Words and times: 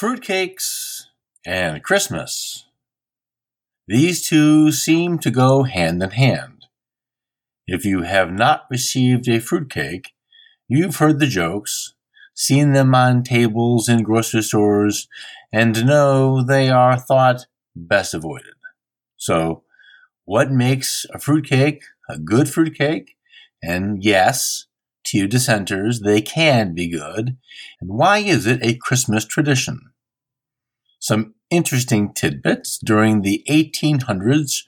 Fruitcakes 0.00 1.08
and 1.44 1.82
Christmas. 1.82 2.64
These 3.86 4.26
two 4.26 4.72
seem 4.72 5.18
to 5.18 5.30
go 5.30 5.64
hand 5.64 6.02
in 6.02 6.12
hand. 6.12 6.64
If 7.66 7.84
you 7.84 8.00
have 8.00 8.32
not 8.32 8.62
received 8.70 9.28
a 9.28 9.40
fruitcake, 9.40 10.12
you've 10.68 10.96
heard 10.96 11.18
the 11.20 11.26
jokes, 11.26 11.92
seen 12.32 12.72
them 12.72 12.94
on 12.94 13.24
tables 13.24 13.90
in 13.90 14.02
grocery 14.02 14.40
stores, 14.40 15.06
and 15.52 15.84
know 15.84 16.42
they 16.42 16.70
are 16.70 16.96
thought 16.96 17.44
best 17.76 18.14
avoided. 18.14 18.54
So, 19.18 19.64
what 20.24 20.50
makes 20.50 21.04
a 21.12 21.18
fruitcake 21.18 21.82
a 22.08 22.16
good 22.16 22.48
fruitcake? 22.48 23.16
And 23.62 24.02
yes, 24.02 24.64
to 25.10 25.26
dissenters, 25.26 26.00
they 26.00 26.20
can 26.20 26.74
be 26.74 26.88
good. 26.88 27.36
And 27.80 27.90
why 27.90 28.18
is 28.18 28.46
it 28.46 28.60
a 28.62 28.76
Christmas 28.76 29.24
tradition? 29.24 29.92
Some 30.98 31.34
interesting 31.50 32.12
tidbits. 32.12 32.78
During 32.78 33.22
the 33.22 33.44
1800s, 33.48 34.64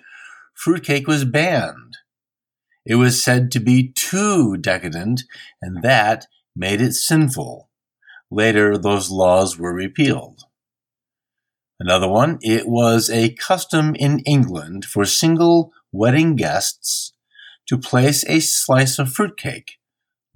fruitcake 0.55 1.06
was 1.06 1.24
banned. 1.24 1.98
It 2.84 2.97
was 2.97 3.23
said 3.23 3.50
to 3.52 3.60
be 3.60 3.92
too 3.92 4.56
decadent, 4.56 5.23
and 5.60 5.83
that 5.83 6.27
made 6.56 6.80
it 6.80 6.95
sinful. 6.95 7.70
Later, 8.30 8.77
those 8.77 9.11
laws 9.11 9.59
were 9.59 9.72
repealed. 9.74 10.42
Another 11.78 12.09
one, 12.09 12.38
it 12.42 12.66
was 12.66 13.11
a 13.11 13.34
custom 13.34 13.95
in 13.97 14.20
England 14.20 14.84
for 14.84 15.05
single 15.05 15.72
wedding 15.91 16.36
guests 16.36 17.12
to 17.66 17.77
place 17.77 18.24
a 18.28 18.41
slice 18.41 18.98
of 18.98 19.12
fruitcake, 19.12 19.78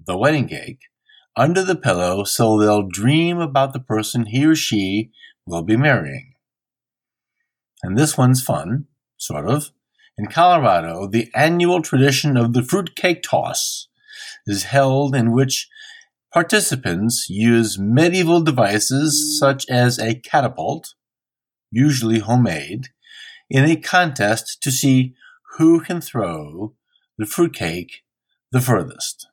the 0.06 0.16
wedding 0.16 0.48
cake, 0.48 0.80
under 1.36 1.62
the 1.62 1.76
pillow 1.76 2.24
so 2.24 2.58
they'll 2.58 2.86
dream 2.86 3.38
about 3.38 3.72
the 3.72 3.80
person 3.80 4.26
he 4.26 4.44
or 4.46 4.54
she 4.54 5.10
will 5.46 5.62
be 5.62 5.76
marrying. 5.76 6.34
And 7.82 7.96
this 7.96 8.16
one's 8.16 8.42
fun, 8.42 8.86
sort 9.16 9.48
of. 9.48 9.70
In 10.18 10.26
Colorado, 10.26 11.06
the 11.06 11.30
annual 11.34 11.82
tradition 11.82 12.36
of 12.36 12.54
the 12.54 12.62
fruitcake 12.62 13.22
toss 13.22 13.88
is 14.46 14.64
held 14.64 15.14
in 15.14 15.32
which 15.32 15.68
participants 16.32 17.28
use 17.28 17.78
medieval 17.78 18.40
devices 18.40 19.38
such 19.38 19.68
as 19.68 19.98
a 19.98 20.14
catapult, 20.14 20.94
usually 21.70 22.20
homemade, 22.20 22.88
in 23.50 23.64
a 23.64 23.76
contest 23.76 24.62
to 24.62 24.70
see 24.70 25.14
who 25.56 25.80
can 25.80 26.00
throw 26.00 26.74
the 27.18 27.26
fruitcake 27.26 28.02
the 28.52 28.60
furthest. 28.60 29.28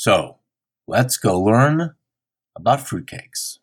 So, 0.00 0.38
let's 0.86 1.18
go 1.18 1.38
learn 1.38 1.94
about 2.56 2.78
fruitcakes. 2.78 3.58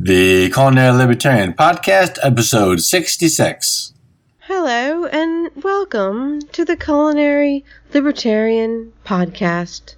The 0.00 0.50
Culinary 0.50 0.90
Libertarian 0.90 1.52
Podcast, 1.52 2.18
episode 2.24 2.80
66. 2.80 3.94
Hello, 4.40 5.06
and 5.06 5.52
welcome 5.62 6.40
to 6.40 6.64
the 6.64 6.76
Culinary 6.76 7.64
Libertarian 7.94 8.94
Podcast, 9.04 9.94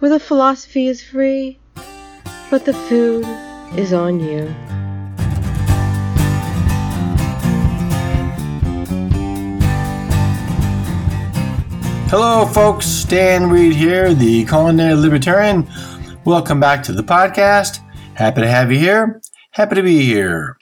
where 0.00 0.10
the 0.10 0.18
philosophy 0.18 0.88
is 0.88 1.04
free, 1.04 1.60
but 2.50 2.64
the 2.64 2.74
food 2.74 3.24
is 3.78 3.92
on 3.92 4.18
you. 4.18 4.52
Hello, 12.10 12.44
folks. 12.44 12.86
Stan 12.86 13.48
Reed 13.48 13.72
here, 13.72 14.12
the 14.14 14.44
Culinary 14.44 14.94
Libertarian. 14.94 15.70
Welcome 16.24 16.58
back 16.58 16.82
to 16.82 16.92
the 16.92 17.04
podcast. 17.04 17.78
Happy 18.14 18.40
to 18.40 18.48
have 18.48 18.72
you 18.72 18.80
here. 18.80 19.22
Happy 19.52 19.76
to 19.76 19.82
be 19.84 20.02
here. 20.02 20.58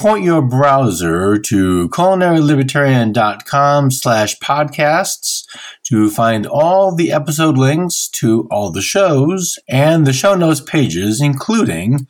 Point 0.00 0.24
your 0.24 0.42
browser 0.42 1.38
to 1.38 1.88
culinarylibertarian.com 1.90 3.92
slash 3.92 4.36
podcasts 4.40 5.44
to 5.84 6.10
find 6.10 6.44
all 6.44 6.92
the 6.92 7.12
episode 7.12 7.56
links 7.56 8.08
to 8.08 8.48
all 8.50 8.72
the 8.72 8.82
shows 8.82 9.60
and 9.68 10.04
the 10.04 10.12
show 10.12 10.34
notes 10.34 10.60
pages, 10.60 11.20
including 11.20 12.08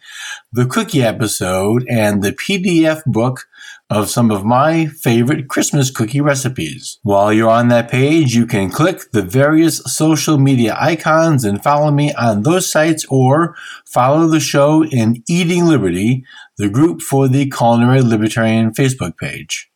the 0.54 0.64
cookie 0.64 1.02
episode 1.02 1.84
and 1.86 2.22
the 2.22 2.32
PDF 2.32 3.02
book 3.04 3.46
of 3.90 4.08
some 4.08 4.30
of 4.30 4.44
my 4.44 4.86
favorite 4.86 5.48
Christmas 5.48 5.90
cookie 5.90 6.20
recipes. 6.20 6.98
While 7.02 7.32
you're 7.32 7.50
on 7.50 7.68
that 7.68 7.90
page, 7.90 8.34
you 8.34 8.46
can 8.46 8.70
click 8.70 9.10
the 9.12 9.22
various 9.22 9.78
social 9.84 10.38
media 10.38 10.76
icons 10.80 11.44
and 11.44 11.62
follow 11.62 11.90
me 11.90 12.12
on 12.14 12.42
those 12.42 12.70
sites 12.70 13.04
or 13.10 13.54
follow 13.84 14.26
the 14.26 14.40
show 14.40 14.84
in 14.84 15.22
Eating 15.28 15.66
Liberty, 15.66 16.24
the 16.56 16.70
group 16.70 17.02
for 17.02 17.28
the 17.28 17.48
Culinary 17.50 18.00
Libertarian 18.00 18.72
Facebook 18.72 19.18
page. 19.18 19.70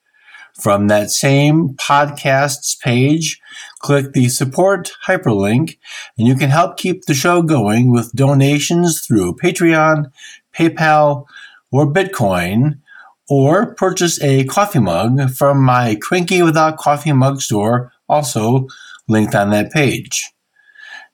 From 0.59 0.89
that 0.89 1.11
same 1.11 1.75
podcasts 1.75 2.81
page, 2.81 3.41
click 3.79 4.13
the 4.13 4.29
support 4.29 4.91
hyperlink 5.07 5.77
and 6.17 6.27
you 6.27 6.35
can 6.35 6.51
help 6.51 6.79
keep 6.79 7.05
the 7.05 7.15
show 7.15 7.43
going 7.43 7.93
with 7.93 8.13
donations 8.13 9.07
through 9.07 9.37
Patreon, 9.37 10.11
PayPal, 10.53 11.27
or 11.71 11.87
Bitcoin 11.87 12.81
or 13.28 13.75
purchase 13.75 14.21
a 14.22 14.44
coffee 14.44 14.78
mug 14.78 15.31
from 15.31 15.62
my 15.62 15.97
Cranky 16.00 16.43
Without 16.43 16.78
Coffee 16.78 17.12
mug 17.12 17.41
store, 17.41 17.93
also 18.09 18.66
linked 19.09 19.34
on 19.34 19.50
that 19.50 19.71
page. 19.71 20.31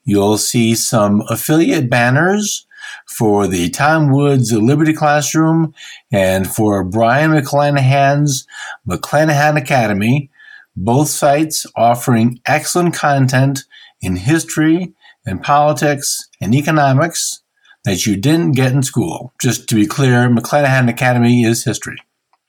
You'll 0.03 0.37
see 0.37 0.75
some 0.75 1.23
affiliate 1.29 1.89
banners 1.89 2.67
for 3.07 3.47
the 3.47 3.69
Tom 3.69 4.11
Woods 4.11 4.53
Liberty 4.53 4.93
Classroom 4.93 5.73
and 6.11 6.47
for 6.47 6.83
Brion 6.83 7.31
McClanahan's 7.31 8.45
McClanahan 8.87 9.57
Academy, 9.57 10.29
both 10.75 11.09
sites 11.09 11.65
offering 11.75 12.39
excellent 12.45 12.93
content 12.93 13.63
in 14.01 14.15
history 14.15 14.93
and 15.25 15.41
politics 15.41 16.29
and 16.39 16.53
economics 16.53 17.41
that 17.83 18.05
you 18.05 18.15
didn't 18.15 18.51
get 18.51 18.73
in 18.73 18.83
school. 18.83 19.33
Just 19.41 19.67
to 19.69 19.75
be 19.75 19.87
clear, 19.87 20.29
McClanahan 20.29 20.89
Academy 20.89 21.43
is 21.43 21.63
history. 21.63 21.97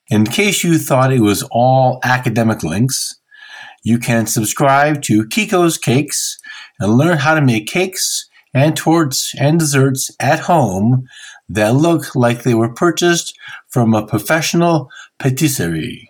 In 0.08 0.24
case 0.24 0.62
you 0.62 0.78
thought 0.78 1.12
it 1.12 1.18
was 1.18 1.42
all 1.50 1.98
academic 2.04 2.62
links, 2.62 3.18
you 3.82 3.98
can 3.98 4.26
subscribe 4.26 5.02
to 5.02 5.26
Kiko's 5.26 5.78
Cakes 5.78 6.38
and 6.78 6.96
learn 6.96 7.18
how 7.18 7.34
to 7.34 7.40
make 7.40 7.66
cakes 7.66 8.28
and 8.54 8.76
tortes 8.76 9.34
and 9.38 9.58
desserts 9.58 10.12
at 10.20 10.40
home 10.40 11.08
that 11.48 11.74
look 11.74 12.14
like 12.14 12.42
they 12.42 12.54
were 12.54 12.72
purchased 12.72 13.36
from 13.68 13.94
a 13.94 14.06
professional 14.06 14.90
patisserie. 15.18 16.08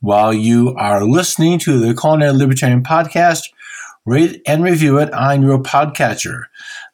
While 0.00 0.32
you 0.32 0.74
are 0.76 1.04
listening 1.04 1.58
to 1.60 1.78
the 1.78 1.94
Culinary 1.94 2.32
Libertarian 2.32 2.82
Podcast, 2.82 3.42
rate 4.06 4.40
and 4.46 4.62
review 4.62 4.98
it 4.98 5.12
on 5.12 5.42
your 5.42 5.58
podcatcher. 5.62 6.44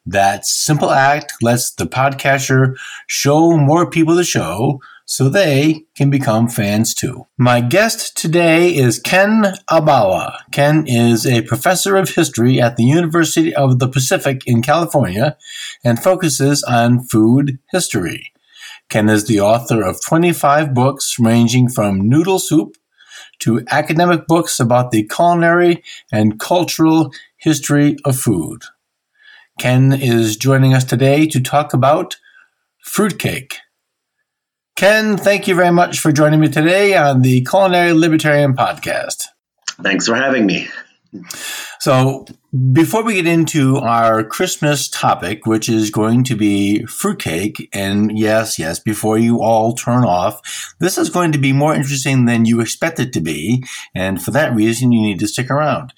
That 0.05 0.47
simple 0.47 0.91
act 0.91 1.35
lets 1.43 1.73
the 1.73 1.87
podcatcher 1.87 2.75
show 3.07 3.57
more 3.57 3.89
people 3.89 4.17
the 4.17 4.25
show 4.25 4.81
so 5.13 5.29
they 5.29 5.85
can 5.95 6.09
become 6.09 6.49
fans 6.49 6.95
too. 6.95 7.27
My 7.37 7.61
guest 7.61 8.17
today 8.17 8.75
is 8.75 8.99
Ken 8.99 9.53
Albala. 9.71 10.39
Ken 10.53 10.87
is 10.87 11.27
a 11.27 11.43
professor 11.43 11.97
of 11.97 12.09
history 12.09 12.63
at 12.63 12.79
the 12.79 12.85
University 12.85 13.55
of 13.55 13.79
the 13.79 13.89
Pacific 13.89 14.41
in 14.47 14.63
California 14.63 15.37
and 15.85 16.03
focuses 16.03 16.63
on 16.63 17.05
food 17.05 17.59
history. 17.71 18.33
Ken 18.89 19.11
is 19.11 19.27
the 19.27 19.39
author 19.39 19.83
of 19.83 20.03
25 20.03 20.73
books 20.73 21.17
ranging 21.19 21.69
from 21.69 22.09
noodle 22.09 22.39
soup 22.39 22.79
to 23.41 23.63
academic 23.71 24.27
books 24.27 24.59
about 24.59 24.93
the 24.93 25.03
culinary 25.03 25.85
and 26.11 26.41
cultural 26.41 27.13
history 27.37 27.99
of 28.07 28.19
food. 28.19 28.63
Ken 29.59 29.93
is 29.93 30.39
joining 30.39 30.73
us 30.73 30.85
today 30.85 31.27
to 31.27 31.39
talk 31.39 31.75
about 31.75 32.17
fruitcake. 32.83 33.59
Ken, 34.77 35.17
thank 35.17 35.47
you 35.47 35.55
very 35.55 35.71
much 35.71 36.01
for 36.01 36.13
joining 36.13 36.41
me 36.41 36.49
today 36.49 36.97
on 36.97 37.23
the 37.23 37.43
Culinary 37.45 37.93
Libertarian 37.93 38.55
Podcast. 38.55 39.25
Thanks 39.83 40.07
for 40.07 40.17
having 40.17 40.47
me. 40.47 40.69
So, 41.79 42.25
before 42.73 43.03
we 43.03 43.15
get 43.15 43.27
into 43.27 43.77
our 43.77 44.25
Christmas 44.25 44.89
topic, 44.89 45.47
which 45.47 45.69
is 45.69 45.91
going 45.91 46.25
to 46.25 46.35
be 46.35 46.85
fruitcake, 46.87 47.69
and 47.73 48.17
yes, 48.19 48.59
yes, 48.59 48.79
before 48.79 49.19
you 49.19 49.43
all 49.43 49.75
turn 49.75 50.05
off, 50.05 50.75
this 50.81 50.97
is 50.97 51.11
going 51.11 51.33
to 51.33 51.39
be 51.39 51.53
more 51.53 51.75
interesting 51.75 52.25
than 52.25 52.47
you 52.47 52.61
expect 52.61 52.99
it 52.99 53.13
to 53.13 53.21
be. 53.21 53.63
And 53.95 54.23
for 54.23 54.31
that 54.31 54.55
reason, 54.55 54.93
you 54.93 55.03
need 55.03 55.19
to 55.21 55.29
stick 55.29 55.51
around. 55.51 55.93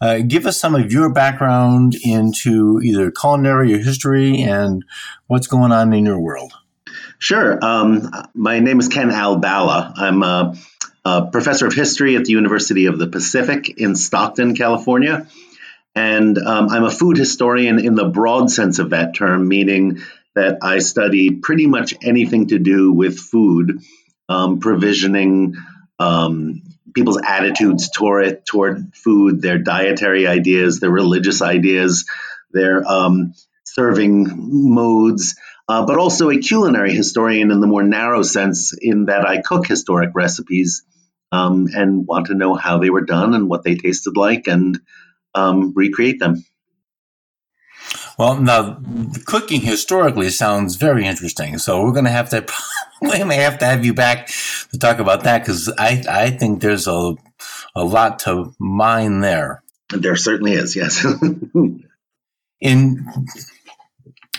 Uh, 0.00 0.18
give 0.18 0.46
us 0.46 0.60
some 0.60 0.74
of 0.74 0.92
your 0.92 1.12
background 1.12 1.96
into 2.04 2.80
either 2.82 3.10
culinary 3.10 3.74
or 3.74 3.78
history 3.78 4.40
and 4.42 4.84
what's 5.26 5.48
going 5.48 5.72
on 5.72 5.92
in 5.92 6.06
your 6.06 6.20
world. 6.20 6.52
Sure. 7.20 7.62
Um, 7.62 8.10
my 8.34 8.60
name 8.60 8.80
is 8.80 8.88
Ken 8.88 9.10
Albala. 9.10 9.92
I'm 9.94 10.22
a, 10.22 10.56
a, 11.04 11.26
professor 11.26 11.66
of 11.66 11.74
history 11.74 12.16
at 12.16 12.24
the 12.24 12.32
University 12.32 12.86
of 12.86 12.98
the 12.98 13.08
Pacific 13.08 13.68
in 13.78 13.94
Stockton, 13.94 14.56
California. 14.56 15.26
And 15.94 16.38
um, 16.38 16.70
I'm 16.70 16.84
a 16.84 16.90
food 16.90 17.18
historian 17.18 17.78
in 17.78 17.94
the 17.94 18.06
broad 18.06 18.50
sense 18.50 18.78
of 18.78 18.90
that 18.90 19.14
term, 19.14 19.46
meaning 19.46 20.00
that 20.34 20.60
I 20.62 20.78
study 20.78 21.32
pretty 21.32 21.66
much 21.66 21.94
anything 22.02 22.46
to 22.48 22.58
do 22.58 22.90
with 22.90 23.18
food, 23.18 23.80
um, 24.30 24.60
provisioning, 24.60 25.56
um, 25.98 26.62
people's 26.94 27.20
attitudes 27.22 27.90
toward 27.90 28.28
it, 28.28 28.46
toward 28.46 28.96
food, 28.96 29.42
their 29.42 29.58
dietary 29.58 30.26
ideas, 30.26 30.80
their 30.80 30.90
religious 30.90 31.42
ideas, 31.42 32.06
their 32.50 32.82
um, 32.82 33.34
serving 33.64 34.26
modes, 34.38 35.36
uh, 35.70 35.86
but 35.86 35.98
also 35.98 36.30
a 36.30 36.38
culinary 36.38 36.92
historian 36.92 37.52
in 37.52 37.60
the 37.60 37.66
more 37.68 37.84
narrow 37.84 38.22
sense, 38.22 38.72
in 38.76 39.04
that 39.04 39.24
I 39.24 39.40
cook 39.40 39.68
historic 39.68 40.10
recipes 40.14 40.82
um, 41.30 41.68
and 41.72 42.04
want 42.04 42.26
to 42.26 42.34
know 42.34 42.54
how 42.56 42.78
they 42.78 42.90
were 42.90 43.04
done 43.04 43.34
and 43.34 43.48
what 43.48 43.62
they 43.62 43.76
tasted 43.76 44.16
like 44.16 44.48
and 44.48 44.80
um, 45.32 45.72
recreate 45.76 46.18
them. 46.18 46.44
Well, 48.18 48.40
now 48.40 48.82
cooking 49.26 49.60
historically 49.60 50.30
sounds 50.30 50.74
very 50.74 51.06
interesting. 51.06 51.58
So 51.58 51.84
we're 51.84 51.92
going 51.92 52.04
to 52.04 52.10
have 52.10 52.30
to 52.30 52.44
we 53.00 53.22
may 53.22 53.36
have 53.36 53.58
to 53.58 53.64
have 53.64 53.84
you 53.84 53.94
back 53.94 54.26
to 54.72 54.78
talk 54.78 54.98
about 54.98 55.22
that 55.22 55.38
because 55.38 55.72
I 55.78 56.02
I 56.08 56.30
think 56.30 56.62
there's 56.62 56.88
a 56.88 57.14
a 57.76 57.84
lot 57.84 58.18
to 58.20 58.52
mine 58.58 59.20
there. 59.20 59.62
There 59.90 60.16
certainly 60.16 60.54
is. 60.54 60.74
Yes. 60.74 61.06
in 62.60 63.06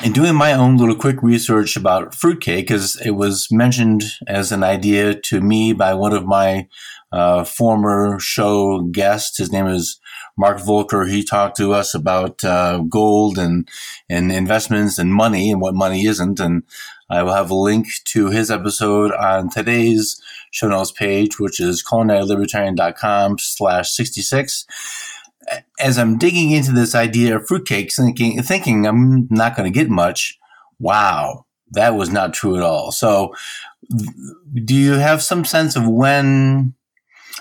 in 0.03 0.13
doing 0.13 0.35
my 0.35 0.53
own 0.53 0.77
little 0.77 0.95
quick 0.95 1.21
research 1.21 1.75
about 1.75 2.15
fruitcake, 2.15 2.67
because 2.67 2.99
it 3.01 3.11
was 3.11 3.47
mentioned 3.51 4.03
as 4.27 4.51
an 4.51 4.63
idea 4.63 5.13
to 5.13 5.41
me 5.41 5.73
by 5.73 5.93
one 5.93 6.13
of 6.13 6.25
my 6.25 6.67
uh, 7.11 7.43
former 7.43 8.19
show 8.19 8.81
guests. 8.81 9.37
His 9.37 9.51
name 9.51 9.67
is 9.67 9.99
Mark 10.37 10.59
Volker. 10.59 11.05
He 11.05 11.23
talked 11.23 11.57
to 11.57 11.73
us 11.73 11.93
about 11.93 12.43
uh, 12.43 12.79
gold 12.89 13.37
and 13.37 13.67
and 14.09 14.31
investments 14.31 14.97
and 14.97 15.13
money 15.13 15.51
and 15.51 15.61
what 15.61 15.75
money 15.75 16.05
isn't. 16.05 16.39
And 16.39 16.63
I 17.09 17.21
will 17.23 17.33
have 17.33 17.51
a 17.51 17.55
link 17.55 17.87
to 18.05 18.29
his 18.29 18.49
episode 18.49 19.11
on 19.11 19.49
today's 19.49 20.21
show 20.51 20.69
notes 20.69 20.91
page, 20.91 21.39
which 21.39 21.59
is 21.59 21.83
culinarylibertarian.com 21.83 23.37
slash 23.39 23.91
66 23.91 24.65
as 25.79 25.97
I'm 25.97 26.17
digging 26.17 26.51
into 26.51 26.71
this 26.71 26.95
idea 26.95 27.35
of 27.35 27.45
fruitcakes, 27.45 27.95
thinking, 27.95 28.41
thinking 28.41 28.85
I'm 28.85 29.27
not 29.29 29.55
going 29.55 29.71
to 29.71 29.79
get 29.79 29.89
much, 29.89 30.37
wow, 30.79 31.45
that 31.71 31.95
was 31.95 32.09
not 32.09 32.33
true 32.33 32.55
at 32.55 32.63
all. 32.63 32.91
So, 32.91 33.33
do 34.63 34.75
you 34.75 34.93
have 34.93 35.21
some 35.21 35.43
sense 35.43 35.75
of 35.75 35.87
when 35.87 36.75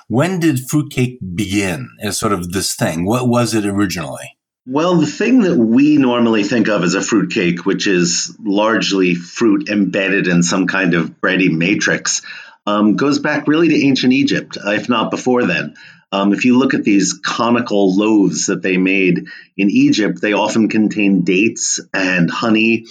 when 0.09 0.41
did 0.41 0.69
fruitcake 0.69 1.19
begin 1.35 1.89
as 2.01 2.19
sort 2.19 2.33
of 2.33 2.51
this 2.51 2.75
thing? 2.75 3.05
What 3.05 3.29
was 3.29 3.55
it 3.55 3.65
originally? 3.65 4.37
Well, 4.67 4.97
the 4.97 5.07
thing 5.07 5.43
that 5.43 5.57
we 5.57 5.97
normally 5.97 6.43
think 6.43 6.69
of 6.69 6.83
as 6.83 6.95
a 6.95 7.03
fruitcake, 7.03 7.65
which 7.65 7.87
is 7.87 8.37
largely 8.41 9.15
fruit 9.15 9.69
embedded 9.69 10.27
in 10.27 10.43
some 10.43 10.67
kind 10.67 10.95
of 10.95 11.21
bready 11.21 11.51
matrix, 11.51 12.23
um, 12.67 12.97
goes 12.97 13.19
back 13.19 13.49
really 13.49 13.69
to 13.69 13.87
ancient 13.87 14.13
Egypt, 14.13 14.59
if 14.63 14.89
not 14.89 15.11
before 15.11 15.47
then. 15.47 15.75
Um, 16.13 16.33
if 16.33 16.45
you 16.45 16.59
look 16.59 16.75
at 16.75 16.85
these 16.85 17.13
conical 17.13 17.95
loaves 17.95 18.47
that 18.47 18.63
they 18.63 18.77
made 18.77 19.27
in 19.57 19.71
Egypt, 19.71 20.21
they 20.21 20.33
often 20.33 20.69
contain 20.69 21.23
dates 21.23 21.81
and 21.95 22.31
honey 22.31 22.87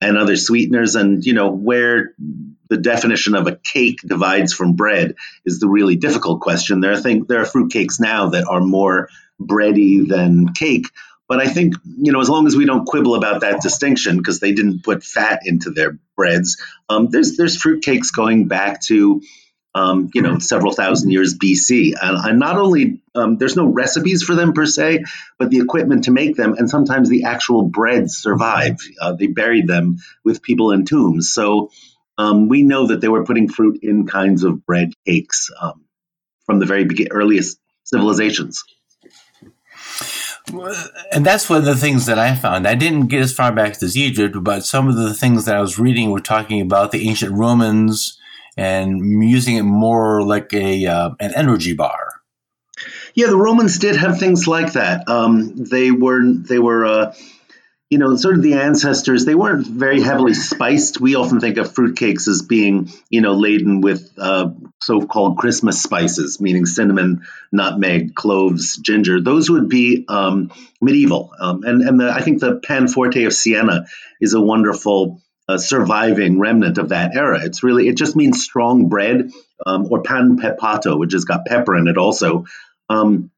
and 0.00 0.18
other 0.18 0.36
sweeteners. 0.36 0.96
And, 0.96 1.24
you 1.24 1.34
know, 1.34 1.50
where 1.50 2.14
the 2.68 2.76
definition 2.76 3.34
of 3.34 3.46
a 3.46 3.56
cake 3.56 4.00
divides 4.04 4.52
from 4.52 4.74
bread 4.74 5.14
is 5.44 5.60
the 5.60 5.68
really 5.68 5.96
difficult 5.96 6.40
question. 6.40 6.80
There 6.80 6.92
are, 6.92 7.00
think, 7.00 7.28
there 7.28 7.40
are 7.40 7.46
fruit 7.46 7.72
cakes 7.72 8.00
now 8.00 8.30
that 8.30 8.46
are 8.48 8.60
more 8.60 9.08
bready 9.40 10.06
than 10.06 10.52
cake. 10.52 10.86
But 11.26 11.40
I 11.40 11.46
think, 11.46 11.74
you 11.84 12.12
know, 12.12 12.20
as 12.20 12.28
long 12.28 12.46
as 12.46 12.54
we 12.54 12.66
don't 12.66 12.84
quibble 12.84 13.14
about 13.14 13.40
that 13.40 13.62
distinction, 13.62 14.18
because 14.18 14.40
they 14.40 14.52
didn't 14.52 14.82
put 14.82 15.02
fat 15.02 15.40
into 15.44 15.70
their 15.70 15.98
breads, 16.16 16.62
um, 16.90 17.08
there's 17.08 17.36
there's 17.38 17.56
fruit 17.56 17.82
cakes 17.82 18.10
going 18.10 18.46
back 18.46 18.82
to 18.82 19.22
um, 19.74 20.10
you 20.14 20.22
know, 20.22 20.38
several 20.38 20.72
thousand 20.72 21.10
years 21.10 21.36
BC. 21.36 21.94
And, 22.00 22.16
and 22.16 22.38
not 22.38 22.56
only 22.56 23.00
um, 23.14 23.38
there's 23.38 23.56
no 23.56 23.66
recipes 23.66 24.22
for 24.22 24.34
them 24.34 24.52
per 24.52 24.66
se, 24.66 25.04
but 25.38 25.50
the 25.50 25.58
equipment 25.58 26.04
to 26.04 26.12
make 26.12 26.36
them, 26.36 26.54
and 26.56 26.70
sometimes 26.70 27.08
the 27.08 27.24
actual 27.24 27.62
breads 27.62 28.16
survive. 28.16 28.78
Uh, 29.00 29.12
they 29.14 29.26
buried 29.26 29.66
them 29.66 29.98
with 30.24 30.42
people 30.42 30.70
in 30.70 30.84
tombs, 30.84 31.32
so 31.32 31.70
um, 32.18 32.48
we 32.48 32.62
know 32.62 32.88
that 32.88 33.00
they 33.00 33.08
were 33.08 33.24
putting 33.24 33.48
fruit 33.48 33.80
in 33.82 34.06
kinds 34.06 34.44
of 34.44 34.64
bread 34.64 34.92
cakes 35.04 35.50
um, 35.60 35.84
from 36.46 36.60
the 36.60 36.66
very 36.66 36.86
earliest 37.10 37.58
civilizations. 37.82 38.64
And 41.10 41.24
that's 41.24 41.48
one 41.48 41.58
of 41.58 41.64
the 41.64 41.74
things 41.74 42.06
that 42.06 42.18
I 42.18 42.34
found. 42.34 42.68
I 42.68 42.74
didn't 42.74 43.06
get 43.06 43.22
as 43.22 43.32
far 43.32 43.50
back 43.50 43.82
as 43.82 43.96
Egypt, 43.96 44.36
but 44.42 44.64
some 44.64 44.88
of 44.88 44.94
the 44.94 45.14
things 45.14 45.46
that 45.46 45.56
I 45.56 45.60
was 45.60 45.78
reading 45.78 46.10
were 46.10 46.20
talking 46.20 46.60
about 46.60 46.92
the 46.92 47.08
ancient 47.08 47.32
Romans 47.32 48.18
and 48.56 49.22
using 49.22 49.56
it 49.56 49.62
more 49.62 50.22
like 50.22 50.52
a 50.52 50.86
uh, 50.86 51.10
an 51.20 51.32
energy 51.34 51.74
bar. 51.74 52.20
Yeah, 53.14 53.28
the 53.28 53.36
Romans 53.36 53.78
did 53.78 53.96
have 53.96 54.18
things 54.18 54.48
like 54.48 54.72
that. 54.72 55.08
Um, 55.08 55.54
they 55.56 55.90
were 55.90 56.20
they 56.24 56.58
were 56.58 56.84
uh, 56.84 57.14
you 57.88 57.98
know 57.98 58.16
sort 58.16 58.34
of 58.34 58.42
the 58.42 58.54
ancestors. 58.54 59.24
They 59.24 59.36
weren't 59.36 59.66
very 59.66 60.00
heavily 60.00 60.34
spiced. 60.34 61.00
We 61.00 61.14
often 61.14 61.40
think 61.40 61.56
of 61.58 61.72
fruitcakes 61.72 62.26
as 62.26 62.42
being 62.42 62.90
you 63.08 63.20
know 63.20 63.34
laden 63.34 63.80
with 63.80 64.10
uh, 64.18 64.50
so-called 64.82 65.38
Christmas 65.38 65.80
spices, 65.80 66.40
meaning 66.40 66.66
cinnamon, 66.66 67.22
nutmeg, 67.52 68.14
cloves, 68.16 68.76
ginger. 68.78 69.20
Those 69.20 69.48
would 69.48 69.68
be 69.68 70.04
um, 70.08 70.50
medieval. 70.80 71.32
Um, 71.38 71.62
and 71.62 71.82
and 71.82 72.00
the, 72.00 72.10
I 72.10 72.22
think 72.22 72.40
the 72.40 72.56
pan 72.56 72.88
forte 72.88 73.24
of 73.24 73.32
Siena 73.32 73.86
is 74.20 74.34
a 74.34 74.40
wonderful 74.40 75.20
a 75.48 75.58
surviving 75.58 76.38
remnant 76.38 76.78
of 76.78 76.88
that 76.90 77.14
era. 77.14 77.44
It's 77.44 77.62
really 77.62 77.88
it 77.88 77.96
just 77.96 78.16
means 78.16 78.42
strong 78.42 78.88
bread 78.88 79.30
um, 79.66 79.88
or 79.90 80.02
pan 80.02 80.38
pepato, 80.38 80.98
which 80.98 81.12
has 81.12 81.24
got 81.24 81.46
pepper 81.46 81.76
in 81.76 81.88
it 81.88 81.98
also. 81.98 82.46
Um, 82.88 83.30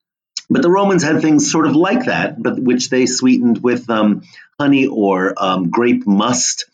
but 0.49 0.63
the 0.63 0.71
Romans 0.71 1.03
had 1.03 1.21
things 1.21 1.51
sort 1.51 1.67
of 1.67 1.75
like 1.75 2.05
that, 2.05 2.41
but 2.41 2.59
which 2.59 2.89
they 2.89 3.07
sweetened 3.07 3.63
with 3.63 3.91
um, 3.91 4.23
honey 4.61 4.87
or 4.87 5.35
um, 5.37 5.71
grape 5.71 6.07
must, 6.07 6.67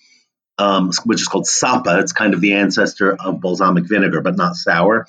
um, 0.59 0.93
which 1.05 1.23
is 1.23 1.29
called 1.29 1.47
sapa. 1.47 2.01
It's 2.01 2.13
kind 2.13 2.35
of 2.35 2.43
the 2.43 2.55
ancestor 2.55 3.15
of 3.15 3.41
balsamic 3.41 3.89
vinegar, 3.89 4.21
but 4.21 4.37
not 4.37 4.57
sour. 4.57 5.07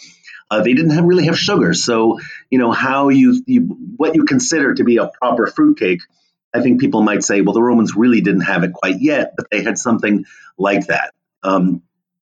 Uh, 0.50 0.62
they 0.62 0.74
didn't 0.74 0.92
have, 0.92 1.04
really 1.04 1.26
have 1.26 1.38
sugar, 1.38 1.74
so 1.74 2.20
you 2.50 2.60
know 2.60 2.72
how 2.72 3.10
you, 3.10 3.42
you 3.48 3.62
what 3.98 4.16
you 4.16 4.24
consider 4.24 4.74
to 4.76 4.84
be 4.84 4.98
a 4.98 5.08
proper 5.08 5.48
fruitcake 5.48 6.02
I 6.54 6.62
think 6.62 6.80
people 6.80 7.02
might 7.02 7.24
say, 7.24 7.42
well, 7.42 7.54
the 7.54 7.62
Romans 7.62 7.96
really 7.96 8.22
didn't 8.22 8.42
have 8.42 8.64
it 8.64 8.74
quite 8.74 9.02
yet, 9.02 9.34
but 9.36 9.48
they 9.50 9.64
had 9.64 9.78
something 9.78 10.26
like 10.58 10.88
that. 10.88 11.14
Um, 11.42 11.82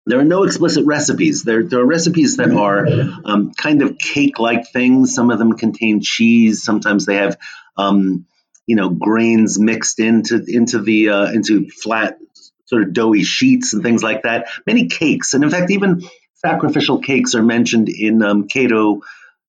there 0.07 0.19
are 0.19 0.25
no 0.25 0.45
explicit 0.45 0.85
recipes. 0.87 1.45
There, 1.45 1.63
there 1.63 1.81
are 1.81 1.87
recipes 1.87 2.37
that 2.37 2.51
are 2.51 2.87
um, 3.25 3.53
kind 3.53 3.83
of 3.83 3.99
cake-like 3.99 4.71
things. 4.71 5.15
Some 5.15 5.31
of 5.31 5.39
them 5.39 5.55
contain 5.55 6.01
cheese. 6.03 6.63
Sometimes 6.63 7.07
they 7.07 7.17
have, 7.17 7.39
um, 7.77 8.27
you 8.67 8.77
know, 8.77 8.91
grains 8.91 9.59
mixed 9.59 10.01
into 10.01 10.45
into 10.47 10.81
the 10.81 11.09
uh, 11.11 11.33
into 11.33 11.69
flat 11.71 12.19
sort 12.67 12.83
of 12.83 12.93
doughy 12.93 13.25
sheets 13.25 13.73
and 13.73 13.83
things 13.83 14.03
like 14.03 14.23
that. 14.23 14.49
Many 14.67 14.89
cakes, 14.89 15.33
and 15.35 15.43
in 15.43 15.51
fact, 15.51 15.71
even 15.71 16.03
sacrificial 16.35 16.99
cakes 16.99 17.35
are 17.35 17.43
mentioned 17.43 17.89
in 17.89 18.23
um, 18.23 18.47
Cato 18.49 19.01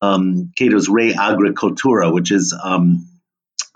um, 0.01 0.51
Cato's 0.55 0.87
De 0.87 1.13
Agricultura, 1.13 2.13
which 2.13 2.31
is 2.31 2.53
um, 2.61 3.07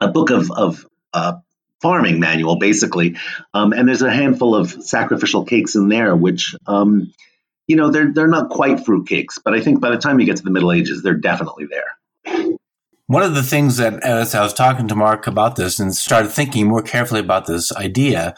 a 0.01 0.07
book 0.07 0.29
of, 0.29 0.51
of 0.51 0.85
uh, 1.13 1.33
farming 1.81 2.19
manual, 2.19 2.57
basically. 2.57 3.15
Um, 3.53 3.73
and 3.73 3.87
there's 3.87 4.01
a 4.01 4.11
handful 4.11 4.55
of 4.55 4.71
sacrificial 4.71 5.45
cakes 5.45 5.75
in 5.75 5.87
there, 5.89 6.15
which, 6.15 6.55
um, 6.67 7.13
you 7.67 7.75
know, 7.75 7.89
they're, 7.89 8.11
they're 8.13 8.27
not 8.27 8.49
quite 8.49 8.85
fruit 8.85 9.07
cakes, 9.07 9.37
but 9.43 9.53
I 9.53 9.61
think 9.61 9.79
by 9.79 9.89
the 9.89 9.97
time 9.97 10.19
you 10.19 10.25
get 10.25 10.37
to 10.37 10.43
the 10.43 10.51
Middle 10.51 10.71
Ages, 10.71 11.03
they're 11.03 11.13
definitely 11.13 11.67
there. 11.69 12.49
One 13.07 13.23
of 13.23 13.33
the 13.33 13.41
things 13.41 13.77
that, 13.77 14.03
as 14.03 14.35
I 14.35 14.43
was 14.43 14.53
talking 14.53 14.87
to 14.87 14.95
Mark 14.95 15.25
about 15.25 15.55
this 15.55 15.79
and 15.79 15.95
started 15.95 16.29
thinking 16.29 16.67
more 16.67 16.83
carefully 16.83 17.21
about 17.21 17.47
this 17.47 17.71
idea, 17.75 18.35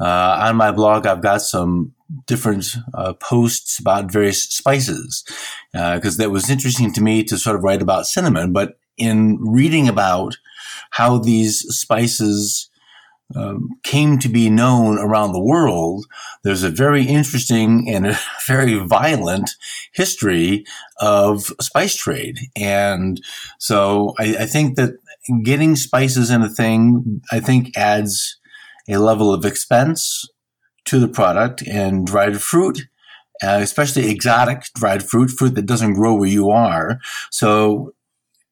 uh, 0.00 0.38
on 0.40 0.56
my 0.56 0.72
blog, 0.72 1.06
I've 1.06 1.20
got 1.20 1.42
some 1.42 1.92
different 2.26 2.64
uh, 2.94 3.12
posts 3.14 3.78
about 3.78 4.10
various 4.10 4.42
spices 4.44 5.24
because 5.72 6.18
uh, 6.18 6.22
that 6.22 6.30
was 6.30 6.48
interesting 6.48 6.90
to 6.94 7.02
me 7.02 7.22
to 7.24 7.36
sort 7.36 7.54
of 7.56 7.62
write 7.62 7.82
about 7.82 8.06
cinnamon. 8.06 8.54
But 8.54 8.78
in 8.96 9.36
reading 9.40 9.88
about 9.88 10.38
how 10.94 11.18
these 11.18 11.60
spices 11.74 12.70
um, 13.34 13.70
came 13.82 14.18
to 14.18 14.28
be 14.28 14.48
known 14.48 14.98
around 14.98 15.32
the 15.32 15.42
world, 15.42 16.06
there's 16.44 16.62
a 16.62 16.70
very 16.70 17.04
interesting 17.04 17.88
and 17.88 18.06
a 18.06 18.18
very 18.46 18.74
violent 18.78 19.50
history 19.92 20.64
of 21.00 21.52
spice 21.60 21.96
trade. 21.96 22.38
And 22.54 23.20
so 23.58 24.14
I, 24.18 24.36
I 24.40 24.46
think 24.46 24.76
that 24.76 24.94
getting 25.42 25.74
spices 25.74 26.30
in 26.30 26.42
a 26.42 26.50
thing, 26.50 27.22
I 27.32 27.40
think 27.40 27.76
adds 27.76 28.38
a 28.88 28.98
level 28.98 29.32
of 29.32 29.44
expense 29.44 30.28
to 30.84 31.00
the 31.00 31.08
product 31.08 31.62
and 31.66 32.06
dried 32.06 32.40
fruit 32.40 32.82
uh, 33.42 33.58
especially 33.60 34.10
exotic 34.10 34.64
dried 34.74 35.02
fruit, 35.02 35.28
fruit 35.28 35.54
that 35.56 35.66
doesn't 35.66 35.94
grow 35.94 36.14
where 36.14 36.28
you 36.28 36.50
are. 36.50 37.00
So 37.30 37.94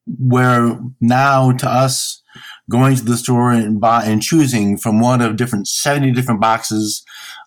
where 0.05 0.77
now 0.99 1.53
to 1.53 1.69
us 1.69 2.21
going 2.69 2.95
to 2.95 3.03
the 3.03 3.17
store 3.17 3.51
and 3.51 3.79
buy 3.79 4.03
and 4.05 4.21
choosing 4.21 4.77
from 4.77 4.99
one 4.99 5.21
of 5.21 5.35
different 5.35 5.67
70 5.67 6.11
different 6.11 6.41
boxes 6.41 7.03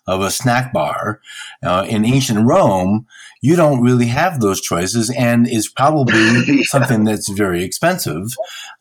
of 0.07 0.21
a 0.21 0.31
snack 0.31 0.71
bar. 0.71 1.21
Uh, 1.63 1.85
in 1.87 2.05
ancient 2.05 2.47
Rome, 2.47 3.07
you 3.41 3.55
don't 3.55 3.81
really 3.81 4.07
have 4.07 4.39
those 4.39 4.61
choices 4.61 5.09
and 5.09 5.47
is 5.47 5.67
probably 5.67 6.19
yeah. 6.47 6.61
something 6.65 7.03
that's 7.03 7.29
very 7.29 7.63
expensive. 7.63 8.27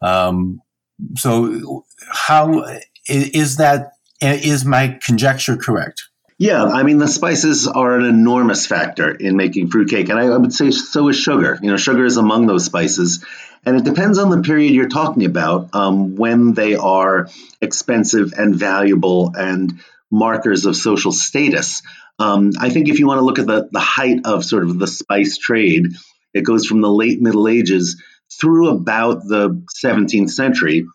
Um, 0.00 0.60
so 1.16 1.84
how 2.08 2.64
is 3.08 3.56
that, 3.56 3.92
is 4.20 4.64
my 4.64 4.98
conjecture 5.02 5.56
correct? 5.56 6.02
Yeah, 6.38 6.64
I 6.64 6.82
mean 6.82 6.98
the 6.98 7.08
spices 7.08 7.66
are 7.66 7.98
an 7.98 8.04
enormous 8.04 8.66
factor 8.66 9.10
in 9.10 9.36
making 9.36 9.70
fruitcake, 9.70 10.10
and 10.10 10.18
I, 10.18 10.26
I, 10.26 10.36
would 10.36 10.52
say 10.52 10.70
so 10.70 11.08
is 11.08 11.16
sugar. 11.16 11.58
You 11.62 11.70
know, 11.70 11.78
sugar 11.78 12.04
is 12.04 12.18
among 12.18 12.46
those 12.46 12.66
spices, 12.66 13.24
and 13.66 13.76
it 13.76 13.84
depends 13.84 14.18
on 14.18 14.30
the 14.30 14.42
period 14.42 14.72
you're 14.72 14.88
talking 14.88 15.24
about 15.24 15.74
um, 15.74 16.14
when 16.14 16.54
they 16.54 16.76
are 16.76 17.28
expensive 17.60 18.32
and 18.38 18.54
valuable 18.54 19.32
and 19.36 19.80
markers 20.08 20.66
of 20.66 20.76
social 20.76 21.10
status. 21.10 21.82
Um, 22.20 22.52
I 22.60 22.70
think 22.70 22.88
if 22.88 23.00
you 23.00 23.08
want 23.08 23.18
to 23.18 23.24
look 23.24 23.40
at 23.40 23.46
the 23.46 23.68
the 23.70 23.80
height 23.80 24.20
of 24.24 24.44
sort 24.44 24.62
of 24.62 24.78
the 24.78 24.86
spice 24.86 25.36
trade, 25.36 25.88
it 26.32 26.42
goes 26.42 26.64
from 26.66 26.80
the 26.80 26.90
late 26.90 27.20
Middle 27.20 27.48
Ages 27.48 28.00
through 28.40 28.68
about 28.68 29.26
the 29.26 29.62
17th 29.84 30.30
century, 30.30 30.86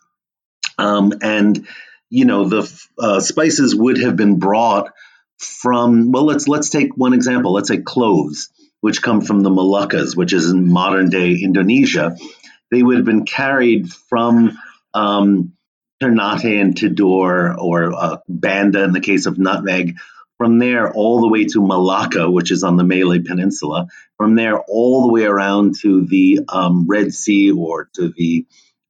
um, 0.77 1.13
and 1.21 1.67
you 2.09 2.23
know 2.23 2.45
the 2.45 2.85
uh, 2.97 3.19
spices 3.19 3.75
would 3.75 3.97
have 3.97 4.15
been 4.15 4.39
brought 4.39 4.93
from 5.37 6.11
well 6.11 6.25
let's 6.25 6.47
let's 6.47 6.69
take 6.69 6.95
one 6.95 7.13
example. 7.13 7.51
Let's 7.51 7.67
say 7.67 7.81
cloves 7.81 8.49
which 8.79 9.03
come 9.03 9.21
from 9.21 9.41
the 9.41 9.49
Moluccas 9.49 10.15
which 10.15 10.33
is 10.33 10.49
in 10.49 10.71
modern 10.71 11.09
day 11.09 11.33
Indonesia 11.33 12.15
they 12.71 12.81
would 12.81 12.97
have 12.97 13.05
been 13.05 13.25
carried 13.25 13.91
from 13.91 14.57
um, 14.93 15.53
Ternate 16.01 16.59
and 16.59 16.75
Tidore 16.75 17.55
or 17.57 17.93
uh, 17.93 18.17
Banda 18.27 18.83
in 18.83 18.93
the 18.93 19.01
case 19.01 19.25
of 19.25 19.37
nutmeg 19.37 19.97
from 20.37 20.57
there 20.57 20.91
all 20.91 21.21
the 21.21 21.29
way 21.29 21.45
to 21.45 21.61
Malacca 21.65 22.29
which 22.29 22.51
is 22.51 22.63
on 22.63 22.77
the 22.77 22.83
Malay 22.83 23.19
Peninsula 23.19 23.87
from 24.17 24.35
there 24.35 24.59
all 24.59 25.03
the 25.03 25.13
way 25.13 25.23
around 25.23 25.75
to 25.81 26.05
the 26.05 26.41
um, 26.49 26.87
Red 26.87 27.13
Sea 27.13 27.51
or 27.51 27.89
to 27.95 28.13
the 28.15 28.45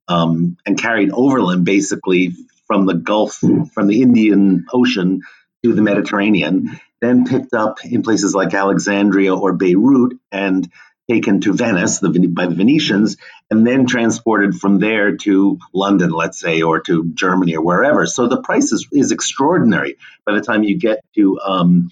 um, 0.08 0.56
and 0.66 0.78
carried 0.78 1.10
overland 1.12 1.64
basically 1.64 2.32
from 2.66 2.86
the 2.86 2.94
Gulf 2.94 3.38
from 3.74 3.86
the 3.86 4.02
Indian 4.02 4.64
Ocean 4.72 5.20
to 5.64 5.74
the 5.74 5.82
Mediterranean, 5.82 6.80
then 7.00 7.24
picked 7.26 7.54
up 7.54 7.84
in 7.84 8.02
places 8.02 8.34
like 8.34 8.54
Alexandria 8.54 9.34
or 9.34 9.52
Beirut 9.52 10.18
and 10.30 10.68
taken 11.10 11.40
to 11.40 11.52
Venice 11.52 11.98
the, 11.98 12.10
by 12.28 12.46
the 12.46 12.54
Venetians, 12.54 13.16
and 13.50 13.66
then 13.66 13.86
transported 13.86 14.54
from 14.54 14.78
there 14.78 15.16
to 15.16 15.58
London, 15.72 16.10
let's 16.10 16.38
say, 16.38 16.62
or 16.62 16.80
to 16.80 17.10
Germany 17.14 17.56
or 17.56 17.62
wherever. 17.62 18.06
So 18.06 18.28
the 18.28 18.40
price 18.40 18.72
is, 18.72 18.86
is 18.92 19.12
extraordinary 19.12 19.98
by 20.24 20.34
the 20.34 20.40
time 20.40 20.62
you 20.62 20.78
get 20.78 21.04
to 21.14 21.40
um, 21.40 21.90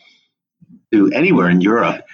to 0.93 1.11
anywhere 1.13 1.49
in 1.49 1.61
Europe. 1.61 2.05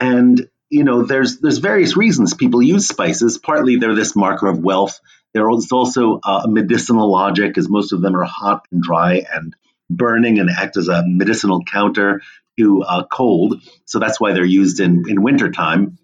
And 0.00 0.48
you 0.70 0.84
know, 0.84 1.02
there's 1.04 1.38
there's 1.38 1.58
various 1.58 1.96
reasons 1.96 2.34
people 2.34 2.62
use 2.62 2.88
spices. 2.88 3.38
Partly 3.38 3.76
they're 3.76 3.94
this 3.94 4.16
marker 4.16 4.46
of 4.46 4.58
wealth. 4.58 5.00
There's 5.32 5.72
also 5.72 6.20
a 6.24 6.46
medicinal 6.46 7.10
logic, 7.10 7.58
as 7.58 7.68
most 7.68 7.92
of 7.92 8.00
them 8.00 8.16
are 8.16 8.24
hot 8.24 8.66
and 8.70 8.82
dry 8.82 9.24
and 9.32 9.54
burning 9.90 10.38
and 10.38 10.48
act 10.48 10.76
as 10.76 10.88
a 10.88 11.02
medicinal 11.04 11.62
counter 11.64 12.22
to 12.58 12.82
uh, 12.82 13.04
cold. 13.04 13.60
So 13.84 13.98
that's 13.98 14.20
why 14.20 14.32
they're 14.32 14.44
used 14.44 14.80
in 14.80 15.04
in 15.08 15.22
wintertime. 15.22 15.98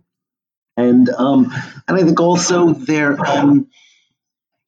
And 0.81 1.09
um, 1.09 1.53
and 1.87 1.97
I 1.97 2.03
think 2.03 2.21
also 2.21 2.73
they're 2.73 3.19
um, 3.21 3.69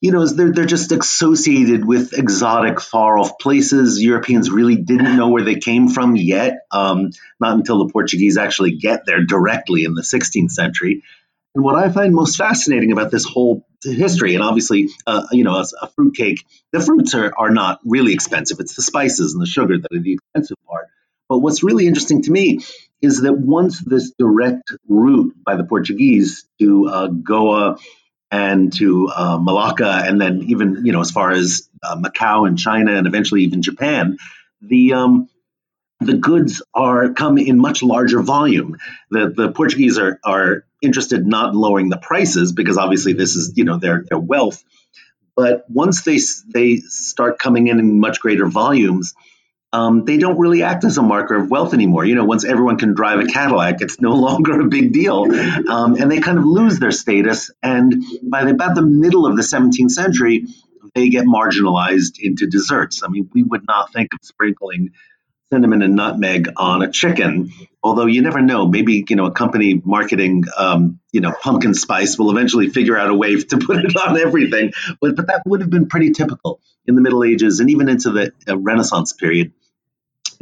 you 0.01 0.11
know 0.13 0.27
they're 0.27 0.53
they're 0.53 0.65
just 0.65 0.93
associated 0.93 1.85
with 1.85 2.13
exotic, 2.19 2.81
far 2.81 3.19
off 3.19 3.39
places. 3.39 4.03
Europeans 4.03 4.51
really 4.51 4.77
didn't 4.77 5.17
know 5.17 5.29
where 5.29 5.45
they 5.45 5.57
came 5.57 5.89
from 5.89 6.17
yet, 6.17 6.67
um, 6.71 7.11
not 7.41 7.55
until 7.57 7.87
the 7.87 7.93
Portuguese 7.93 8.37
actually 8.37 8.73
get 8.73 9.07
there 9.07 9.25
directly 9.25 9.85
in 9.85 9.95
the 9.95 10.03
16th 10.03 10.51
century. 10.51 11.03
And 11.55 11.63
what 11.63 11.77
I 11.77 11.91
find 11.91 12.15
most 12.15 12.37
fascinating 12.37 12.93
about 12.93 13.11
this 13.11 13.25
whole 13.25 13.67
history, 13.85 14.35
and 14.35 14.43
obviously, 14.43 14.89
uh, 15.07 15.27
you 15.33 15.45
know, 15.45 15.57
a, 15.57 15.67
a 15.83 15.89
fruit 15.89 16.17
cake, 16.17 16.47
the 16.73 16.81
fruits 16.81 17.15
are, 17.15 17.33
are 17.37 17.51
not 17.51 17.79
really 17.85 18.15
expensive. 18.15 18.59
It's 18.59 18.75
the 18.75 18.83
spices 18.83 19.35
and 19.35 19.43
the 19.43 19.47
sugar 19.47 19.77
that 19.79 19.95
are 19.95 20.01
the 20.01 20.15
expensive 20.15 20.57
part. 20.67 20.89
But 21.29 21.39
what's 21.39 21.63
really 21.63 21.87
interesting 21.87 22.23
to 22.23 22.31
me 22.31 22.61
is 23.03 23.23
that 23.23 23.37
once 23.37 23.81
this 23.81 24.13
direct 24.17 24.73
route 24.89 25.35
by 25.45 25.57
the 25.57 25.65
Portuguese 25.65 26.47
to 26.61 26.89
uh, 26.89 27.07
Goa 27.09 27.77
and 28.31 28.73
to 28.75 29.09
uh, 29.09 29.39
Malacca, 29.39 30.03
and 30.07 30.21
then 30.21 30.45
even, 30.47 30.87
you 30.87 30.93
know, 30.93 31.01
as 31.01 31.11
far 31.11 31.33
as 31.33 31.69
uh, 31.83 31.97
Macau 31.97 32.47
and 32.47 32.59
China, 32.59 32.95
and 32.95 33.07
eventually 33.07 33.43
even 33.43 33.61
Japan, 33.61 34.17
the 34.63 34.95
um, 34.95 35.29
the 36.01 36.15
goods 36.15 36.63
are 36.73 37.13
come 37.13 37.39
in 37.39 37.59
much 37.59 37.83
larger 37.83 38.23
volume. 38.23 38.79
The 39.11 39.33
the 39.37 39.53
Portuguese 39.53 39.99
are 39.99 40.19
are 40.25 40.65
interested 40.81 41.27
not 41.27 41.53
in 41.53 41.59
lowering 41.59 41.89
the 41.89 41.99
prices 41.99 42.53
because 42.53 42.79
obviously 42.79 43.13
this 43.13 43.37
is 43.37 43.53
you 43.57 43.65
know 43.65 43.79
their 43.79 44.05
their 44.09 44.19
wealth. 44.19 44.63
But 45.37 45.69
once 45.69 46.03
they 46.03 46.19
they 46.53 46.77
start 46.77 47.39
coming 47.39 47.67
in 47.67 47.79
in 47.79 48.01
much 48.01 48.21
greater 48.21 48.47
volumes, 48.47 49.15
um, 49.73 50.05
they 50.05 50.19
don't 50.19 50.39
really 50.39 50.63
act 50.63 50.85
as 50.85 50.99
a 50.99 51.03
marker 51.03 51.35
of 51.35 51.51
wealth 51.51 51.73
anymore. 51.73 52.05
You 52.05 52.15
know, 52.15 52.25
once 52.25 52.45
everyone 52.45 52.77
can 52.79 52.95
drive 52.95 53.21
a 53.21 53.27
Cadillac, 53.27 53.81
it's 53.81 54.01
no 54.01 54.11
longer 54.27 54.61
a 54.61 54.67
big 54.67 54.93
deal, 54.93 55.27
um, 55.69 55.97
and 55.97 56.11
they 56.11 56.21
kind 56.21 56.39
of 56.39 56.45
lose 56.45 56.79
their 56.79 56.91
status. 56.91 57.51
And 57.63 58.05
by 58.23 58.45
the, 58.45 58.51
about 58.51 58.75
the 58.75 58.83
middle 58.83 59.27
of 59.27 59.37
the 59.37 59.43
17th 59.43 59.91
century, 59.91 60.47
they 60.95 61.09
get 61.09 61.25
marginalized 61.25 62.19
into 62.21 62.47
desserts. 62.47 63.03
I 63.03 63.09
mean, 63.09 63.31
we 63.33 63.43
would 63.43 63.67
not 63.67 63.93
think 63.93 64.13
of 64.13 64.21
sprinkling 64.23 64.91
cinnamon 65.53 65.83
and 65.83 65.95
nutmeg 65.97 66.49
on 66.57 66.83
a 66.83 66.91
chicken. 66.91 67.53
Although 67.83 68.07
you 68.07 68.23
never 68.23 68.41
know, 68.41 68.67
maybe 68.67 69.05
you 69.09 69.17
know 69.17 69.27
a 69.27 69.33
company 69.33 69.81
marketing 69.85 70.45
um, 70.57 71.01
you 71.13 71.21
know 71.21 71.33
pumpkin 71.33 71.75
spice 71.75 72.19
will 72.19 72.31
eventually 72.31 72.71
figure 72.71 72.97
out 72.97 73.11
a 73.11 73.15
way 73.15 73.37
to 73.37 73.59
put 73.59 73.85
it 73.85 73.97
on 73.97 74.19
everything. 74.19 74.73
But 75.01 75.17
but 75.17 75.27
that 75.27 75.43
would 75.47 75.61
have 75.61 75.71
been 75.71 75.89
pretty 75.89 76.13
typical 76.13 76.61
in 76.87 76.95
the 76.95 77.01
Middle 77.01 77.25
Ages 77.25 77.61
and 77.61 77.71
even 77.71 77.89
into 77.89 78.11
the 78.11 78.33
uh, 78.49 78.57
Renaissance 78.57 79.13
period. 79.13 79.53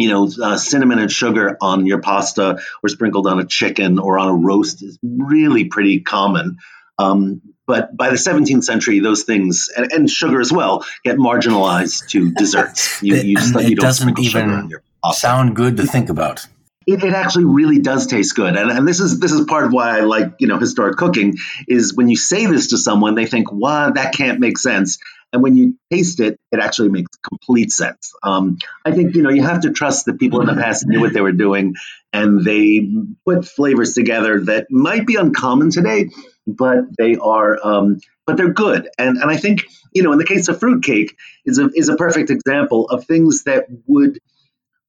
You 0.01 0.09
know, 0.09 0.31
uh, 0.43 0.57
cinnamon 0.57 0.99
and 0.99 1.11
sugar 1.11 1.57
on 1.61 1.87
your 1.87 2.01
pasta 2.01 2.61
or 2.83 2.89
sprinkled 2.89 3.27
on 3.27 3.39
a 3.39 3.45
chicken 3.45 3.99
or 3.99 4.19
on 4.19 4.29
a 4.29 4.35
roast 4.35 4.83
is 4.83 4.99
really 5.03 5.65
pretty 5.65 6.01
common. 6.01 6.59
Um, 6.99 7.43
but 7.67 7.97
by 7.97 8.11
the 8.11 8.17
17th 8.17 8.65
century, 8.65 8.99
those 8.99 9.23
things 9.23 9.69
and, 9.75 9.93
and, 9.93 10.11
sugar 10.11 10.41
as 10.41 10.53
well 10.53 10.85
get 11.05 11.19
marginalized 11.19 12.09
to 12.09 12.33
desserts. 12.33 13.01
You, 13.03 13.15
you, 13.15 13.23
you, 13.23 13.61
you 13.61 13.77
don't 13.77 13.85
doesn't 13.85 14.19
even 14.19 14.73
sound 15.13 15.55
good 15.55 15.77
to 15.77 15.87
think 15.87 16.09
about. 16.11 16.47
It, 16.87 17.05
it, 17.05 17.13
actually 17.13 17.45
really 17.45 17.79
does 17.79 18.07
taste 18.07 18.35
good, 18.35 18.57
and, 18.57 18.71
and 18.71 18.89
this 18.89 19.01
is 19.01 19.21
this 19.21 19.33
is 19.33 19.47
part 19.47 19.65
of 19.65 19.73
why 19.73 19.99
I 19.99 20.01
like 20.01 20.35
you 20.39 20.49
know 20.49 20.59
historic 20.59 20.97
cooking. 20.97 21.37
Is 21.69 21.95
when 21.95 22.09
you 22.09 22.17
say 22.17 22.47
this 22.47 22.69
to 22.69 22.79
someone, 22.79 23.15
they 23.15 23.27
think, 23.27 23.53
"Wow, 23.53 23.91
that 23.91 24.13
can't 24.15 24.41
make 24.41 24.59
sense," 24.59 24.99
and 25.33 25.43
when 25.43 25.57
you 25.57 25.77
taste 25.93 26.21
it, 26.21 26.39
it 26.51 26.61
actually 26.61 26.89
makes 26.89 27.17
complete 27.19 27.71
sense. 27.71 28.13
Um, 28.23 28.59
I 28.85 28.93
think 28.93 29.15
you 29.15 29.23
know 29.23 29.31
you 29.31 29.43
have 29.43 29.63
to 29.63 29.71
trust 29.71 30.07
that 30.07 30.19
people 30.19 30.41
in 30.41 30.47
the 30.47 30.61
past 30.61 30.87
knew 30.87 31.01
what 31.01 31.13
they 31.13 31.21
were 31.21 31.33
doing, 31.33 31.75
and 32.13 32.45
they 32.45 32.89
put 33.25 33.45
flavors 33.45 33.95
together 33.95 34.41
that 34.45 34.67
might 34.71 35.07
be 35.07 35.17
uncommon 35.17 35.71
today, 35.71 36.11
but 36.47 36.97
they 36.99 37.17
are 37.17 37.59
um, 37.63 38.01
but 38.27 38.37
they're 38.37 38.53
good. 38.53 38.89
And 38.99 39.19
and 39.19 39.31
I 39.31 39.37
think 39.37 39.65
you 39.93 40.03
know 40.03 40.13
in 40.13 40.19
the 40.19 40.25
case 40.25 40.49
of 40.49 40.59
fruitcake 40.59 41.17
is 41.45 41.59
a 41.59 41.71
is 41.75 41.89
a 41.89 41.97
perfect 41.97 42.31
example 42.31 42.89
of 42.89 43.05
things 43.05 43.45
that 43.45 43.67
would 43.87 44.19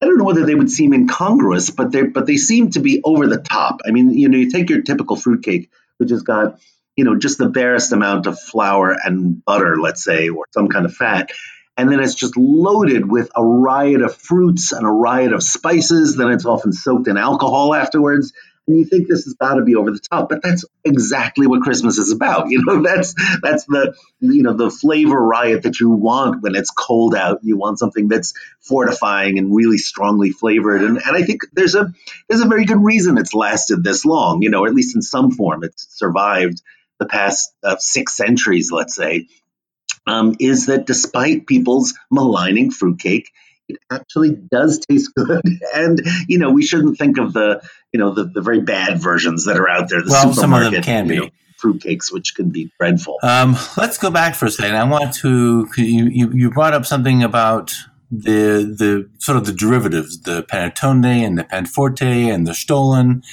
I 0.01 0.07
don't 0.07 0.17
know 0.17 0.23
whether 0.23 0.45
they 0.45 0.55
would 0.55 0.71
seem 0.71 0.93
incongruous, 0.93 1.69
but 1.69 1.91
they 1.91 2.03
but 2.03 2.25
they 2.25 2.37
seem 2.37 2.71
to 2.71 2.79
be 2.79 3.01
over 3.03 3.27
the 3.27 3.37
top. 3.37 3.81
I 3.85 3.91
mean, 3.91 4.11
you 4.11 4.29
know, 4.29 4.37
you 4.37 4.49
take 4.49 4.69
your 4.69 4.81
typical 4.81 5.15
fruitcake, 5.15 5.69
which 5.97 6.09
has 6.09 6.23
got 6.23 6.59
you 6.95 7.03
know 7.03 7.17
just 7.17 7.37
the 7.37 7.49
barest 7.49 7.91
amount 7.91 8.27
of 8.27 8.39
flour 8.39 8.95
and 9.03 9.43
butter, 9.43 9.77
let's 9.79 10.03
say, 10.03 10.29
or 10.29 10.45
some 10.53 10.67
kind 10.67 10.85
of 10.85 10.93
fat, 10.93 11.31
and 11.77 11.91
then 11.91 11.99
it's 11.99 12.15
just 12.15 12.37
loaded 12.37 13.09
with 13.09 13.29
a 13.35 13.43
riot 13.43 14.01
of 14.01 14.15
fruits 14.15 14.71
and 14.71 14.85
a 14.85 14.89
riot 14.89 15.33
of 15.33 15.41
spices. 15.41 16.15
Then 16.15 16.29
it's 16.31 16.45
often 16.45 16.73
soaked 16.73 17.07
in 17.07 17.17
alcohol 17.17 17.73
afterwards. 17.73 18.33
And 18.67 18.77
you 18.77 18.85
think 18.85 19.07
this 19.07 19.23
has 19.23 19.33
got 19.33 19.55
to 19.55 19.63
be 19.63 19.75
over 19.75 19.91
the 19.91 19.99
top 19.99 20.29
but 20.29 20.43
that's 20.43 20.63
exactly 20.85 21.47
what 21.47 21.63
christmas 21.63 21.97
is 21.97 22.11
about. 22.11 22.47
You 22.51 22.63
know 22.63 22.83
that's 22.83 23.15
that's 23.41 23.65
the 23.65 23.95
you 24.19 24.43
know 24.43 24.53
the 24.53 24.69
flavor 24.69 25.19
riot 25.19 25.63
that 25.63 25.79
you 25.79 25.89
want 25.89 26.43
when 26.43 26.55
it's 26.55 26.69
cold 26.69 27.15
out. 27.15 27.39
You 27.41 27.57
want 27.57 27.79
something 27.79 28.07
that's 28.07 28.33
fortifying 28.59 29.39
and 29.39 29.55
really 29.55 29.77
strongly 29.79 30.29
flavored. 30.29 30.83
And, 30.83 30.97
and 31.03 31.15
i 31.17 31.23
think 31.23 31.41
there's 31.53 31.73
a 31.73 31.91
there's 32.29 32.41
a 32.41 32.47
very 32.47 32.65
good 32.65 32.83
reason 32.83 33.17
it's 33.17 33.33
lasted 33.33 33.83
this 33.83 34.05
long. 34.05 34.43
You 34.43 34.51
know 34.51 34.65
at 34.65 34.75
least 34.75 34.95
in 34.95 35.01
some 35.01 35.31
form 35.31 35.63
it's 35.63 35.87
survived 35.97 36.61
the 37.01 37.07
past 37.07 37.53
uh, 37.63 37.75
six 37.79 38.15
centuries 38.15 38.71
let's 38.71 38.95
say 38.95 39.27
um, 40.07 40.35
is 40.39 40.67
that 40.67 40.87
despite 40.87 41.45
people's 41.45 41.93
maligning 42.09 42.71
fruitcake 42.71 43.29
it 43.71 43.79
actually 43.91 44.31
does 44.31 44.79
taste 44.79 45.13
good. 45.15 45.41
And, 45.73 46.01
you 46.27 46.37
know, 46.37 46.51
we 46.51 46.63
shouldn't 46.63 46.97
think 46.97 47.17
of 47.17 47.31
the, 47.31 47.61
you 47.93 47.99
know, 47.99 48.13
the, 48.13 48.25
the 48.25 48.41
very 48.41 48.59
bad 48.59 49.01
versions 49.01 49.45
that 49.45 49.57
are 49.57 49.69
out 49.69 49.89
there. 49.89 50.01
The 50.01 50.09
well, 50.09 50.33
some 50.33 50.53
of 50.53 50.71
them 50.71 50.83
can 50.83 51.07
be. 51.07 51.19
Know, 51.19 51.29
fruitcakes, 51.61 52.11
which 52.11 52.35
can 52.35 52.49
be 52.49 52.71
dreadful. 52.79 53.19
Um, 53.23 53.55
let's 53.77 53.97
go 53.97 54.09
back 54.09 54.35
for 54.35 54.45
a 54.47 54.51
second. 54.51 54.75
I 54.75 54.83
want 54.83 55.13
to 55.15 55.69
you, 55.77 56.05
you, 56.05 56.31
you 56.33 56.51
brought 56.51 56.73
up 56.73 56.85
something 56.85 57.23
about 57.23 57.73
the 58.09 58.75
the 58.77 59.09
sort 59.19 59.37
of 59.37 59.45
the 59.45 59.53
derivatives, 59.53 60.21
the 60.21 60.43
panettone 60.43 61.05
and 61.05 61.37
the 61.37 61.43
panforte 61.43 62.01
and 62.01 62.47
the 62.47 62.53
stollen. 62.53 63.23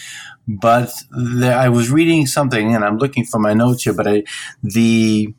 But 0.49 0.90
I 1.12 1.69
was 1.69 1.90
reading 1.90 2.26
something, 2.26 2.75
and 2.75 2.83
I'm 2.83 2.97
looking 2.97 3.25
for 3.25 3.38
my 3.38 3.52
notes 3.52 3.83
here. 3.83 3.93
But 3.93 4.09
I, 4.09 4.23
the 4.62 5.35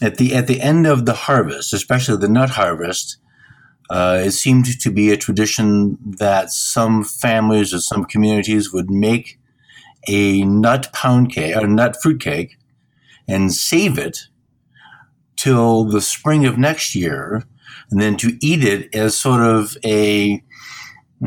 at 0.00 0.16
the 0.16 0.34
at 0.34 0.46
the 0.46 0.60
end 0.60 0.86
of 0.86 1.06
the 1.06 1.12
harvest, 1.12 1.72
especially 1.72 2.18
the 2.18 2.28
nut 2.28 2.50
harvest, 2.50 3.18
uh, 3.90 4.22
it 4.24 4.30
seemed 4.30 4.80
to 4.80 4.90
be 4.90 5.10
a 5.10 5.16
tradition 5.16 5.98
that 6.18 6.50
some 6.50 7.02
families 7.02 7.74
or 7.74 7.80
some 7.80 8.04
communities 8.04 8.72
would 8.72 8.90
make 8.90 9.40
a 10.08 10.44
nut 10.44 10.88
pound 10.92 11.32
cake 11.32 11.56
or 11.56 11.66
nut 11.66 11.96
fruit 12.00 12.20
cake 12.20 12.56
and 13.28 13.52
save 13.52 13.98
it 13.98 14.28
till 15.36 15.84
the 15.84 16.00
spring 16.00 16.46
of 16.46 16.56
next 16.56 16.94
year, 16.94 17.42
and 17.90 18.00
then 18.00 18.16
to 18.16 18.38
eat 18.40 18.62
it 18.62 18.94
as 18.94 19.16
sort 19.16 19.42
of 19.42 19.76
a 19.84 20.42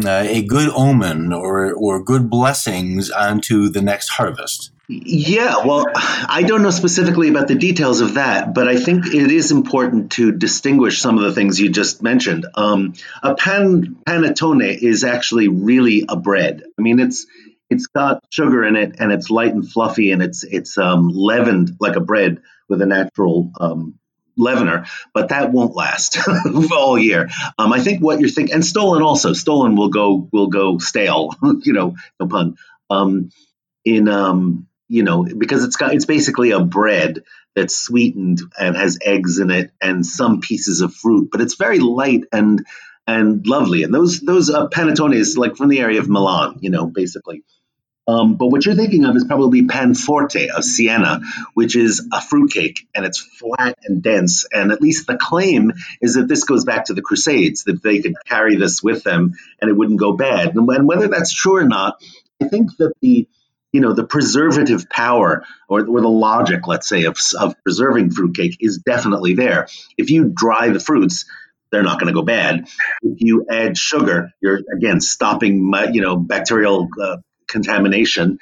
uh, 0.04 0.26
a 0.28 0.44
good 0.44 0.70
omen 0.70 1.32
or 1.32 1.74
or 1.74 2.04
good 2.04 2.30
blessings 2.30 3.10
onto 3.12 3.70
the 3.70 3.82
next 3.82 4.10
harvest. 4.10 4.72
Yeah, 4.88 5.66
well, 5.66 5.88
I 5.96 6.44
don't 6.44 6.62
know 6.62 6.70
specifically 6.70 7.30
about 7.30 7.48
the 7.48 7.56
details 7.56 8.02
of 8.02 8.16
that, 8.16 8.54
but 8.54 8.68
I 8.68 8.76
think 8.76 9.08
it 9.08 9.32
is 9.32 9.52
important 9.52 10.12
to 10.14 10.32
distinguish 10.32 11.02
some 11.02 11.18
of 11.18 11.24
the 11.24 11.34
things 11.34 11.60
you 11.60 11.70
just 11.70 12.04
mentioned. 12.04 12.46
Um, 12.54 12.94
a 13.24 13.34
pan 13.34 13.98
panettone 14.08 14.78
is 14.84 15.04
actually 15.04 15.48
really 15.48 16.06
a 16.08 16.16
bread. 16.16 16.64
I 16.78 16.82
mean, 16.82 17.00
it's 17.00 17.26
it's 17.70 17.88
got 17.88 18.24
sugar 18.30 18.64
in 18.64 18.76
it, 18.76 18.98
and 19.00 19.12
it's 19.12 19.32
light 19.32 19.54
and 19.54 19.68
fluffy, 19.68 20.12
and 20.12 20.22
it's 20.22 20.44
it's 20.44 20.78
um, 20.78 21.10
leavened 21.10 21.78
like 21.80 21.96
a 21.96 22.02
bread 22.02 22.42
with 22.70 22.82
a 22.82 22.86
natural 22.86 23.52
um, 23.60 23.98
leavener, 24.38 24.86
but 25.14 25.30
that 25.30 25.52
won't 25.52 25.76
last 25.76 26.18
all 26.72 26.98
year. 26.98 27.30
Um, 27.58 27.74
I 27.74 27.80
think 27.80 28.02
what 28.02 28.20
you're 28.20 28.30
thinking, 28.30 28.56
and 28.56 28.66
Stollen 28.66 29.02
also, 29.02 29.34
Stollen 29.34 29.76
will 29.76 29.90
go 29.90 30.28
will 30.32 30.48
go 30.48 30.78
stale. 30.78 31.32
you 31.62 31.74
know, 31.74 31.96
no 32.20 32.28
pun. 32.28 32.56
Um, 32.90 33.32
in 33.84 34.08
um, 34.08 34.68
you 34.88 35.04
know, 35.04 35.24
because 35.24 35.64
it's 35.64 35.76
got 35.76 35.94
it's 35.94 36.06
basically 36.06 36.52
a 36.52 36.60
bread 36.60 37.24
that's 37.56 37.76
sweetened 37.76 38.42
and 38.60 38.76
has 38.76 39.00
eggs 39.02 39.40
in 39.40 39.50
it 39.50 39.72
and 39.82 40.06
some 40.06 40.42
pieces 40.42 40.82
of 40.82 40.94
fruit, 40.94 41.30
but 41.32 41.42
it's 41.42 41.56
very 41.56 41.80
light 41.80 42.26
and 42.32 42.66
and 43.08 43.46
lovely. 43.48 43.84
And 43.84 43.94
those 43.94 44.20
those 44.20 44.50
uh, 44.50 44.68
panettones, 44.68 45.38
like 45.38 45.56
from 45.56 45.70
the 45.70 45.80
area 45.80 46.00
of 46.00 46.10
Milan, 46.10 46.58
you 46.62 46.70
know, 46.70 46.86
basically. 46.88 47.44
Um, 48.08 48.36
but 48.36 48.48
what 48.48 48.66
you're 48.66 48.76
thinking 48.76 49.06
of 49.06 49.16
is 49.16 49.24
probably 49.24 49.64
Panforte 49.64 50.50
of 50.50 50.64
Siena, 50.64 51.22
which 51.54 51.76
is 51.76 52.08
a 52.14 52.22
fruitcake 52.22 52.88
and 52.94 53.06
it's 53.06 53.20
flat 53.20 53.78
and 53.84 54.04
dense. 54.04 54.46
And 54.52 54.72
at 54.72 54.82
least 54.82 55.08
the 55.08 55.18
claim 55.18 55.74
is 56.02 56.14
that 56.14 56.28
this 56.28 56.44
goes 56.44 56.66
back 56.66 56.86
to 56.86 56.94
the 56.94 57.02
Crusades, 57.02 57.64
that 57.64 57.82
they 57.82 58.02
could 58.02 58.16
carry 58.26 58.58
this 58.58 58.84
with 58.84 59.04
them 59.04 59.34
and 59.60 59.70
it 59.70 59.74
wouldn't 59.74 60.00
go 60.00 60.14
bad. 60.14 60.56
And, 60.56 60.70
and 60.70 60.88
whether 60.88 61.08
that's 61.08 61.34
true 61.34 61.58
or 61.58 61.66
not, 61.66 62.00
I 62.42 62.48
think 62.48 62.78
that 62.78 62.94
the 63.02 63.28
you 63.72 63.82
know, 63.82 63.92
the 63.92 64.06
preservative 64.06 64.90
power 64.90 65.44
or, 65.68 65.86
or 65.86 66.00
the 66.00 66.08
logic, 66.08 66.66
let's 66.66 66.88
say, 66.88 67.04
of, 67.04 67.18
of 67.38 67.62
preserving 67.62 68.10
fruitcake 68.10 68.56
is 68.62 68.78
definitely 68.78 69.34
there. 69.34 69.68
If 69.98 70.10
you 70.10 70.32
dry 70.34 70.70
the 70.70 70.80
fruits, 70.80 71.26
they're 71.72 71.84
not 71.84 72.00
going 72.00 72.08
to 72.08 72.18
go 72.18 72.22
bad. 72.22 72.70
If 73.02 73.20
you 73.20 73.46
add 73.52 73.78
sugar, 73.78 74.32
you're 74.40 74.62
again 74.74 75.02
stopping, 75.02 75.74
you 75.92 76.00
know, 76.00 76.16
bacterial 76.16 76.88
uh, 77.02 77.18
contamination. 77.48 78.40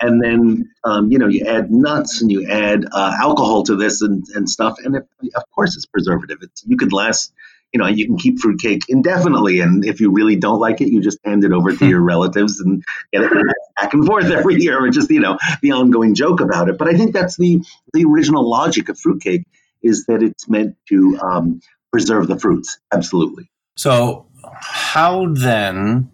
And 0.00 0.22
then, 0.22 0.70
um, 0.84 1.10
you 1.10 1.18
know, 1.18 1.28
you 1.28 1.46
add 1.46 1.70
nuts 1.70 2.20
and 2.20 2.30
you 2.30 2.46
add 2.50 2.84
uh, 2.92 3.16
alcohol 3.18 3.62
to 3.64 3.76
this 3.76 4.02
and, 4.02 4.24
and 4.34 4.48
stuff. 4.48 4.76
And 4.84 4.96
it, 4.96 5.08
of 5.34 5.42
course, 5.54 5.74
it's 5.74 5.86
preservative. 5.86 6.38
It's, 6.42 6.64
you 6.66 6.76
could 6.76 6.92
last 6.92 7.32
you 7.72 7.82
know, 7.82 7.88
you 7.88 8.06
can 8.06 8.16
keep 8.16 8.38
fruitcake 8.38 8.84
indefinitely. 8.88 9.60
And 9.60 9.84
if 9.84 10.00
you 10.00 10.10
really 10.10 10.36
don't 10.36 10.60
like 10.60 10.80
it, 10.80 10.88
you 10.88 11.02
just 11.02 11.18
hand 11.24 11.44
it 11.44 11.52
over 11.52 11.76
to 11.76 11.88
your 11.88 12.00
relatives 12.00 12.60
and 12.60 12.82
get 13.12 13.24
it 13.24 13.32
back 13.78 13.92
and 13.92 14.06
forth 14.06 14.30
every 14.30 14.56
year, 14.56 14.80
which 14.82 14.96
is, 14.96 15.10
you 15.10 15.20
know, 15.20 15.38
the 15.60 15.72
ongoing 15.72 16.14
joke 16.14 16.40
about 16.40 16.68
it. 16.68 16.78
But 16.78 16.88
I 16.88 16.94
think 16.94 17.12
that's 17.12 17.36
the, 17.36 17.62
the 17.92 18.04
original 18.04 18.48
logic 18.48 18.88
of 18.88 18.98
fruitcake 18.98 19.44
is 19.82 20.06
that 20.06 20.22
it's 20.22 20.48
meant 20.48 20.76
to 20.88 21.18
um, 21.20 21.60
preserve 21.90 22.28
the 22.28 22.38
fruits. 22.38 22.78
Absolutely. 22.92 23.50
So, 23.76 24.26
how 24.42 25.26
then 25.34 26.10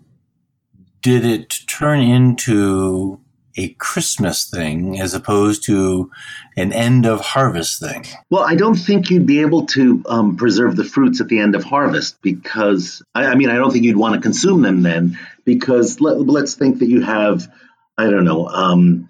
did 1.03 1.25
it 1.25 1.61
turn 1.67 2.01
into 2.01 3.21
a 3.57 3.69
Christmas 3.75 4.49
thing 4.49 4.99
as 4.99 5.15
opposed 5.15 5.65
to 5.65 6.11
an 6.57 6.73
end 6.73 7.05
of 7.07 7.21
harvest 7.21 7.81
thing? 7.81 8.07
Well, 8.31 8.45
I 8.45 8.55
don't 8.55 8.77
think 8.77 9.11
you'd 9.11 9.27
be 9.27 9.41
able 9.41 9.67
to 9.67 10.03
um, 10.09 10.37
preserve 10.37 10.77
the 10.77 10.85
fruits 10.85 11.21
at 11.21 11.29
the 11.29 11.41
end 11.41 11.55
of 11.55 11.65
harvest 11.65 12.23
because, 12.23 13.03
I, 13.15 13.27
I, 13.27 13.35
mean, 13.35 13.51
I 13.51 13.57
don't 13.57 13.71
think 13.71 13.85
you'd 13.85 13.97
want 13.97 14.15
to 14.15 14.21
consume 14.21 14.63
them 14.63 14.83
then 14.83 15.19
because 15.45 16.01
let, 16.01 16.17
us 16.17 16.55
think 16.55 16.79
that 16.79 16.89
you 16.89 17.03
have, 17.03 17.53
I 17.99 18.09
don't 18.09 18.25
know, 18.25 18.49
um, 18.49 19.09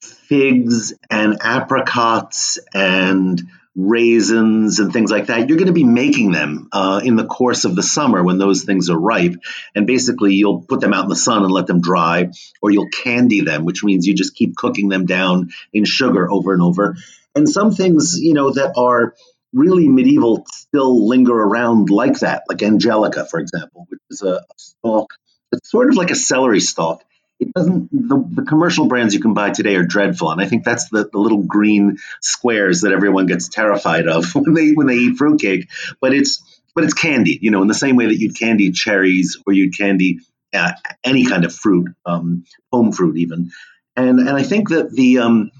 figs 0.00 0.92
and 1.10 1.38
apricots 1.42 2.58
and 2.74 3.42
raisins 3.76 4.78
and 4.78 4.92
things 4.92 5.10
like 5.10 5.26
that, 5.26 5.48
you're 5.48 5.58
going 5.58 5.66
to 5.66 5.72
be 5.72 5.84
making 5.84 6.32
them 6.32 6.68
uh, 6.72 7.00
in 7.04 7.16
the 7.16 7.26
course 7.26 7.64
of 7.64 7.74
the 7.74 7.82
summer 7.82 8.22
when 8.22 8.38
those 8.38 8.64
things 8.64 8.88
are 8.90 8.98
ripe. 8.98 9.34
And 9.74 9.86
basically, 9.86 10.34
you'll 10.34 10.62
put 10.62 10.80
them 10.80 10.92
out 10.92 11.04
in 11.04 11.08
the 11.08 11.16
sun 11.16 11.42
and 11.42 11.52
let 11.52 11.66
them 11.66 11.80
dry, 11.80 12.30
or 12.62 12.70
you'll 12.70 12.88
candy 12.88 13.40
them, 13.40 13.64
which 13.64 13.82
means 13.82 14.06
you 14.06 14.14
just 14.14 14.34
keep 14.34 14.56
cooking 14.56 14.88
them 14.88 15.06
down 15.06 15.50
in 15.72 15.84
sugar 15.84 16.30
over 16.30 16.52
and 16.52 16.62
over. 16.62 16.96
And 17.34 17.48
some 17.48 17.72
things, 17.72 18.18
you 18.20 18.34
know, 18.34 18.50
that 18.52 18.74
are 18.76 19.14
really 19.52 19.88
medieval 19.88 20.44
still 20.52 21.08
linger 21.08 21.34
around 21.34 21.90
like 21.90 22.20
that, 22.20 22.44
like 22.48 22.62
angelica, 22.62 23.26
for 23.26 23.40
example, 23.40 23.86
which 23.88 24.00
is 24.10 24.22
a 24.22 24.44
stalk. 24.56 25.14
It's 25.52 25.70
sort 25.70 25.88
of 25.88 25.96
like 25.96 26.10
a 26.10 26.16
celery 26.16 26.60
stalk 26.60 27.04
it 27.46 27.54
doesn't 27.54 27.90
the, 27.90 28.42
the 28.42 28.42
commercial 28.42 28.86
brands 28.86 29.14
you 29.14 29.20
can 29.20 29.34
buy 29.34 29.50
today 29.50 29.76
are 29.76 29.84
dreadful 29.84 30.30
and 30.30 30.40
i 30.40 30.46
think 30.46 30.64
that's 30.64 30.88
the, 30.88 31.08
the 31.10 31.18
little 31.18 31.42
green 31.42 31.98
squares 32.20 32.82
that 32.82 32.92
everyone 32.92 33.26
gets 33.26 33.48
terrified 33.48 34.06
of 34.06 34.34
when 34.34 34.54
they 34.54 34.72
when 34.72 34.86
they 34.86 34.96
eat 34.96 35.16
fruitcake. 35.16 35.68
But 36.00 36.14
it's 36.14 36.42
but 36.74 36.84
it's 36.84 36.94
candy 36.94 37.38
you 37.40 37.50
know 37.50 37.62
in 37.62 37.68
the 37.68 37.74
same 37.74 37.96
way 37.96 38.06
that 38.06 38.18
you'd 38.18 38.38
candy 38.38 38.72
cherries 38.72 39.38
or 39.46 39.52
you'd 39.52 39.76
candy 39.76 40.20
uh, 40.52 40.72
any 41.02 41.26
kind 41.26 41.44
of 41.44 41.54
fruit 41.54 41.88
um, 42.06 42.44
home 42.72 42.92
fruit 42.92 43.16
even. 43.16 43.50
And 43.96 44.20
and 44.20 44.30
i 44.30 44.42
think 44.42 44.70
that 44.70 44.90
the 44.90 45.18
um, 45.18 45.50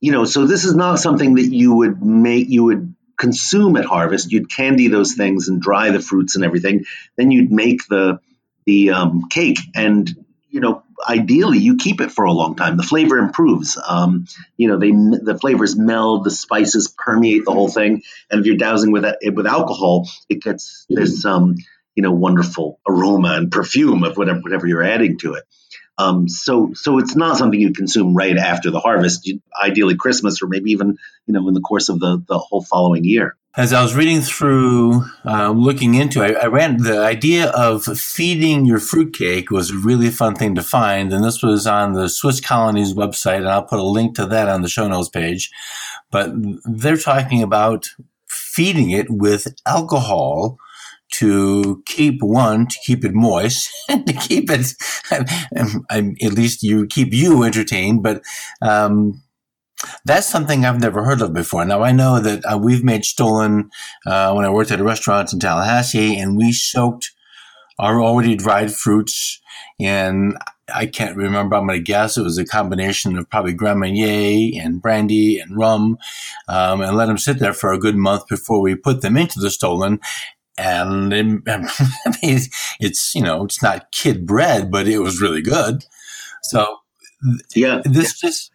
you 0.00 0.12
know 0.12 0.24
so 0.24 0.46
this 0.46 0.64
is 0.64 0.74
not 0.74 0.98
something 0.98 1.36
that 1.36 1.46
you 1.46 1.74
would 1.74 2.02
make 2.02 2.48
you 2.48 2.64
would 2.64 2.94
consume 3.16 3.76
at 3.76 3.84
harvest. 3.84 4.30
You'd 4.30 4.48
candy 4.48 4.86
those 4.86 5.14
things 5.14 5.48
and 5.48 5.60
dry 5.60 5.90
the 5.90 6.00
fruits 6.00 6.36
and 6.36 6.44
everything. 6.44 6.84
Then 7.16 7.30
you'd 7.32 7.50
make 7.50 7.86
the 7.88 8.20
the 8.64 8.90
um, 8.90 9.28
cake. 9.28 9.58
And 9.74 10.08
you 10.50 10.60
know 10.60 10.82
ideally 11.06 11.58
you 11.58 11.76
keep 11.76 12.00
it 12.00 12.10
for 12.10 12.24
a 12.24 12.32
long 12.32 12.56
time. 12.56 12.76
The 12.76 12.82
flavor 12.82 13.18
improves. 13.18 13.78
Um, 13.86 14.26
you 14.56 14.68
know, 14.68 14.78
they 14.78 14.90
the 14.90 15.38
flavors 15.40 15.76
meld, 15.76 16.24
the 16.24 16.30
spices 16.30 16.88
permeate 16.88 17.44
the 17.44 17.52
whole 17.52 17.68
thing, 17.68 18.02
and 18.30 18.40
if 18.40 18.46
you're 18.46 18.56
dousing 18.56 18.92
with 18.92 19.04
it 19.04 19.34
with 19.34 19.46
alcohol, 19.46 20.08
it 20.28 20.42
gets 20.42 20.86
this 20.88 21.24
um, 21.24 21.56
you 21.94 22.02
know 22.02 22.12
wonderful 22.12 22.80
aroma 22.88 23.34
and 23.34 23.50
perfume 23.50 24.04
of 24.04 24.16
whatever 24.16 24.40
whatever 24.40 24.66
you're 24.66 24.82
adding 24.82 25.18
to 25.18 25.34
it. 25.34 25.44
Um, 25.96 26.28
so 26.28 26.72
so 26.74 26.98
it's 26.98 27.16
not 27.16 27.36
something 27.36 27.60
you 27.60 27.72
consume 27.72 28.14
right 28.14 28.36
after 28.36 28.70
the 28.70 28.80
harvest. 28.80 29.26
You, 29.26 29.40
ideally, 29.60 29.96
Christmas 29.96 30.42
or 30.42 30.46
maybe 30.46 30.72
even 30.72 30.98
you 31.26 31.34
know 31.34 31.46
in 31.48 31.54
the 31.54 31.60
course 31.60 31.88
of 31.88 32.00
the 32.00 32.22
the 32.26 32.38
whole 32.38 32.62
following 32.62 33.04
year 33.04 33.36
as 33.56 33.72
I 33.72 33.82
was 33.82 33.94
reading 33.94 34.20
through, 34.20 35.04
uh, 35.24 35.50
looking 35.50 35.94
into 35.94 36.22
I, 36.22 36.44
I, 36.44 36.46
ran 36.46 36.76
the 36.76 37.00
idea 37.00 37.48
of 37.50 37.84
feeding 37.84 38.66
your 38.66 38.78
fruitcake 38.78 39.50
was 39.50 39.70
a 39.70 39.78
really 39.78 40.10
fun 40.10 40.34
thing 40.34 40.54
to 40.54 40.62
find. 40.62 41.12
And 41.12 41.24
this 41.24 41.42
was 41.42 41.66
on 41.66 41.94
the 41.94 42.08
Swiss 42.08 42.40
Colonies 42.40 42.94
website. 42.94 43.38
And 43.38 43.48
I'll 43.48 43.64
put 43.64 43.80
a 43.80 43.82
link 43.82 44.14
to 44.16 44.26
that 44.26 44.48
on 44.48 44.62
the 44.62 44.68
show 44.68 44.86
notes 44.86 45.08
page. 45.08 45.50
But 46.10 46.30
they're 46.64 46.96
talking 46.96 47.42
about 47.42 47.88
feeding 48.28 48.90
it 48.90 49.08
with 49.10 49.48
alcohol 49.66 50.58
to 51.10 51.82
keep 51.86 52.22
one, 52.22 52.66
to 52.66 52.78
keep 52.84 53.04
it 53.04 53.14
moist 53.14 53.70
to 53.88 54.12
keep 54.12 54.50
it, 54.50 54.74
at 55.90 56.32
least 56.32 56.62
you 56.62 56.86
keep 56.86 57.14
you 57.14 57.42
entertained, 57.42 58.02
but, 58.02 58.22
um, 58.60 59.22
that's 60.04 60.28
something 60.28 60.64
I've 60.64 60.80
never 60.80 61.04
heard 61.04 61.22
of 61.22 61.32
before. 61.32 61.64
Now 61.64 61.82
I 61.82 61.92
know 61.92 62.20
that 62.20 62.44
uh, 62.44 62.58
we've 62.58 62.84
made 62.84 63.04
stollen 63.04 63.70
uh, 64.06 64.32
when 64.32 64.44
I 64.44 64.50
worked 64.50 64.70
at 64.70 64.80
a 64.80 64.84
restaurant 64.84 65.32
in 65.32 65.38
Tallahassee, 65.38 66.18
and 66.18 66.36
we 66.36 66.52
soaked 66.52 67.12
our 67.78 68.02
already 68.02 68.34
dried 68.34 68.72
fruits 68.72 69.40
in. 69.78 70.36
I 70.74 70.84
can't 70.86 71.16
remember. 71.16 71.56
I'm 71.56 71.66
going 71.66 71.78
to 71.78 71.82
guess 71.82 72.18
it 72.18 72.22
was 72.22 72.36
a 72.36 72.44
combination 72.44 73.16
of 73.16 73.30
probably 73.30 73.54
Grand 73.54 73.80
Marnier 73.80 74.60
and 74.62 74.82
brandy 74.82 75.38
and 75.38 75.56
rum, 75.56 75.96
um, 76.48 76.82
and 76.82 76.96
let 76.96 77.06
them 77.06 77.16
sit 77.16 77.38
there 77.38 77.54
for 77.54 77.72
a 77.72 77.78
good 77.78 77.96
month 77.96 78.28
before 78.28 78.60
we 78.60 78.74
put 78.74 79.00
them 79.00 79.16
into 79.16 79.40
the 79.40 79.50
stollen. 79.50 80.00
And 80.58 81.12
it, 82.22 82.54
it's 82.80 83.14
you 83.14 83.22
know 83.22 83.44
it's 83.44 83.62
not 83.62 83.92
kid 83.92 84.26
bread, 84.26 84.70
but 84.70 84.88
it 84.88 84.98
was 84.98 85.20
really 85.20 85.40
good. 85.40 85.84
So 86.42 86.78
yeah, 87.54 87.80
this 87.84 88.18
just 88.18 88.50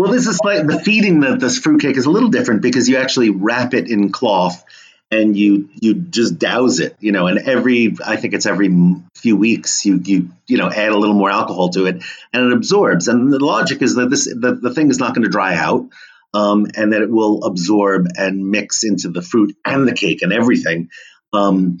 Well, 0.00 0.12
this 0.12 0.26
is 0.26 0.40
like 0.42 0.66
the 0.66 0.80
feeding 0.80 1.20
the 1.20 1.36
this 1.36 1.58
fruitcake 1.58 1.98
is 1.98 2.06
a 2.06 2.10
little 2.10 2.30
different 2.30 2.62
because 2.62 2.88
you 2.88 2.96
actually 2.96 3.28
wrap 3.28 3.74
it 3.74 3.90
in 3.90 4.10
cloth 4.10 4.64
and 5.10 5.36
you 5.36 5.68
you 5.74 5.92
just 5.92 6.38
douse 6.38 6.80
it, 6.80 6.96
you 7.00 7.12
know. 7.12 7.26
And 7.26 7.38
every 7.40 7.94
I 8.02 8.16
think 8.16 8.32
it's 8.32 8.46
every 8.46 8.74
few 9.14 9.36
weeks 9.36 9.84
you 9.84 10.00
you 10.02 10.30
you 10.46 10.56
know 10.56 10.70
add 10.70 10.92
a 10.92 10.96
little 10.96 11.14
more 11.14 11.30
alcohol 11.30 11.68
to 11.72 11.84
it 11.84 12.02
and 12.32 12.46
it 12.46 12.52
absorbs. 12.54 13.08
And 13.08 13.30
the 13.30 13.44
logic 13.44 13.82
is 13.82 13.96
that 13.96 14.08
this 14.08 14.24
the, 14.24 14.58
the 14.62 14.72
thing 14.72 14.88
is 14.88 14.98
not 14.98 15.14
going 15.14 15.24
to 15.24 15.28
dry 15.28 15.54
out. 15.54 15.86
Um, 16.32 16.68
and 16.76 16.92
that 16.92 17.02
it 17.02 17.10
will 17.10 17.44
absorb 17.44 18.06
and 18.16 18.50
mix 18.50 18.84
into 18.84 19.10
the 19.10 19.20
fruit 19.20 19.54
and 19.66 19.86
the 19.86 19.92
cake 19.92 20.22
and 20.22 20.32
everything. 20.32 20.88
Um, 21.32 21.78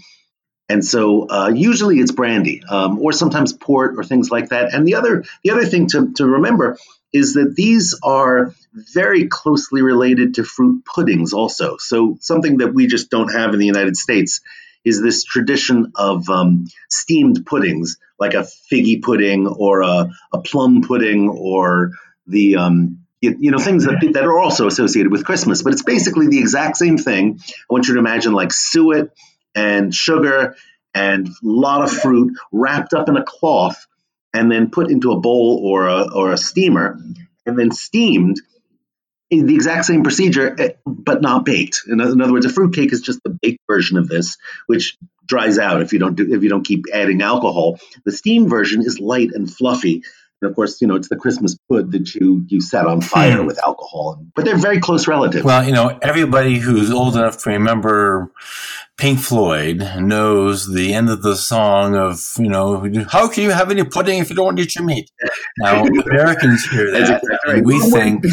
and 0.68 0.84
so 0.84 1.28
uh, 1.28 1.52
usually 1.54 2.00
it's 2.00 2.10
brandy 2.10 2.62
um, 2.68 2.98
or 2.98 3.12
sometimes 3.12 3.52
port 3.52 3.94
or 3.96 4.04
things 4.04 4.30
like 4.30 4.50
that. 4.50 4.74
And 4.74 4.86
the 4.86 4.96
other 4.96 5.24
the 5.42 5.52
other 5.52 5.64
thing 5.64 5.86
to, 5.88 6.12
to 6.14 6.26
remember 6.26 6.76
is 7.12 7.34
that 7.34 7.54
these 7.56 7.98
are 8.02 8.54
very 8.72 9.26
closely 9.26 9.82
related 9.82 10.34
to 10.34 10.44
fruit 10.44 10.84
puddings 10.84 11.32
also. 11.32 11.76
So 11.78 12.16
something 12.20 12.58
that 12.58 12.72
we 12.72 12.86
just 12.86 13.10
don't 13.10 13.32
have 13.32 13.52
in 13.52 13.60
the 13.60 13.66
United 13.66 13.96
States 13.96 14.40
is 14.84 15.02
this 15.02 15.24
tradition 15.24 15.92
of 15.96 16.28
um, 16.30 16.66
steamed 16.88 17.44
puddings, 17.44 17.98
like 18.18 18.34
a 18.34 18.46
figgy 18.72 19.02
pudding 19.02 19.46
or 19.46 19.82
a, 19.82 20.10
a 20.32 20.40
plum 20.40 20.82
pudding 20.82 21.28
or 21.28 21.92
the 22.26 22.56
um, 22.56 23.00
you, 23.20 23.36
you, 23.38 23.50
know 23.50 23.58
things 23.58 23.84
that, 23.84 24.00
that 24.14 24.24
are 24.24 24.38
also 24.38 24.66
associated 24.66 25.12
with 25.12 25.24
Christmas. 25.24 25.62
But 25.62 25.72
it's 25.74 25.82
basically 25.82 26.28
the 26.28 26.38
exact 26.38 26.76
same 26.76 26.96
thing. 26.96 27.40
I 27.40 27.52
want 27.68 27.88
you 27.88 27.94
to 27.94 28.00
imagine 28.00 28.32
like 28.32 28.52
suet 28.52 29.10
and 29.54 29.94
sugar 29.94 30.56
and 30.94 31.28
a 31.28 31.32
lot 31.42 31.82
of 31.82 31.92
fruit 31.92 32.36
wrapped 32.52 32.94
up 32.94 33.08
in 33.08 33.16
a 33.16 33.24
cloth 33.24 33.86
and 34.32 34.50
then 34.50 34.70
put 34.70 34.90
into 34.90 35.12
a 35.12 35.20
bowl 35.20 35.60
or 35.64 35.88
a, 35.88 36.12
or 36.12 36.32
a 36.32 36.38
steamer 36.38 37.00
and 37.46 37.58
then 37.58 37.70
steamed 37.70 38.40
in 39.30 39.46
the 39.46 39.54
exact 39.54 39.84
same 39.84 40.02
procedure, 40.02 40.56
eh, 40.58 40.72
but 40.84 41.22
not 41.22 41.44
baked. 41.44 41.82
In, 41.86 42.00
in 42.00 42.20
other 42.20 42.32
words, 42.32 42.46
a 42.46 42.50
fruit 42.50 42.74
cake 42.74 42.92
is 42.92 43.00
just 43.00 43.22
the 43.22 43.30
baked 43.30 43.60
version 43.68 43.96
of 43.96 44.08
this, 44.08 44.36
which 44.66 44.98
dries 45.24 45.58
out 45.58 45.82
if 45.82 45.92
you 45.92 46.00
don't 46.00 46.16
do, 46.16 46.34
if 46.34 46.42
you 46.42 46.48
don't 46.48 46.66
keep 46.66 46.86
adding 46.92 47.22
alcohol. 47.22 47.78
The 48.04 48.12
steam 48.12 48.48
version 48.48 48.82
is 48.82 48.98
light 48.98 49.30
and 49.32 49.52
fluffy, 49.52 50.02
and 50.40 50.50
of 50.50 50.56
course, 50.56 50.80
you 50.80 50.86
know, 50.86 50.94
it's 50.94 51.08
the 51.08 51.16
Christmas 51.16 51.56
pud 51.68 51.92
that 51.92 52.14
you 52.14 52.44
you 52.48 52.60
set 52.60 52.86
on 52.86 53.00
fire 53.00 53.38
hmm. 53.38 53.46
with 53.46 53.58
alcohol. 53.64 54.24
But 54.34 54.44
they're 54.44 54.56
very 54.56 54.80
close 54.80 55.06
relatives. 55.06 55.44
Well, 55.44 55.64
you 55.64 55.72
know, 55.72 55.98
everybody 56.02 56.58
who's 56.58 56.90
old 56.90 57.16
enough 57.16 57.38
to 57.44 57.50
remember 57.50 58.30
Pink 58.96 59.18
Floyd 59.18 59.78
knows 59.98 60.72
the 60.72 60.92
end 60.92 61.08
of 61.08 61.22
the 61.22 61.36
song 61.36 61.96
of, 61.96 62.22
you 62.38 62.48
know, 62.48 62.88
how 63.08 63.28
can 63.28 63.44
you 63.44 63.50
have 63.50 63.70
any 63.70 63.84
pudding 63.84 64.18
if 64.18 64.30
you 64.30 64.36
don't 64.36 64.58
eat 64.58 64.74
your 64.74 64.84
meat? 64.84 65.10
Now, 65.58 65.84
Americans 65.84 66.64
hear 66.66 66.90
that, 66.92 67.00
exactly 67.00 67.54
right. 67.54 67.64
we 67.64 67.78
think 67.80 68.24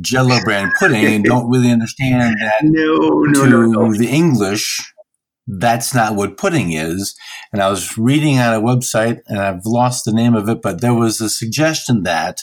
Jello 0.00 0.40
brand 0.42 0.72
pudding 0.78 1.04
and 1.04 1.24
don't 1.24 1.50
really 1.50 1.70
understand 1.70 2.36
that 2.40 2.54
no, 2.62 2.96
no, 3.24 3.44
to 3.44 3.50
no, 3.50 3.66
no. 3.66 3.92
the 3.92 4.08
English 4.08 4.93
that's 5.46 5.94
not 5.94 6.14
what 6.14 6.36
pudding 6.36 6.72
is. 6.72 7.14
And 7.52 7.62
I 7.62 7.68
was 7.68 7.98
reading 7.98 8.38
on 8.38 8.54
a 8.54 8.60
website 8.60 9.20
and 9.26 9.38
I've 9.38 9.66
lost 9.66 10.04
the 10.04 10.12
name 10.12 10.34
of 10.34 10.48
it, 10.48 10.62
but 10.62 10.80
there 10.80 10.94
was 10.94 11.20
a 11.20 11.28
suggestion 11.28 12.02
that 12.04 12.40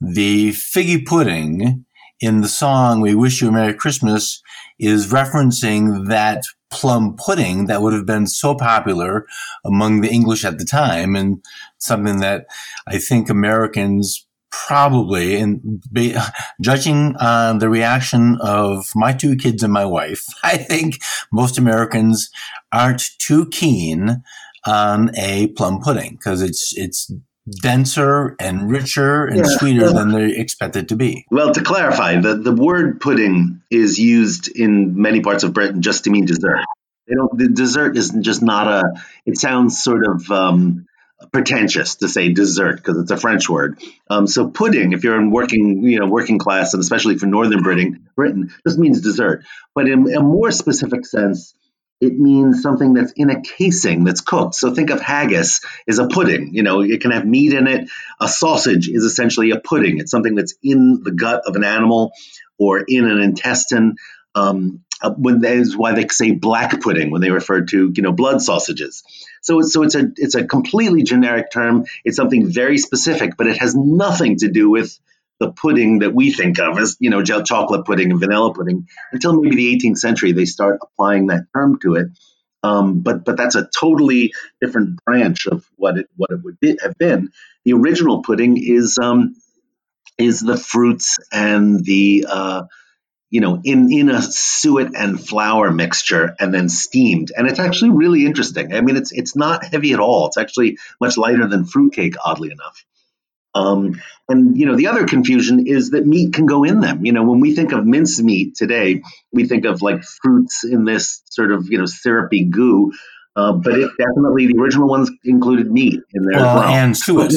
the 0.00 0.50
figgy 0.50 1.04
pudding 1.04 1.84
in 2.20 2.40
the 2.40 2.48
song 2.48 3.00
We 3.00 3.14
Wish 3.14 3.40
You 3.40 3.48
a 3.48 3.52
Merry 3.52 3.74
Christmas 3.74 4.42
is 4.78 5.12
referencing 5.12 6.08
that 6.08 6.44
plum 6.70 7.16
pudding 7.16 7.66
that 7.66 7.82
would 7.82 7.92
have 7.92 8.06
been 8.06 8.26
so 8.26 8.54
popular 8.54 9.26
among 9.64 10.00
the 10.00 10.10
English 10.10 10.44
at 10.44 10.58
the 10.58 10.64
time 10.64 11.16
and 11.16 11.44
something 11.78 12.20
that 12.20 12.46
I 12.86 12.98
think 12.98 13.28
Americans 13.28 14.26
probably 14.50 15.36
and 15.36 15.82
be, 15.92 16.14
judging 16.60 17.16
on 17.16 17.58
the 17.58 17.68
reaction 17.68 18.38
of 18.40 18.90
my 18.94 19.12
two 19.12 19.36
kids 19.36 19.62
and 19.62 19.72
my 19.72 19.84
wife 19.84 20.24
i 20.42 20.56
think 20.56 21.00
most 21.32 21.58
americans 21.58 22.30
aren't 22.72 23.10
too 23.18 23.46
keen 23.46 24.22
on 24.66 25.10
a 25.16 25.48
plum 25.48 25.80
pudding 25.80 26.12
because 26.12 26.42
it's 26.42 26.72
it's 26.76 27.10
denser 27.62 28.36
and 28.38 28.70
richer 28.70 29.26
and 29.26 29.38
yeah. 29.38 29.44
sweeter 29.44 29.92
than 29.92 30.12
they 30.12 30.36
expect 30.36 30.76
it 30.76 30.88
to 30.88 30.96
be. 30.96 31.24
Well 31.30 31.52
to 31.52 31.62
clarify 31.62 32.20
the, 32.20 32.36
the 32.36 32.52
word 32.52 33.00
pudding 33.00 33.62
is 33.70 33.98
used 33.98 34.48
in 34.48 35.00
many 35.00 35.20
parts 35.20 35.42
of 35.42 35.52
britain 35.52 35.82
just 35.82 36.04
to 36.04 36.10
mean 36.10 36.26
dessert. 36.26 36.60
They 37.08 37.14
don't 37.14 37.36
the 37.36 37.48
dessert 37.48 37.96
is 37.96 38.10
just 38.20 38.42
not 38.42 38.68
a 38.68 38.82
it 39.26 39.38
sounds 39.38 39.82
sort 39.82 40.06
of 40.06 40.30
um, 40.30 40.86
pretentious 41.32 41.96
to 41.96 42.08
say 42.08 42.32
dessert 42.32 42.76
because 42.76 42.98
it's 42.98 43.10
a 43.10 43.16
French 43.16 43.48
word. 43.48 43.80
Um, 44.08 44.26
so 44.26 44.48
pudding, 44.48 44.92
if 44.92 45.04
you're 45.04 45.20
in 45.20 45.30
working, 45.30 45.82
you 45.84 46.00
know, 46.00 46.06
working 46.06 46.38
class, 46.38 46.74
and 46.74 46.80
especially 46.80 47.18
for 47.18 47.26
Northern 47.26 47.62
Britain, 47.62 48.08
Britain, 48.16 48.52
just 48.66 48.78
means 48.78 49.00
dessert. 49.00 49.44
But 49.74 49.88
in 49.88 50.12
a 50.14 50.20
more 50.20 50.50
specific 50.50 51.06
sense, 51.06 51.54
it 52.00 52.18
means 52.18 52.62
something 52.62 52.94
that's 52.94 53.12
in 53.12 53.28
a 53.28 53.42
casing 53.42 54.04
that's 54.04 54.22
cooked. 54.22 54.54
So 54.54 54.74
think 54.74 54.90
of 54.90 55.00
haggis 55.00 55.60
is 55.86 55.98
a 55.98 56.08
pudding. 56.08 56.54
You 56.54 56.62
know, 56.62 56.80
it 56.80 57.02
can 57.02 57.10
have 57.10 57.26
meat 57.26 57.52
in 57.52 57.66
it. 57.66 57.90
A 58.20 58.26
sausage 58.26 58.88
is 58.88 59.04
essentially 59.04 59.50
a 59.50 59.60
pudding. 59.60 59.98
It's 59.98 60.10
something 60.10 60.34
that's 60.34 60.54
in 60.62 61.02
the 61.02 61.12
gut 61.12 61.42
of 61.46 61.56
an 61.56 61.64
animal 61.64 62.12
or 62.58 62.82
in 62.86 63.04
an 63.04 63.20
intestine. 63.20 63.96
Um, 64.34 64.82
uh, 65.02 65.10
when 65.10 65.40
that 65.40 65.56
is 65.56 65.76
why 65.76 65.94
they 65.94 66.06
say 66.08 66.32
black 66.32 66.80
pudding 66.80 67.10
when 67.10 67.20
they 67.20 67.30
refer 67.30 67.62
to 67.62 67.92
you 67.94 68.02
know 68.02 68.12
blood 68.12 68.42
sausages. 68.42 69.02
So 69.42 69.60
so 69.62 69.82
it's 69.82 69.94
a 69.94 70.10
it's 70.16 70.34
a 70.34 70.44
completely 70.44 71.02
generic 71.02 71.50
term. 71.50 71.86
It's 72.04 72.16
something 72.16 72.50
very 72.50 72.78
specific, 72.78 73.36
but 73.36 73.46
it 73.46 73.58
has 73.58 73.74
nothing 73.74 74.36
to 74.38 74.48
do 74.48 74.70
with 74.70 74.98
the 75.38 75.50
pudding 75.50 76.00
that 76.00 76.14
we 76.14 76.30
think 76.30 76.58
of 76.58 76.78
as 76.78 76.96
you 77.00 77.10
know 77.10 77.22
chocolate 77.22 77.86
pudding 77.86 78.10
and 78.10 78.20
vanilla 78.20 78.52
pudding 78.52 78.86
until 79.10 79.40
maybe 79.40 79.56
the 79.56 79.76
18th 79.76 79.98
century 79.98 80.32
they 80.32 80.44
start 80.44 80.78
applying 80.82 81.28
that 81.28 81.46
term 81.54 81.78
to 81.80 81.94
it. 81.94 82.08
Um, 82.62 83.00
but 83.00 83.24
but 83.24 83.38
that's 83.38 83.54
a 83.54 83.68
totally 83.78 84.34
different 84.60 85.02
branch 85.04 85.46
of 85.46 85.64
what 85.76 85.96
it 85.96 86.08
what 86.16 86.30
it 86.30 86.40
would 86.44 86.60
be, 86.60 86.76
have 86.82 86.96
been. 86.98 87.30
The 87.64 87.72
original 87.72 88.22
pudding 88.22 88.62
is 88.62 88.98
um, 89.00 89.34
is 90.18 90.40
the 90.40 90.58
fruits 90.58 91.18
and 91.32 91.84
the 91.84 92.26
uh, 92.28 92.62
you 93.30 93.40
know, 93.40 93.60
in 93.62 93.92
in 93.92 94.10
a 94.10 94.20
suet 94.20 94.90
and 94.96 95.24
flour 95.24 95.70
mixture 95.70 96.34
and 96.38 96.52
then 96.52 96.68
steamed. 96.68 97.30
And 97.34 97.46
it's 97.48 97.60
actually 97.60 97.90
really 97.90 98.26
interesting. 98.26 98.74
I 98.74 98.80
mean, 98.80 98.96
it's 98.96 99.12
it's 99.12 99.36
not 99.36 99.64
heavy 99.64 99.92
at 99.92 100.00
all. 100.00 100.26
It's 100.26 100.36
actually 100.36 100.78
much 101.00 101.16
lighter 101.16 101.46
than 101.46 101.64
fruitcake, 101.64 102.14
oddly 102.22 102.50
enough. 102.50 102.84
Um, 103.54 104.00
and 104.28 104.56
you 104.56 104.66
know, 104.66 104.76
the 104.76 104.88
other 104.88 105.06
confusion 105.06 105.66
is 105.66 105.90
that 105.90 106.06
meat 106.06 106.34
can 106.34 106.46
go 106.46 106.64
in 106.64 106.80
them. 106.80 107.04
You 107.04 107.12
know, 107.12 107.24
when 107.24 107.40
we 107.40 107.54
think 107.54 107.72
of 107.72 107.86
mincemeat 107.86 108.56
today, 108.56 109.02
we 109.32 109.46
think 109.46 109.64
of 109.64 109.80
like 109.80 110.02
fruits 110.02 110.64
in 110.64 110.84
this 110.84 111.22
sort 111.30 111.52
of 111.52 111.68
you 111.70 111.78
know 111.78 111.86
syrupy 111.86 112.44
goo. 112.44 112.92
Uh, 113.36 113.52
but 113.52 113.78
it 113.78 113.90
definitely 113.96 114.48
the 114.48 114.58
original 114.58 114.88
ones 114.88 115.08
included 115.24 115.70
meat 115.70 116.00
in 116.12 116.22
there 116.24 116.40
well, 116.40 116.56
well. 116.56 116.68
and 116.68 116.96
suet. 116.96 117.32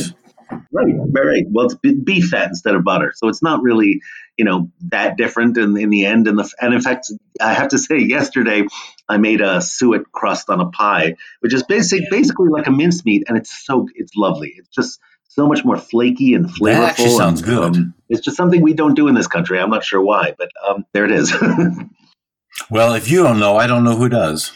Right, 0.72 0.96
right. 1.14 1.46
Well, 1.50 1.68
it's 1.68 1.76
beef 1.76 2.30
fat 2.30 2.50
instead 2.50 2.76
of 2.76 2.84
butter, 2.84 3.14
so 3.16 3.28
it's 3.28 3.44
not 3.44 3.62
really 3.62 4.02
you 4.38 4.46
know 4.46 4.72
that 4.90 5.18
different 5.18 5.58
in, 5.58 5.78
in 5.78 5.90
the 5.90 6.06
end. 6.06 6.28
And 6.28 6.38
the 6.38 6.52
and 6.60 6.74
in 6.74 6.82
fact, 6.82 7.12
I 7.40 7.54
have 7.54 7.70
to 7.70 7.78
say, 7.80 8.00
yesterday 8.00 8.66
I 9.08 9.18
made 9.18 9.42
a 9.42 9.62
suet 9.62 10.12
crust 10.12 10.50
on 10.50 10.60
a 10.60 10.70
pie, 10.70 11.16
which 11.42 11.54
is 11.54 11.64
basic 11.64 12.10
basically 12.10 12.50
like 12.50 12.68
a 12.68 12.72
mincemeat, 12.72 13.24
and 13.28 13.38
it's 13.38 13.66
so 13.66 13.88
it's 13.96 14.16
lovely. 14.16 14.54
It's 14.58 14.70
just 14.70 15.00
so 15.30 15.48
much 15.48 15.66
more 15.66 15.78
flaky 15.78 16.34
and 16.36 16.46
flavorful. 16.46 16.66
That 16.66 16.90
actually 16.90 17.10
sounds 17.10 17.42
and, 17.42 17.50
good. 17.50 17.76
Um, 17.76 17.94
it's 18.10 18.22
just 18.22 18.38
something 18.38 18.62
we 18.62 18.74
don't 18.74 18.94
do 18.94 19.08
in 19.08 19.16
this 19.16 19.28
country. 19.28 19.60
I'm 19.60 19.72
not 19.72 19.84
sure 19.84 20.02
why, 20.02 20.34
but 20.38 20.52
um, 20.68 20.86
there 20.94 21.06
it 21.06 21.12
is. 21.12 21.34
well, 22.70 22.94
if 22.94 23.10
you 23.10 23.24
don't 23.24 23.40
know, 23.40 23.58
I 23.58 23.66
don't 23.66 23.84
know 23.84 23.96
who 23.96 24.10
does. 24.10 24.52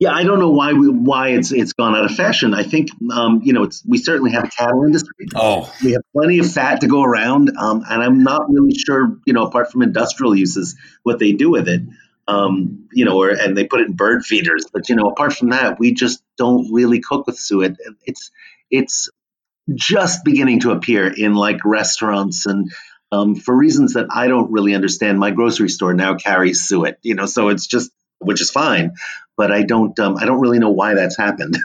Yeah, 0.00 0.12
I 0.12 0.24
don't 0.24 0.40
know 0.40 0.50
why 0.50 0.72
we, 0.72 0.88
why 0.88 1.28
it's 1.30 1.52
it's 1.52 1.72
gone 1.72 1.94
out 1.94 2.04
of 2.04 2.16
fashion. 2.16 2.52
I 2.52 2.64
think 2.64 2.88
um, 3.12 3.42
you 3.44 3.52
know 3.52 3.62
it's 3.62 3.82
we 3.86 3.98
certainly 3.98 4.32
have 4.32 4.44
a 4.44 4.48
cattle 4.48 4.84
industry. 4.84 5.28
Oh, 5.36 5.72
we 5.84 5.92
have 5.92 6.02
plenty 6.12 6.40
of 6.40 6.50
fat 6.50 6.80
to 6.80 6.88
go 6.88 7.02
around, 7.04 7.56
um, 7.56 7.84
and 7.88 8.02
I'm 8.02 8.24
not 8.24 8.50
really 8.50 8.74
sure 8.74 9.18
you 9.24 9.32
know 9.32 9.46
apart 9.46 9.70
from 9.70 9.82
industrial 9.82 10.34
uses 10.34 10.76
what 11.04 11.20
they 11.20 11.32
do 11.32 11.50
with 11.50 11.68
it. 11.68 11.82
Um, 12.26 12.88
you 12.92 13.04
know, 13.04 13.18
or 13.18 13.30
and 13.30 13.56
they 13.56 13.66
put 13.66 13.80
it 13.80 13.88
in 13.88 13.92
bird 13.94 14.24
feeders. 14.24 14.66
But 14.72 14.88
you 14.88 14.96
know, 14.96 15.04
apart 15.04 15.34
from 15.34 15.50
that, 15.50 15.78
we 15.78 15.92
just 15.92 16.22
don't 16.36 16.72
really 16.72 17.00
cook 17.00 17.26
with 17.26 17.38
suet. 17.38 17.76
It's 18.04 18.32
it's 18.70 19.10
just 19.72 20.24
beginning 20.24 20.60
to 20.60 20.72
appear 20.72 21.06
in 21.06 21.34
like 21.34 21.64
restaurants 21.64 22.46
and 22.46 22.72
um, 23.12 23.36
for 23.36 23.56
reasons 23.56 23.94
that 23.94 24.06
I 24.10 24.26
don't 24.26 24.50
really 24.50 24.74
understand. 24.74 25.20
My 25.20 25.30
grocery 25.30 25.68
store 25.68 25.94
now 25.94 26.16
carries 26.16 26.66
suet. 26.66 26.98
You 27.02 27.14
know, 27.14 27.26
so 27.26 27.48
it's 27.50 27.68
just 27.68 27.92
which 28.24 28.40
is 28.40 28.50
fine. 28.50 28.92
But 29.36 29.52
I 29.52 29.62
don't 29.62 29.98
um, 29.98 30.16
I 30.16 30.24
don't 30.24 30.40
really 30.40 30.58
know 30.58 30.70
why 30.70 30.94
that's 30.94 31.16
happened. 31.16 31.56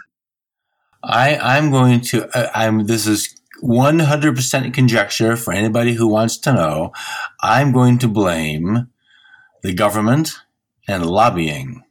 I 1.04 1.38
I'm 1.38 1.72
going 1.72 2.02
to 2.02 2.28
uh, 2.38 2.50
I'm 2.54 2.86
this 2.86 3.08
is 3.08 3.36
100% 3.62 4.74
conjecture 4.74 5.36
for 5.36 5.54
anybody 5.54 5.94
who 5.94 6.08
wants 6.08 6.38
to 6.38 6.54
know. 6.54 6.94
I'm 7.42 7.72
going 7.72 7.98
to 8.00 8.08
blame 8.08 8.88
the 9.64 9.74
government 9.74 10.32
and 10.88 11.06
lobbying. 11.06 11.84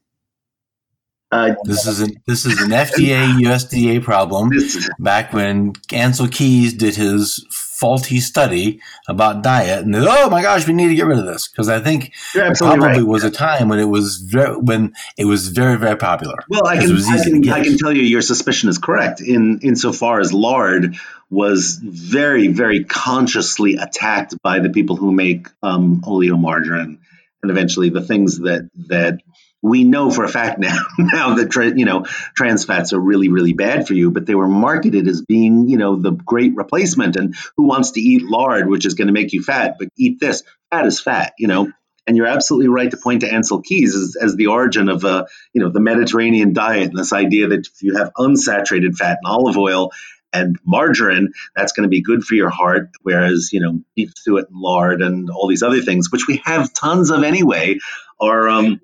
Uh, 1.31 1.55
this 1.65 1.87
is 1.87 2.01
an 2.01 2.17
this 2.27 2.47
is 2.47 2.61
an 2.63 2.71
FDA 2.71 3.39
USDA 3.43 4.03
problem. 4.03 4.51
Back 4.99 5.35
when 5.35 5.75
Ancel 5.93 6.33
Keys 6.33 6.73
did 6.73 6.97
his 6.97 7.45
faulty 7.79 8.21
study 8.21 8.81
about 9.09 9.43
diet, 9.43 9.85
and 9.85 9.95
oh 9.95 10.31
my 10.31 10.43
gosh, 10.43 10.67
we 10.67 10.75
need 10.75 10.89
to 10.89 10.95
get 10.95 11.07
rid 11.07 11.19
of 11.19 11.27
this 11.27 11.49
because 11.49 11.69
I 11.69 11.81
think 11.81 12.13
You're 12.35 12.55
probably 12.55 12.87
right. 12.87 13.03
was 13.03 13.25
a 13.25 13.31
time 13.31 13.69
when 13.69 13.79
it 13.79 13.89
was 13.89 14.17
very 14.17 14.57
when 14.57 14.95
it 15.17 15.25
was 15.25 15.49
very 15.49 15.77
very 15.77 15.97
popular. 15.97 16.37
Well, 16.49 16.67
I 16.67 16.79
can, 16.79 16.97
I, 16.97 17.23
can. 17.23 17.49
I 17.51 17.63
can 17.63 17.79
tell 17.79 17.93
you 17.93 18.03
your 18.03 18.23
suspicion 18.23 18.69
is 18.69 18.79
correct 18.79 19.21
in 19.21 19.61
insofar 19.63 20.21
as 20.21 20.33
lard 20.33 20.97
was 21.31 21.79
very, 21.83 22.49
very 22.49 22.85
consciously 22.85 23.77
attacked 23.77 24.35
by 24.43 24.61
the 24.61 24.71
people 24.71 24.97
who 24.97 25.13
make 25.13 25.49
um, 25.63 26.01
oleomargarine 26.01 26.99
and 27.43 27.51
eventually 27.51 27.91
the 27.91 28.03
things 28.03 28.39
that 28.39 28.69
that 28.89 29.21
we 29.63 29.85
know 29.85 30.11
for 30.11 30.25
a 30.25 30.29
fact 30.29 30.59
now 30.59 30.79
now 30.99 31.35
that 31.35 31.51
tra- 31.51 31.77
you 31.77 31.85
know 31.85 32.05
trans 32.35 32.65
fats 32.65 32.93
are 32.93 33.01
really 33.01 33.29
really 33.29 33.53
bad 33.53 33.87
for 33.87 33.95
you 33.95 34.11
but 34.11 34.27
they 34.27 34.35
were 34.35 34.49
marketed 34.49 35.07
as 35.09 35.23
being 35.23 35.69
you 35.69 35.77
know 35.77 35.97
the 35.97 36.13
great 36.13 36.55
replacement 36.55 37.17
and 37.17 37.35
who 37.57 37.65
wants 37.65 37.93
to 37.93 38.01
eat 38.01 38.23
lard 38.23 38.69
which 38.69 38.87
is 38.87 38.95
going 38.95 39.09
to 39.09 39.13
make 39.13 39.33
you 39.33 39.43
fat 39.43 39.77
but 39.79 39.89
eat 39.97 40.21
this 40.21 40.43
fat 40.71 40.87
is 40.87 41.01
fat 41.01 41.33
you 41.39 41.49
know 41.49 41.73
and 42.07 42.17
you're 42.17 42.27
absolutely 42.27 42.69
right 42.69 42.91
to 42.91 42.97
point 42.97 43.21
to 43.21 43.29
Ancel 43.29 43.63
Keys 43.63 43.95
as, 43.95 44.17
as 44.21 44.35
the 44.35 44.47
origin 44.47 44.89
of 44.89 45.05
uh, 45.05 45.27
you 45.53 45.63
know 45.63 45.69
the 45.69 45.79
Mediterranean 45.79 46.55
diet 46.55 46.89
and 46.89 46.99
this 46.99 47.13
idea 47.13 47.49
that 47.49 47.67
if 47.67 47.83
you 47.83 47.97
have 47.97 48.13
unsaturated 48.15 48.97
fat 48.97 49.19
and 49.23 49.31
olive 49.31 49.59
oil 49.59 49.91
and 50.33 50.59
margarine, 50.65 51.33
that's 51.55 51.73
going 51.73 51.85
to 51.85 51.91
be 51.91 52.01
good 52.01 52.25
for 52.25 52.35
your 52.35 52.49
heart. 52.49 52.91
Whereas 53.03 53.51
you 53.53 53.61
know 53.61 53.81
beef 53.95 54.13
suet 54.17 54.49
and 54.49 54.59
lard 54.59 55.03
and 55.03 55.29
all 55.29 55.49
these 55.49 55.63
other 55.63 55.83
things, 55.83 56.11
which 56.11 56.27
we 56.27 56.41
have 56.45 56.73
tons 56.73 57.11
of 57.11 57.23
anyway, 57.23 57.77
are 58.19 58.49
um, 58.49 58.81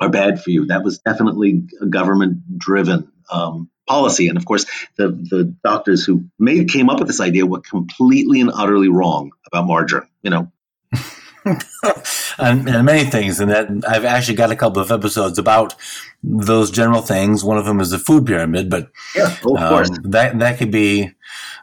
are 0.00 0.08
bad 0.08 0.42
for 0.42 0.50
you. 0.50 0.66
That 0.66 0.84
was 0.84 0.98
definitely 0.98 1.68
a 1.80 1.86
government 1.86 2.58
driven 2.58 3.12
um, 3.30 3.70
policy, 3.88 4.28
and 4.28 4.36
of 4.36 4.44
course 4.44 4.66
the 4.96 5.08
the 5.08 5.54
doctors 5.64 6.04
who 6.04 6.26
made 6.38 6.68
came 6.70 6.90
up 6.90 6.98
with 6.98 7.08
this 7.08 7.20
idea 7.20 7.46
were 7.46 7.60
completely 7.60 8.40
and 8.40 8.50
utterly 8.52 8.88
wrong 8.88 9.32
about 9.46 9.66
margarine. 9.66 10.08
You 10.22 10.30
know. 10.30 10.52
And, 12.38 12.68
and 12.68 12.84
many 12.84 13.08
things, 13.08 13.40
and 13.40 13.50
that 13.50 13.68
I've 13.88 14.04
actually 14.04 14.36
got 14.36 14.50
a 14.50 14.56
couple 14.56 14.82
of 14.82 14.90
episodes 14.90 15.38
about 15.38 15.74
those 16.22 16.70
general 16.70 17.02
things. 17.02 17.44
One 17.44 17.56
of 17.58 17.64
them 17.64 17.80
is 17.80 17.90
the 17.90 17.98
food 17.98 18.26
pyramid, 18.26 18.68
but 18.68 18.90
Yeah, 19.14 19.32
of 19.32 19.40
course. 19.42 19.90
um, 19.90 20.10
that 20.10 20.38
that 20.40 20.58
could 20.58 20.70
be 20.70 21.12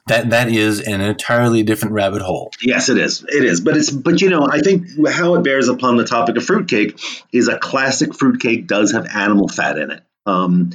that 0.08 0.30
that 0.30 0.50
is 0.50 0.80
an 0.82 1.02
entirely 1.02 1.64
different 1.64 1.94
rabbit 1.94 2.22
hole. 2.22 2.52
Yes, 2.62 2.90
it 2.90 2.98
is. 2.98 3.24
It 3.28 3.44
is. 3.44 3.62
But 3.62 3.78
it's 3.78 3.92
but 3.92 4.22
you 4.22 4.30
know, 4.30 4.48
I 4.50 4.60
think 4.60 4.88
how 5.10 5.36
it 5.36 5.44
bears 5.44 5.68
upon 5.68 5.98
the 5.98 6.06
topic 6.06 6.38
of 6.38 6.46
fruitcake 6.46 7.00
is 7.32 7.48
a 7.48 7.58
classic 7.58 8.14
fruitcake 8.16 8.68
does 8.68 8.94
have 8.94 9.06
animal 9.14 9.48
fat 9.48 9.78
in 9.78 9.92
it. 9.92 10.02
Um, 10.26 10.72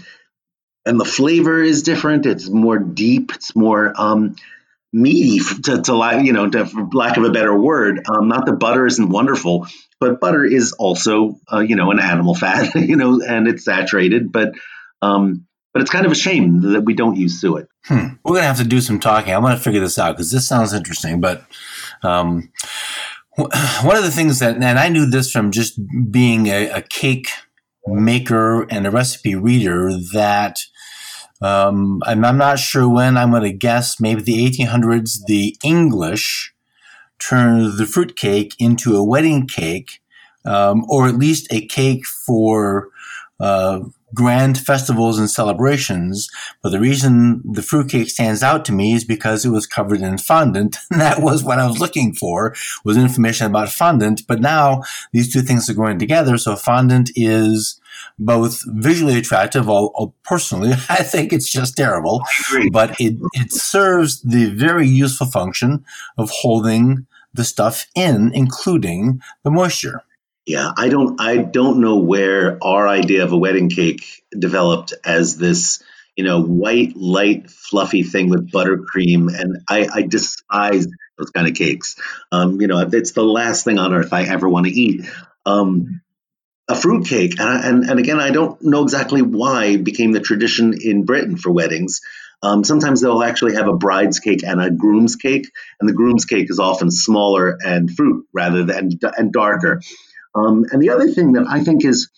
and 0.85 0.99
the 0.99 1.05
flavor 1.05 1.63
is 1.63 1.83
different. 1.83 2.25
It's 2.27 2.49
more 2.49 2.79
deep. 2.79 3.33
It's 3.35 3.55
more 3.55 3.93
um, 3.97 4.37
meaty, 4.93 5.41
to, 5.65 5.83
to 5.83 5.95
li- 5.97 6.25
you 6.25 6.33
know, 6.33 6.49
to, 6.49 6.67
for 6.67 6.89
lack 6.93 7.17
of 7.17 7.25
a 7.25 7.31
better 7.31 7.57
word. 7.57 8.01
Um, 8.09 8.29
not 8.29 8.47
that 8.47 8.55
butter 8.55 8.87
isn't 8.87 9.09
wonderful, 9.09 9.67
but 10.01 10.21
butter 10.21 10.45
is 10.45 10.73
also, 10.73 11.39
uh, 11.53 11.61
you 11.61 11.77
know, 11.77 11.91
an 11.91 12.01
animal 12.01 12.35
fat, 12.35 12.75
you 12.75 12.97
know, 12.97 13.21
and 13.23 13.49
it's 13.49 13.65
saturated. 13.65 14.33
But 14.33 14.55
um, 15.03 15.47
but 15.73 15.83
it's 15.83 15.91
kind 15.91 16.07
of 16.07 16.13
a 16.13 16.17
shame 16.17 16.61
that 16.73 16.83
we 16.83 16.95
don't 16.95 17.17
use 17.17 17.41
suet. 17.41 17.67
Hmm. 17.85 18.09
We're 18.25 18.37
gonna 18.37 18.47
have 18.47 18.59
to 18.59 18.65
do 18.65 18.81
some 18.81 18.99
talking. 18.99 19.35
I'm 19.35 19.43
gonna 19.43 19.59
figure 19.59 19.81
this 19.81 19.99
out 19.99 20.17
because 20.17 20.31
this 20.31 20.49
sounds 20.49 20.73
interesting. 20.73 21.21
But 21.21 21.45
um, 22.03 22.51
one 23.37 23.97
of 23.97 24.03
the 24.03 24.11
things 24.11 24.41
that, 24.41 24.57
and 24.57 24.65
I 24.79 24.89
knew 24.89 25.07
this 25.07 25.31
from 25.31 25.53
just 25.53 25.81
being 26.11 26.47
a, 26.47 26.71
a 26.71 26.83
cake 26.83 27.29
maker 27.87 28.63
and 28.65 28.87
a 28.87 28.91
recipe 28.91 29.35
reader, 29.35 29.91
that 30.13 30.59
um, 31.41 32.03
I'm, 32.05 32.25
I'm 32.25 32.39
not 32.39 32.59
sure 32.59 32.89
when. 32.89 33.17
I'm 33.17 33.31
going 33.31 33.43
to 33.43 33.53
guess 33.53 34.01
maybe 34.01 34.23
the 34.23 34.51
1800s. 34.51 35.21
The 35.27 35.57
English 35.63 36.55
turned 37.19 37.79
the 37.79 37.87
fruit 37.87 38.17
cake 38.17 38.55
into 38.59 38.97
a 38.97 39.05
wedding 39.05 39.47
cake, 39.47 40.01
um, 40.45 40.85
or 40.89 41.09
at 41.09 41.17
least 41.17 41.47
a 41.51 41.67
cake 41.67 42.07
for. 42.07 42.89
Uh, 43.41 43.81
grand 44.15 44.59
festivals 44.59 45.19
and 45.19 45.31
celebrations, 45.31 46.29
but 46.63 46.71
the 46.71 46.81
reason 46.81 47.43
the 47.45 47.63
fruitcake 47.63 48.09
stands 48.09 48.43
out 48.43 48.65
to 48.65 48.73
me 48.73 48.95
is 48.95 49.05
because 49.05 49.45
it 49.45 49.51
was 49.51 49.67
covered 49.67 50.01
in 50.01 50.19
fondant. 50.19 50.77
And 50.91 51.01
that 51.01 51.21
was 51.21 51.45
what 51.45 51.59
I 51.59 51.67
was 51.67 51.79
looking 51.79 52.15
for, 52.15 52.55
was 52.85 52.97
information 52.97 53.47
about 53.47 53.69
fondant. 53.69 54.23
But 54.27 54.41
now 54.41 54.83
these 55.13 55.33
two 55.33 55.43
things 55.43 55.69
are 55.69 55.75
going 55.75 55.99
together. 55.99 56.39
So 56.39 56.57
fondant 56.57 57.11
is 57.15 57.81
both 58.19 58.63
visually 58.67 59.17
attractive, 59.17 59.69
although 59.69 60.15
personally, 60.25 60.73
I 60.89 61.03
think 61.03 61.33
it's 61.33 61.51
just 61.51 61.77
terrible, 61.77 62.23
but 62.73 63.01
it, 63.01 63.17
it 63.33 63.53
serves 63.53 64.23
the 64.23 64.47
very 64.51 64.89
useful 64.89 65.27
function 65.27 65.85
of 66.17 66.31
holding 66.31 67.07
the 67.35 67.45
stuff 67.45 67.87
in, 67.95 68.33
including 68.35 69.21
the 69.45 69.51
moisture. 69.51 70.03
Yeah, 70.47 70.73
I 70.77 70.89
don't 70.89 71.21
I 71.21 71.37
don't 71.37 71.81
know 71.81 71.99
where 71.99 72.59
our 72.63 72.89
idea 72.89 73.23
of 73.23 73.33
a 73.33 73.37
wedding 73.37 73.69
cake 73.69 74.23
developed 74.37 74.95
as 75.05 75.37
this, 75.37 75.83
you 76.17 76.25
know, 76.25 76.43
white, 76.43 76.97
light, 76.97 77.51
fluffy 77.51 78.03
thing 78.03 78.31
with 78.31 78.51
buttercream, 78.51 79.29
and 79.39 79.59
I, 79.69 79.87
I 79.93 80.03
despise 80.03 80.87
those 81.19 81.31
kind 81.31 81.49
of 81.49 81.55
cakes. 81.55 81.97
Um, 82.33 82.63
you 82.63 82.67
know, 82.67 82.79
it's 82.81 83.13
the 83.13 83.23
last 83.23 83.65
thing 83.65 83.79
on 83.79 83.93
earth 83.93 84.15
I 84.15 84.23
ever 84.23 84.49
want 84.49 84.67
to 84.67 84.73
eat. 84.73 85.05
Um, 85.45 86.01
a 86.69 86.75
fruit 86.75 87.07
cake, 87.07 87.41
and, 87.41 87.65
and 87.65 87.91
and 87.91 87.99
again, 87.99 88.21
I 88.21 88.31
don't 88.31 88.61
know 88.63 88.83
exactly 88.83 89.23
why 89.23 89.77
became 89.77 90.13
the 90.13 90.21
tradition 90.21 90.75
in 90.81 91.05
Britain 91.05 91.37
for 91.37 91.51
weddings. 91.51 92.01
Um, 92.43 92.63
sometimes 92.63 93.01
they'll 93.01 93.23
actually 93.23 93.55
have 93.55 93.67
a 93.67 93.77
bride's 93.77 94.21
cake 94.21 94.45
and 94.45 94.61
a 94.61 94.71
groom's 94.71 95.17
cake, 95.17 95.51
and 95.81 95.89
the 95.89 95.95
groom's 95.95 96.25
cake 96.25 96.51
is 96.51 96.59
often 96.59 96.91
smaller 96.91 97.57
and 97.65 97.91
fruit 97.91 98.27
rather 98.33 98.65
than 98.65 98.91
and 99.17 99.33
darker. 99.33 99.81
Um, 100.35 100.67
and 100.71 100.81
the 100.81 100.91
other 100.91 101.11
thing 101.11 101.33
that 101.33 101.47
I 101.49 101.65
think 101.65 101.85
is 101.85 102.11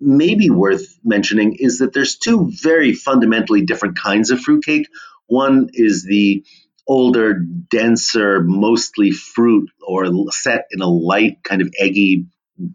maybe 0.00 0.50
worth 0.50 0.98
mentioning 1.04 1.56
is 1.58 1.78
that 1.78 1.92
there's 1.92 2.16
two 2.16 2.50
very 2.50 2.94
fundamentally 2.94 3.62
different 3.62 3.98
kinds 3.98 4.30
of 4.30 4.40
fruitcake. 4.40 4.88
One 5.26 5.68
is 5.72 6.04
the 6.04 6.44
older, 6.86 7.34
denser, 7.34 8.40
mostly 8.42 9.10
fruit 9.10 9.70
or 9.86 10.06
set 10.30 10.66
in 10.70 10.80
a 10.80 10.88
light, 10.88 11.42
kind 11.44 11.60
of 11.60 11.70
eggy, 11.78 12.26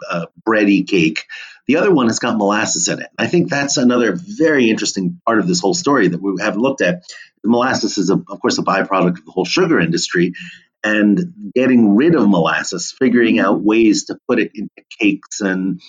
uh, 0.10 0.26
bready 0.48 0.88
cake. 0.88 1.26
The 1.68 1.78
other 1.78 1.94
one 1.94 2.08
has 2.08 2.20
got 2.20 2.38
molasses 2.38 2.88
in 2.90 3.02
it. 3.02 3.10
I 3.18 3.28
think 3.28 3.50
that's 3.50 3.78
another 3.78 4.16
very 4.16 4.70
interesting 4.70 5.22
part 5.26 5.40
of 5.40 5.48
this 5.48 5.62
whole 5.62 5.74
story 5.74 6.10
that 6.10 6.22
we 6.22 6.34
haven't 6.42 6.62
looked 6.62 6.82
at. 6.82 7.04
The 7.44 7.50
molasses 7.50 7.98
is, 7.98 8.10
a, 8.10 8.16
of 8.16 8.40
course, 8.42 8.58
a 8.58 8.64
byproduct 8.64 9.20
of 9.20 9.26
the 9.26 9.32
whole 9.32 9.46
sugar 9.46 9.80
industry 9.80 10.34
and 10.84 11.52
getting 11.56 11.96
rid 11.96 12.16
of 12.16 12.28
molasses, 12.28 12.94
figuring 12.98 13.40
out 13.40 13.62
ways 13.62 14.06
to 14.06 14.18
put 14.28 14.40
it 14.40 14.52
into 14.54 14.84
cakes 15.00 15.40
and 15.40 15.82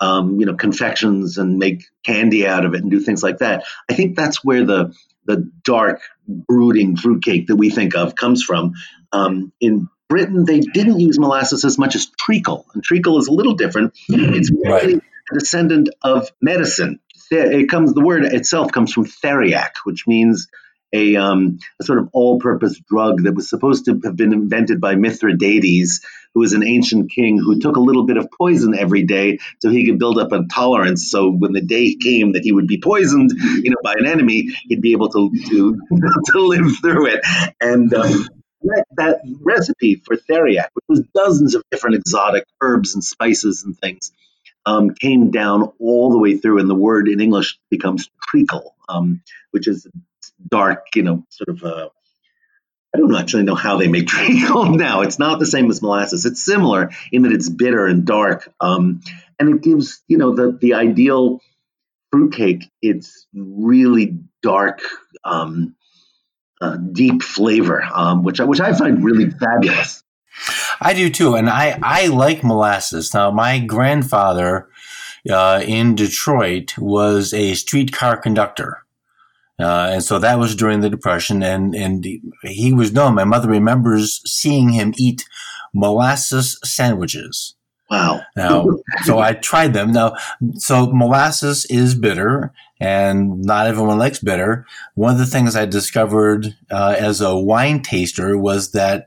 um, 0.00 0.38
you 0.38 0.46
know 0.46 0.54
confections 0.54 1.38
and 1.38 1.58
make 1.58 1.84
candy 2.04 2.46
out 2.46 2.64
of 2.64 2.74
it 2.74 2.82
and 2.82 2.90
do 2.90 3.00
things 3.00 3.22
like 3.22 3.38
that. 3.38 3.64
I 3.90 3.94
think 3.94 4.16
that's 4.16 4.44
where 4.44 4.64
the 4.64 4.94
the 5.26 5.50
dark 5.64 6.00
brooding 6.26 6.96
fruitcake 6.96 7.48
that 7.48 7.56
we 7.56 7.70
think 7.70 7.96
of 7.96 8.14
comes 8.14 8.42
from. 8.42 8.74
Um, 9.12 9.52
in 9.60 9.88
Britain, 10.08 10.44
they 10.44 10.60
didn't 10.60 11.00
use 11.00 11.18
molasses 11.18 11.64
as 11.64 11.78
much 11.78 11.94
as 11.94 12.06
treacle, 12.18 12.66
and 12.74 12.82
treacle 12.82 13.18
is 13.18 13.28
a 13.28 13.32
little 13.32 13.54
different. 13.54 13.92
It's 14.08 14.50
really 14.50 14.94
Right. 14.94 15.02
a 15.32 15.38
descendant 15.38 15.90
of 16.02 16.30
medicine. 16.40 17.00
It 17.30 17.68
comes 17.68 17.92
the 17.92 18.00
word 18.00 18.24
itself 18.24 18.72
comes 18.72 18.92
from 18.92 19.04
theriac, 19.04 19.72
which 19.84 20.06
means 20.06 20.48
a, 20.94 21.16
um, 21.16 21.58
a 21.78 21.84
sort 21.84 21.98
of 21.98 22.08
all-purpose 22.14 22.80
drug 22.88 23.24
that 23.24 23.34
was 23.34 23.50
supposed 23.50 23.84
to 23.84 24.00
have 24.04 24.16
been 24.16 24.32
invented 24.32 24.80
by 24.80 24.94
Mithridates, 24.94 26.00
who 26.32 26.40
was 26.40 26.54
an 26.54 26.66
ancient 26.66 27.10
king 27.10 27.36
who 27.36 27.60
took 27.60 27.76
a 27.76 27.80
little 27.80 28.06
bit 28.06 28.16
of 28.16 28.28
poison 28.38 28.74
every 28.74 29.02
day 29.02 29.38
so 29.60 29.68
he 29.68 29.84
could 29.84 29.98
build 29.98 30.18
up 30.18 30.32
a 30.32 30.44
tolerance. 30.50 31.10
So 31.10 31.30
when 31.30 31.52
the 31.52 31.60
day 31.60 31.94
came 31.96 32.32
that 32.32 32.42
he 32.42 32.52
would 32.52 32.66
be 32.66 32.80
poisoned, 32.80 33.32
you 33.32 33.68
know, 33.70 33.76
by 33.84 33.94
an 33.98 34.06
enemy, 34.06 34.48
he'd 34.66 34.80
be 34.80 34.92
able 34.92 35.10
to 35.10 35.30
to, 35.50 35.76
to 36.32 36.38
live 36.40 36.78
through 36.80 37.06
it. 37.08 37.20
And 37.60 37.92
um, 37.92 38.26
that, 38.62 38.84
that 38.96 39.20
recipe 39.40 39.96
for 39.96 40.16
theriac, 40.16 40.68
which 40.74 40.84
was 40.88 41.02
dozens 41.14 41.54
of 41.54 41.62
different 41.70 41.96
exotic 41.96 42.44
herbs 42.60 42.94
and 42.94 43.04
spices 43.04 43.64
and 43.64 43.78
things, 43.78 44.12
um, 44.66 44.94
came 44.94 45.30
down 45.30 45.72
all 45.80 46.10
the 46.10 46.18
way 46.18 46.36
through, 46.36 46.58
and 46.58 46.68
the 46.68 46.74
word 46.74 47.08
in 47.08 47.20
English 47.20 47.58
becomes 47.70 48.10
treacle, 48.28 48.74
um, 48.88 49.22
which 49.50 49.66
is 49.66 49.86
dark, 50.46 50.86
you 50.94 51.02
know, 51.02 51.24
sort 51.30 51.48
of. 51.48 51.64
Uh, 51.64 51.88
I 52.94 52.98
don't 52.98 53.14
actually 53.14 53.42
know 53.42 53.54
how 53.54 53.76
they 53.76 53.88
make 53.88 54.06
treacle 54.08 54.64
now. 54.64 55.02
It's 55.02 55.18
not 55.18 55.38
the 55.38 55.46
same 55.46 55.70
as 55.70 55.82
molasses. 55.82 56.24
It's 56.24 56.44
similar 56.44 56.90
in 57.12 57.22
that 57.22 57.32
it's 57.32 57.48
bitter 57.48 57.86
and 57.86 58.04
dark, 58.04 58.52
um, 58.60 59.00
and 59.38 59.56
it 59.56 59.62
gives 59.62 60.02
you 60.08 60.18
know 60.18 60.34
the 60.34 60.56
the 60.60 60.74
ideal 60.74 61.40
fruitcake. 62.10 62.70
It's 62.82 63.26
really 63.34 64.18
dark, 64.42 64.82
um, 65.24 65.76
uh, 66.60 66.76
deep 66.76 67.22
flavor, 67.22 67.82
um, 67.94 68.22
which 68.22 68.40
I, 68.40 68.44
which 68.44 68.60
I 68.60 68.72
find 68.72 69.04
really 69.04 69.30
fabulous. 69.30 70.02
I 70.80 70.94
do 70.94 71.10
too, 71.10 71.34
and 71.34 71.50
I 71.50 71.78
I 71.82 72.06
like 72.06 72.44
molasses. 72.44 73.12
Now, 73.12 73.30
my 73.30 73.58
grandfather 73.58 74.68
uh, 75.28 75.62
in 75.66 75.94
Detroit 75.96 76.78
was 76.78 77.34
a 77.34 77.54
streetcar 77.54 78.16
conductor, 78.18 78.84
Uh, 79.60 79.90
and 79.94 80.04
so 80.04 80.20
that 80.20 80.38
was 80.38 80.54
during 80.54 80.80
the 80.80 80.90
Depression, 80.90 81.42
and 81.42 81.74
and 81.74 82.06
he 82.42 82.72
was 82.72 82.92
known. 82.92 83.14
My 83.14 83.24
mother 83.24 83.48
remembers 83.48 84.20
seeing 84.24 84.70
him 84.70 84.94
eat 84.96 85.24
molasses 85.74 86.58
sandwiches. 86.62 87.56
Wow. 87.90 88.20
Now, 88.36 88.66
so 89.04 89.18
I 89.18 89.32
tried 89.32 89.72
them. 89.72 89.92
Now, 89.92 90.14
so 90.56 90.92
molasses 90.92 91.66
is 91.70 91.94
bitter, 91.94 92.52
and 92.80 93.42
not 93.42 93.66
everyone 93.66 93.98
likes 93.98 94.20
bitter. 94.20 94.66
One 94.94 95.12
of 95.12 95.18
the 95.18 95.26
things 95.26 95.56
I 95.56 95.66
discovered 95.66 96.56
uh, 96.70 96.94
as 96.98 97.20
a 97.20 97.36
wine 97.36 97.82
taster 97.82 98.38
was 98.38 98.72
that 98.72 99.06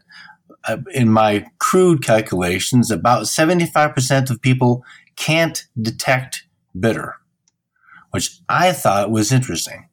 uh, 0.66 0.78
in 0.94 1.10
my 1.10 1.46
crude 1.60 2.04
calculations, 2.04 2.92
about 2.92 3.24
75% 3.24 4.30
of 4.30 4.42
people 4.42 4.84
can't 5.16 5.66
detect 5.80 6.44
bitter, 6.78 7.16
which 8.12 8.40
I 8.50 8.72
thought 8.74 9.12
was 9.12 9.32
interesting. 9.32 9.88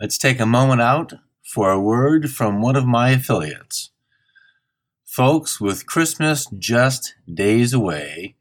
Let's 0.00 0.18
take 0.18 0.40
a 0.40 0.46
moment 0.46 0.80
out 0.80 1.14
for 1.44 1.70
a 1.70 1.80
word 1.80 2.30
from 2.30 2.60
one 2.60 2.76
of 2.76 2.86
my 2.86 3.10
affiliates. 3.10 3.90
Folks, 5.04 5.60
with 5.60 5.86
Christmas 5.86 6.46
just 6.58 7.14
days 7.32 7.72
away, 7.72 8.34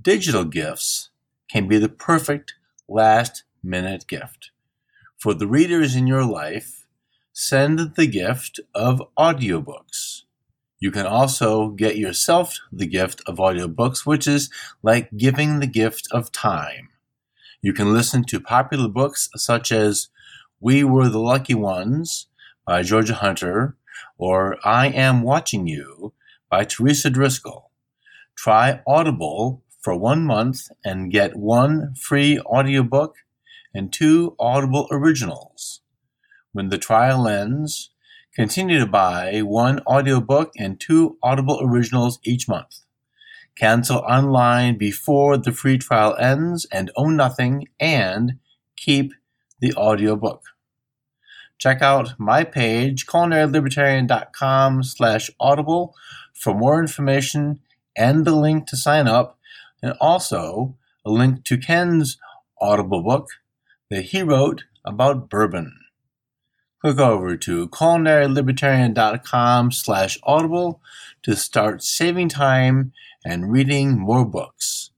digital 0.00 0.44
gifts 0.44 1.08
can 1.50 1.66
be 1.66 1.78
the 1.78 1.88
perfect 1.88 2.54
last 2.86 3.44
minute 3.62 4.06
gift. 4.06 4.50
For 5.16 5.34
the 5.34 5.46
readers 5.46 5.96
in 5.96 6.06
your 6.06 6.24
life, 6.24 6.86
send 7.32 7.94
the 7.96 8.06
gift 8.06 8.60
of 8.74 9.02
audiobooks. 9.18 10.22
You 10.80 10.92
can 10.92 11.06
also 11.06 11.70
get 11.70 11.96
yourself 11.96 12.58
the 12.72 12.86
gift 12.86 13.20
of 13.26 13.36
audiobooks, 13.36 14.06
which 14.06 14.28
is 14.28 14.48
like 14.82 15.16
giving 15.16 15.58
the 15.58 15.66
gift 15.66 16.06
of 16.12 16.30
time. 16.30 16.90
You 17.60 17.72
can 17.72 17.92
listen 17.92 18.22
to 18.24 18.40
popular 18.40 18.88
books 18.88 19.28
such 19.34 19.72
as 19.72 20.08
We 20.60 20.84
Were 20.84 21.08
the 21.08 21.18
Lucky 21.18 21.54
Ones 21.54 22.28
by 22.64 22.82
Georgia 22.82 23.14
Hunter 23.14 23.76
or 24.16 24.56
I 24.64 24.88
Am 24.88 25.22
Watching 25.22 25.66
You 25.66 26.12
by 26.48 26.64
Teresa 26.64 27.10
Driscoll. 27.10 27.70
Try 28.36 28.80
Audible 28.86 29.62
for 29.80 29.96
one 29.96 30.24
month 30.24 30.68
and 30.84 31.10
get 31.10 31.34
one 31.36 31.94
free 31.96 32.38
audiobook 32.40 33.16
and 33.78 33.92
two 33.92 34.34
Audible 34.40 34.88
originals. 34.90 35.80
When 36.52 36.68
the 36.68 36.78
trial 36.78 37.28
ends, 37.28 37.90
continue 38.34 38.80
to 38.80 38.86
buy 38.86 39.40
one 39.40 39.80
audiobook 39.86 40.50
and 40.58 40.80
two 40.80 41.16
Audible 41.22 41.60
originals 41.62 42.18
each 42.24 42.48
month. 42.48 42.80
Cancel 43.56 43.98
online 43.98 44.76
before 44.78 45.36
the 45.36 45.52
free 45.52 45.78
trial 45.78 46.16
ends 46.16 46.66
and 46.72 46.90
own 46.96 47.16
nothing 47.16 47.68
and 47.78 48.38
keep 48.76 49.12
the 49.60 49.72
audiobook. 49.74 50.42
Check 51.58 51.80
out 51.80 52.18
my 52.18 52.44
page, 52.44 53.06
culinarylibertarian.com 53.06 54.82
slash 54.82 55.30
audible 55.38 55.94
for 56.34 56.54
more 56.54 56.80
information 56.80 57.60
and 57.96 58.24
the 58.24 58.34
link 58.34 58.66
to 58.68 58.76
sign 58.76 59.08
up, 59.08 59.38
and 59.82 59.94
also 60.00 60.76
a 61.04 61.10
link 61.10 61.44
to 61.44 61.56
Ken's 61.56 62.16
Audible 62.60 63.02
book 63.02 63.28
that 63.90 64.06
he 64.06 64.22
wrote 64.22 64.64
about 64.84 65.28
bourbon. 65.28 65.74
Click 66.80 66.98
over 66.98 67.36
to 67.36 67.68
culinarylibertarian.com 67.68 69.72
slash 69.72 70.18
audible 70.22 70.80
to 71.22 71.34
start 71.34 71.82
saving 71.82 72.28
time 72.28 72.92
and 73.24 73.50
reading 73.50 73.98
more 73.98 74.24
books. 74.24 74.90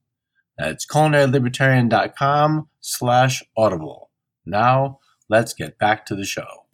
That's 0.58 0.84
culinarylibertarian.com 0.84 2.68
slash 2.80 3.42
audible. 3.56 4.10
Now, 4.44 4.98
let's 5.28 5.54
get 5.54 5.78
back 5.78 6.04
to 6.06 6.14
the 6.14 6.26
show. 6.26 6.66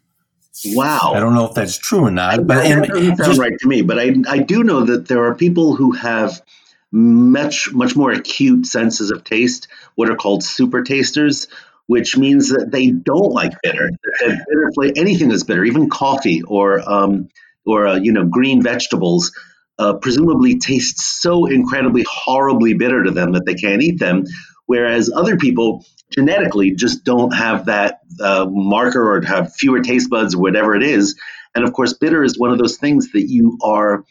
Wow. 0.65 1.13
I 1.15 1.21
don't 1.21 1.35
know 1.35 1.47
if 1.47 1.55
that's 1.55 1.79
true 1.79 2.07
or 2.07 2.11
not, 2.11 2.47
but 2.47 2.65
that 2.65 2.89
doesn't 2.89 3.17
sound 3.17 3.39
right 3.39 3.59
to 3.59 3.69
me. 3.69 3.83
But 3.83 3.99
I, 3.99 4.15
I 4.29 4.39
do 4.39 4.65
know 4.65 4.85
that 4.85 5.07
there 5.07 5.25
are 5.25 5.35
people 5.35 5.77
who 5.77 5.93
have 5.93 6.43
much 6.91 7.73
much 7.73 7.95
more 7.95 8.11
acute 8.11 8.65
senses 8.65 9.11
of 9.11 9.23
taste, 9.23 9.69
what 9.97 10.09
are 10.09 10.17
called 10.17 10.43
super 10.43 10.83
tasters, 10.83 11.47
which 11.87 12.17
means 12.17 12.51
that 12.51 12.71
they 12.71 12.91
don't 12.91 13.33
like 13.33 13.53
bitter. 13.63 13.91
That 14.21 14.45
bitter 14.49 14.71
flavor, 14.75 14.95
anything 14.97 15.29
that's 15.29 15.45
bitter, 15.45 15.65
even 15.65 15.89
coffee 15.89 16.43
or 16.43 16.81
um, 16.89 17.29
or 17.65 17.87
uh, 17.87 17.97
you 17.97 18.13
know 18.13 18.25
green 18.25 18.63
vegetables, 18.63 19.33
uh, 19.79 19.95
presumably 19.95 20.59
taste 20.59 21.01
so 21.01 21.47
incredibly 21.47 22.05
horribly 22.09 22.75
bitter 22.75 23.05
to 23.05 23.11
them 23.11 23.33
that 23.33 23.47
they 23.47 23.55
can't 23.55 23.83
eat 23.83 23.99
them. 23.99 24.25
Whereas 24.67 25.11
other 25.15 25.37
people 25.37 25.85
genetically 26.11 26.73
just 26.73 27.05
don't 27.05 27.33
have 27.33 27.67
that 27.67 28.01
uh, 28.21 28.47
marker 28.49 29.17
or 29.17 29.23
have 29.23 29.55
fewer 29.55 29.81
taste 29.81 30.11
buds 30.11 30.35
or 30.35 30.41
whatever 30.41 30.75
it 30.75 30.83
is. 30.83 31.17
And 31.55 31.65
of 31.65 31.73
course, 31.73 31.95
bitter 31.95 32.23
is 32.23 32.39
one 32.39 32.51
of 32.51 32.59
those 32.59 32.77
things 32.77 33.13
that 33.13 33.29
you 33.29 33.59
are 33.63 34.05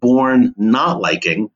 born 0.00 0.54
not 0.56 1.00
liking. 1.00 1.50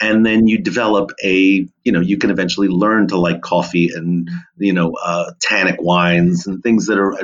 And 0.00 0.26
then 0.26 0.46
you 0.46 0.58
develop 0.58 1.12
a, 1.24 1.66
you 1.84 1.92
know, 1.92 2.00
you 2.00 2.18
can 2.18 2.30
eventually 2.30 2.68
learn 2.68 3.08
to 3.08 3.18
like 3.18 3.40
coffee 3.40 3.90
and, 3.94 4.28
you 4.58 4.74
know, 4.74 4.92
uh, 4.92 5.32
tannic 5.40 5.80
wines 5.80 6.46
and 6.46 6.62
things 6.62 6.86
that 6.86 6.98
are, 6.98 7.18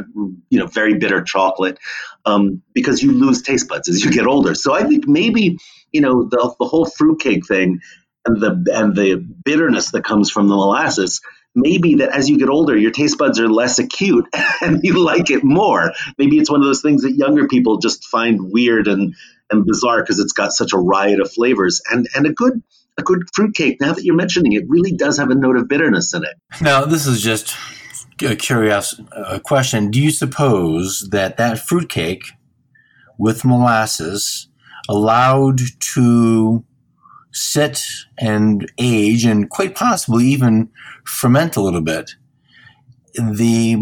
you 0.48 0.58
know, 0.58 0.66
very 0.66 0.94
bitter 0.94 1.22
chocolate 1.22 1.78
um, 2.24 2.62
because 2.72 3.02
you 3.02 3.12
lose 3.12 3.42
taste 3.42 3.68
buds 3.68 3.90
as 3.90 4.02
you 4.02 4.10
get 4.10 4.26
older. 4.26 4.54
So 4.54 4.72
I 4.72 4.84
think 4.84 5.06
maybe, 5.06 5.58
you 5.92 6.00
know, 6.00 6.24
the, 6.24 6.54
the 6.58 6.66
whole 6.66 6.86
fruitcake 6.86 7.46
thing 7.46 7.80
and 8.24 8.40
the 8.40 8.72
and 8.74 8.94
the 8.94 9.16
bitterness 9.16 9.90
that 9.90 10.04
comes 10.04 10.30
from 10.30 10.48
the 10.48 10.54
molasses 10.54 11.20
maybe 11.54 11.96
that 11.96 12.10
as 12.10 12.30
you 12.30 12.38
get 12.38 12.48
older 12.48 12.76
your 12.76 12.90
taste 12.90 13.18
buds 13.18 13.38
are 13.40 13.48
less 13.48 13.78
acute 13.78 14.26
and 14.62 14.80
you 14.82 14.98
like 15.04 15.30
it 15.30 15.44
more 15.44 15.92
maybe 16.18 16.38
it's 16.38 16.50
one 16.50 16.60
of 16.60 16.66
those 16.66 16.82
things 16.82 17.02
that 17.02 17.12
younger 17.12 17.48
people 17.48 17.78
just 17.78 18.04
find 18.06 18.52
weird 18.52 18.88
and 18.88 19.14
and 19.52 19.64
bizarre 19.64 20.02
because 20.02 20.18
it's 20.18 20.32
got 20.32 20.52
such 20.52 20.72
a 20.72 20.78
riot 20.78 21.20
of 21.20 21.30
flavors 21.30 21.80
and 21.90 22.08
and 22.14 22.26
a 22.26 22.32
good 22.32 22.62
a 22.98 23.02
good 23.02 23.22
fruitcake. 23.34 23.80
Now 23.80 23.92
that 23.92 24.04
you're 24.04 24.16
mentioning 24.16 24.52
it 24.52 24.64
really 24.68 24.92
does 24.92 25.18
have 25.18 25.30
a 25.30 25.34
note 25.34 25.56
of 25.56 25.68
bitterness 25.68 26.12
in 26.14 26.24
it. 26.24 26.36
Now 26.60 26.84
this 26.84 27.06
is 27.06 27.22
just 27.22 27.54
a 28.22 28.36
curious 28.36 29.00
uh, 29.12 29.38
question. 29.40 29.90
Do 29.90 30.00
you 30.00 30.10
suppose 30.10 31.08
that 31.10 31.36
that 31.36 31.58
fruitcake 31.58 32.24
with 33.18 33.44
molasses 33.44 34.48
allowed 34.88 35.60
to 35.94 36.64
sit 37.32 37.82
and 38.18 38.70
age 38.78 39.24
and 39.24 39.48
quite 39.48 39.74
possibly 39.74 40.26
even 40.26 40.70
ferment 41.04 41.56
a 41.56 41.62
little 41.62 41.80
bit, 41.80 42.12
the 43.14 43.76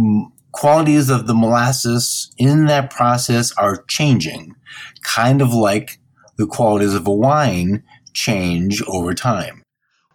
qualities 0.61 1.09
of 1.09 1.27
the 1.27 1.33
molasses 1.33 2.31
in 2.37 2.67
that 2.67 2.91
process 2.91 3.51
are 3.53 3.83
changing, 3.89 4.55
kind 5.03 5.41
of 5.41 5.55
like 5.55 5.99
the 6.37 6.47
qualities 6.47 6.93
of 6.93 7.07
a 7.07 7.13
wine 7.13 7.83
change 8.13 8.83
over 8.87 9.15
time. 9.15 9.63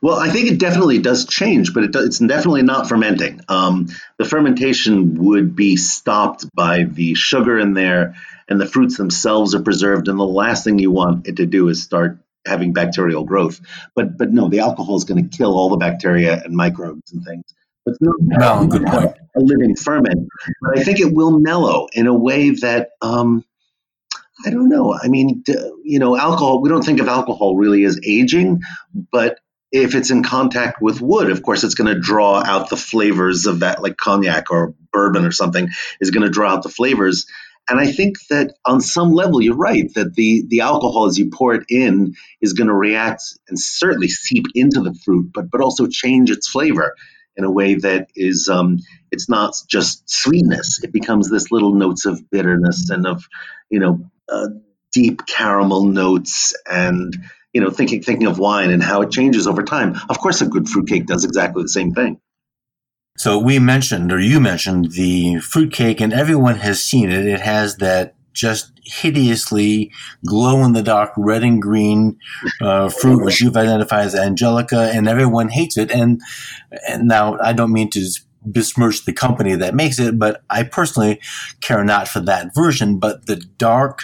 Well, 0.03 0.19
I 0.19 0.29
think 0.29 0.51
it 0.51 0.59
definitely 0.59 0.99
does 0.99 1.25
change, 1.25 1.73
but 1.73 1.85
it 1.85 1.95
it's 1.95 2.19
definitely 2.19 2.61
not 2.61 2.87
fermenting. 2.87 3.41
Um, 3.49 3.87
the 4.19 4.25
fermentation 4.25 5.15
would 5.25 5.55
be 5.55 5.77
stopped 5.77 6.45
by 6.53 6.83
the 6.83 7.15
sugar 7.15 7.57
in 7.57 7.73
there, 7.73 8.13
and 8.47 8.61
the 8.61 8.67
fruits 8.67 8.97
themselves 8.97 9.55
are 9.55 9.63
preserved. 9.63 10.07
And 10.09 10.19
the 10.19 10.23
last 10.23 10.63
thing 10.63 10.77
you 10.77 10.91
want 10.91 11.27
it 11.27 11.37
to 11.37 11.47
do 11.47 11.69
is 11.69 11.81
start 11.81 12.19
having 12.45 12.71
bacterial 12.71 13.23
growth. 13.23 13.59
But 13.95 14.15
but 14.15 14.31
no, 14.31 14.47
the 14.47 14.59
alcohol 14.59 14.95
is 14.95 15.05
going 15.05 15.27
to 15.27 15.35
kill 15.35 15.57
all 15.57 15.69
the 15.69 15.77
bacteria 15.77 16.39
and 16.39 16.55
microbes 16.55 17.11
and 17.13 17.25
things. 17.25 17.45
But 17.85 17.95
no, 18.01 18.13
no 18.19 18.67
good 18.67 18.85
point. 18.85 19.15
A 19.35 19.39
living 19.39 19.75
ferment. 19.75 20.27
But 20.61 20.79
I 20.79 20.83
think 20.83 20.99
it 20.99 21.13
will 21.13 21.39
mellow 21.39 21.87
in 21.93 22.07
a 22.07 22.13
way 22.13 22.49
that 22.51 22.89
um, 23.01 23.45
I 24.45 24.49
don't 24.49 24.69
know. 24.69 24.93
I 24.93 25.07
mean, 25.07 25.43
you 25.83 25.99
know, 25.99 26.17
alcohol. 26.17 26.61
We 26.61 26.69
don't 26.69 26.83
think 26.83 26.99
of 26.99 27.07
alcohol 27.07 27.55
really 27.55 27.83
as 27.83 27.99
aging, 28.03 28.61
but 29.11 29.39
if 29.71 29.93
it's 29.95 30.11
in 30.11 30.23
contact 30.23 30.81
with 30.81 31.01
wood, 31.01 31.29
of 31.29 31.43
course, 31.43 31.63
it's 31.63 31.75
going 31.75 31.93
to 31.93 31.99
draw 31.99 32.41
out 32.43 32.69
the 32.69 32.77
flavors 32.77 33.45
of 33.45 33.59
that, 33.59 33.81
like 33.81 33.97
cognac 33.97 34.49
or 34.49 34.73
bourbon 34.91 35.25
or 35.25 35.31
something, 35.31 35.69
is 35.99 36.11
going 36.11 36.23
to 36.23 36.29
draw 36.29 36.53
out 36.53 36.63
the 36.63 36.69
flavors. 36.69 37.25
And 37.67 37.79
I 37.79 37.91
think 37.91 38.17
that 38.29 38.55
on 38.63 38.79
some 38.79 39.11
level, 39.13 39.41
you're 39.41 39.55
right 39.55 39.91
that 39.95 40.13
the, 40.13 40.45
the 40.47 40.61
alcohol, 40.61 41.07
as 41.07 41.17
you 41.17 41.29
pour 41.31 41.55
it 41.55 41.65
in, 41.67 42.15
is 42.39 42.53
going 42.53 42.67
to 42.67 42.73
react 42.73 43.23
and 43.47 43.59
certainly 43.59 44.07
seep 44.07 44.45
into 44.53 44.81
the 44.81 44.93
fruit, 44.93 45.31
but, 45.33 45.49
but 45.49 45.61
also 45.61 45.87
change 45.87 46.29
its 46.29 46.47
flavor 46.47 46.95
in 47.37 47.43
a 47.43 47.51
way 47.51 47.75
that 47.75 48.09
is, 48.15 48.49
um, 48.49 48.79
it's 49.11 49.29
not 49.29 49.55
just 49.67 50.09
sweetness. 50.09 50.83
It 50.83 50.91
becomes 50.91 51.29
this 51.29 51.51
little 51.51 51.73
notes 51.73 52.05
of 52.05 52.29
bitterness 52.29 52.89
and 52.89 53.05
of, 53.05 53.25
you 53.69 53.79
know, 53.79 54.09
uh, 54.29 54.47
deep 54.91 55.25
caramel 55.25 55.83
notes 55.85 56.53
and, 56.69 57.15
you 57.53 57.61
know, 57.61 57.69
thinking, 57.69 58.01
thinking 58.01 58.27
of 58.27 58.39
wine 58.39 58.71
and 58.71 58.81
how 58.81 59.01
it 59.01 59.11
changes 59.11 59.47
over 59.47 59.63
time. 59.63 59.95
Of 60.09 60.19
course, 60.19 60.41
a 60.41 60.47
good 60.47 60.67
fruitcake 60.69 61.05
does 61.05 61.25
exactly 61.25 61.63
the 61.63 61.69
same 61.69 61.93
thing. 61.93 62.19
So 63.17 63.37
we 63.37 63.59
mentioned, 63.59 64.11
or 64.11 64.19
you 64.19 64.41
mentioned, 64.41 64.91
the 64.91 65.39
fruitcake, 65.39 66.01
and 66.01 66.11
everyone 66.11 66.57
has 66.57 66.83
seen 66.83 67.11
it. 67.11 67.25
It 67.25 67.39
has 67.39 67.77
that 67.77 68.14
just 68.35 68.71
hideously 68.83 69.91
glow 70.25 70.63
in 70.63 70.73
the 70.73 70.83
dark 70.83 71.11
red 71.17 71.43
and 71.43 71.61
green 71.61 72.19
uh, 72.61 72.89
fruit, 72.89 73.23
which 73.23 73.41
you've 73.41 73.57
identified 73.57 74.05
as 74.05 74.15
angelica, 74.15 74.91
and 74.93 75.07
everyone 75.07 75.49
hates 75.49 75.77
it. 75.77 75.91
And 75.91 76.21
and 76.87 77.07
now 77.07 77.37
I 77.41 77.53
don't 77.53 77.73
mean 77.73 77.89
to 77.91 78.07
besmirch 78.45 79.05
the 79.05 79.13
company 79.13 79.55
that 79.55 79.73
makes 79.73 79.99
it, 79.99 80.19
but 80.19 80.43
I 80.49 80.63
personally 80.63 81.19
care 81.61 81.83
not 81.83 82.07
for 82.07 82.19
that 82.21 82.53
version. 82.53 82.99
But 82.99 83.25
the 83.25 83.37
dark, 83.57 84.01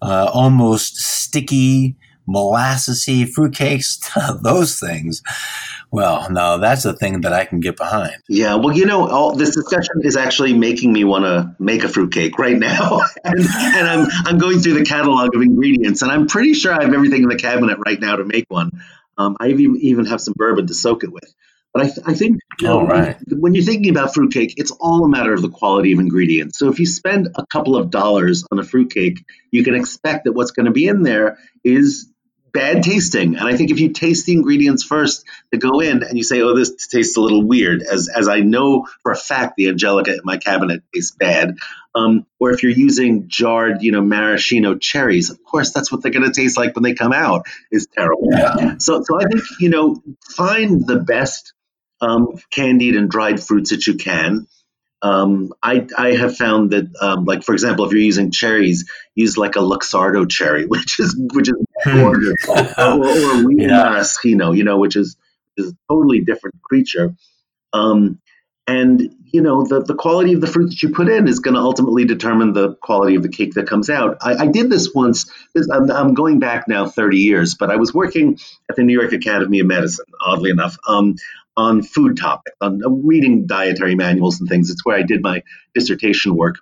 uh, 0.00 0.30
almost 0.32 0.96
sticky, 0.96 1.96
molassesy 2.28 3.24
fruitcakes, 3.24 4.42
those 4.42 4.78
things. 4.78 5.22
Well, 5.90 6.30
no, 6.30 6.58
that's 6.58 6.84
a 6.84 6.92
thing 6.92 7.22
that 7.22 7.32
I 7.32 7.46
can 7.46 7.60
get 7.60 7.76
behind. 7.76 8.16
Yeah, 8.28 8.56
well, 8.56 8.76
you 8.76 8.84
know, 8.84 9.08
all 9.08 9.34
this 9.34 9.54
discussion 9.54 10.02
is 10.02 10.16
actually 10.16 10.52
making 10.52 10.92
me 10.92 11.04
want 11.04 11.24
to 11.24 11.56
make 11.58 11.82
a 11.82 11.88
fruitcake 11.88 12.38
right 12.38 12.58
now, 12.58 13.00
and, 13.24 13.40
and 13.40 13.88
I'm 13.88 14.08
I'm 14.26 14.38
going 14.38 14.60
through 14.60 14.74
the 14.74 14.84
catalog 14.84 15.34
of 15.34 15.40
ingredients, 15.40 16.02
and 16.02 16.10
I'm 16.10 16.26
pretty 16.26 16.52
sure 16.52 16.72
I 16.72 16.82
have 16.82 16.92
everything 16.92 17.22
in 17.22 17.28
the 17.28 17.38
cabinet 17.38 17.78
right 17.84 17.98
now 17.98 18.16
to 18.16 18.24
make 18.24 18.44
one. 18.48 18.70
Um, 19.16 19.36
I 19.40 19.48
even 19.48 20.04
have 20.06 20.20
some 20.20 20.34
bourbon 20.36 20.66
to 20.68 20.74
soak 20.74 21.04
it 21.04 21.12
with. 21.12 21.34
But 21.74 21.82
I, 21.82 21.86
th- 21.86 22.06
I 22.06 22.14
think 22.14 22.38
you 22.60 22.66
know, 22.66 22.86
right. 22.86 23.16
when 23.28 23.54
you're 23.54 23.64
thinking 23.64 23.90
about 23.90 24.14
fruitcake, 24.14 24.54
it's 24.56 24.70
all 24.70 25.04
a 25.04 25.08
matter 25.08 25.32
of 25.34 25.42
the 25.42 25.50
quality 25.50 25.92
of 25.92 26.00
ingredients. 26.00 26.58
So 26.58 26.70
if 26.70 26.78
you 26.78 26.86
spend 26.86 27.28
a 27.34 27.44
couple 27.46 27.76
of 27.76 27.90
dollars 27.90 28.44
on 28.50 28.58
a 28.58 28.64
fruitcake, 28.64 29.24
you 29.50 29.64
can 29.64 29.74
expect 29.74 30.24
that 30.24 30.32
what's 30.32 30.52
going 30.52 30.66
to 30.66 30.72
be 30.72 30.86
in 30.86 31.02
there 31.02 31.38
is 31.62 32.10
bad 32.52 32.82
tasting. 32.82 33.36
And 33.36 33.46
I 33.46 33.56
think 33.56 33.70
if 33.70 33.80
you 33.80 33.92
taste 33.92 34.26
the 34.26 34.32
ingredients 34.32 34.82
first 34.82 35.24
that 35.50 35.58
go 35.58 35.80
in 35.80 36.02
and 36.02 36.16
you 36.16 36.24
say, 36.24 36.40
oh, 36.42 36.56
this 36.56 36.86
tastes 36.86 37.16
a 37.16 37.20
little 37.20 37.46
weird, 37.46 37.82
as, 37.82 38.08
as 38.08 38.28
I 38.28 38.40
know 38.40 38.86
for 39.02 39.12
a 39.12 39.16
fact 39.16 39.54
the 39.56 39.68
Angelica 39.68 40.12
in 40.12 40.20
my 40.24 40.38
cabinet 40.38 40.82
tastes 40.94 41.14
bad, 41.16 41.56
um, 41.94 42.26
or 42.38 42.50
if 42.50 42.62
you're 42.62 42.72
using 42.72 43.28
jarred, 43.28 43.82
you 43.82 43.92
know, 43.92 44.00
maraschino 44.00 44.76
cherries, 44.76 45.30
of 45.30 45.42
course, 45.42 45.72
that's 45.72 45.90
what 45.90 46.02
they're 46.02 46.12
going 46.12 46.30
to 46.30 46.32
taste 46.32 46.56
like 46.56 46.74
when 46.74 46.82
they 46.82 46.94
come 46.94 47.12
out 47.12 47.46
is 47.70 47.86
terrible. 47.86 48.28
Yeah. 48.30 48.78
So, 48.78 49.02
so 49.02 49.20
I 49.20 49.24
think, 49.24 49.42
you 49.60 49.68
know, 49.68 50.02
find 50.36 50.86
the 50.86 50.96
best 51.00 51.52
um, 52.00 52.40
candied 52.50 52.96
and 52.96 53.10
dried 53.10 53.42
fruits 53.42 53.70
that 53.70 53.86
you 53.86 53.94
can. 53.94 54.46
Um, 55.00 55.52
I, 55.62 55.86
I 55.96 56.14
have 56.14 56.36
found 56.36 56.72
that, 56.72 56.88
um, 57.00 57.24
like 57.24 57.44
for 57.44 57.52
example, 57.52 57.84
if 57.84 57.92
you're 57.92 58.00
using 58.00 58.32
cherries, 58.32 58.90
use 59.14 59.36
like 59.36 59.56
a 59.56 59.60
Luxardo 59.60 60.28
cherry, 60.28 60.66
which 60.68 60.98
is 60.98 61.16
which 61.32 61.48
is 61.48 61.54
Or, 62.78 63.06
or 63.06 63.32
a 63.40 63.44
real 63.46 63.60
Yeah. 63.60 63.82
maraschino, 63.82 64.52
you 64.52 64.64
know, 64.64 64.78
which 64.78 64.96
is 64.96 65.16
is 65.56 65.72
a 65.72 65.76
totally 65.92 66.20
different 66.20 66.60
creature. 66.62 67.14
Um, 67.72 68.20
and 68.66 69.14
you 69.32 69.42
know, 69.42 69.64
the 69.64 69.82
the 69.82 69.94
quality 69.94 70.32
of 70.34 70.40
the 70.40 70.46
fruit 70.46 70.70
that 70.70 70.82
you 70.82 70.90
put 70.90 71.08
in 71.08 71.28
is 71.28 71.38
going 71.40 71.54
to 71.54 71.60
ultimately 71.60 72.04
determine 72.04 72.52
the 72.52 72.74
quality 72.76 73.16
of 73.16 73.22
the 73.22 73.28
cake 73.28 73.54
that 73.54 73.66
comes 73.66 73.90
out. 73.90 74.18
I, 74.22 74.34
I 74.34 74.46
did 74.46 74.70
this 74.70 74.92
once. 74.94 75.30
This, 75.54 75.68
I'm, 75.70 75.90
I'm 75.90 76.14
going 76.14 76.38
back 76.38 76.68
now 76.68 76.86
30 76.88 77.18
years, 77.18 77.54
but 77.54 77.70
I 77.70 77.76
was 77.76 77.94
working 77.94 78.38
at 78.70 78.76
the 78.76 78.82
New 78.82 78.98
York 78.98 79.12
Academy 79.12 79.60
of 79.60 79.66
Medicine, 79.66 80.06
oddly 80.24 80.50
enough. 80.50 80.76
Um, 80.88 81.16
on 81.56 81.82
food 81.82 82.16
topics, 82.16 82.56
on 82.60 82.80
uh, 82.84 82.88
reading 82.88 83.46
dietary 83.46 83.96
manuals 83.96 84.38
and 84.40 84.48
things. 84.48 84.70
It's 84.70 84.84
where 84.86 84.96
I 84.96 85.02
did 85.02 85.22
my 85.22 85.42
dissertation 85.74 86.36
work. 86.36 86.58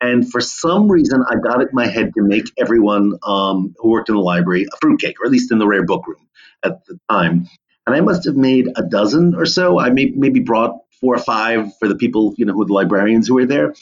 And 0.00 0.30
for 0.30 0.40
some 0.40 0.90
reason, 0.90 1.24
I 1.28 1.36
got 1.36 1.60
it 1.60 1.68
in 1.70 1.74
my 1.74 1.86
head 1.86 2.12
to 2.14 2.22
make 2.22 2.52
everyone 2.56 3.14
um, 3.24 3.74
who 3.78 3.90
worked 3.90 4.08
in 4.08 4.14
the 4.14 4.20
library 4.20 4.66
a 4.72 4.76
fruitcake, 4.80 5.20
or 5.20 5.26
at 5.26 5.32
least 5.32 5.50
in 5.50 5.58
the 5.58 5.66
rare 5.66 5.84
book 5.84 6.06
room 6.06 6.28
at 6.64 6.84
the 6.86 6.98
time. 7.10 7.48
And 7.86 7.96
I 7.96 8.00
must 8.00 8.26
have 8.26 8.36
made 8.36 8.68
a 8.76 8.82
dozen 8.82 9.34
or 9.34 9.46
so. 9.46 9.78
I 9.78 9.90
may, 9.90 10.06
maybe 10.06 10.40
brought 10.40 10.76
four 11.00 11.14
or 11.14 11.18
five 11.18 11.76
for 11.78 11.88
the 11.88 11.96
people, 11.96 12.34
you 12.36 12.44
know, 12.44 12.52
who 12.52 12.64
the 12.66 12.72
librarians 12.72 13.28
who 13.28 13.34
were 13.34 13.46
there. 13.46 13.74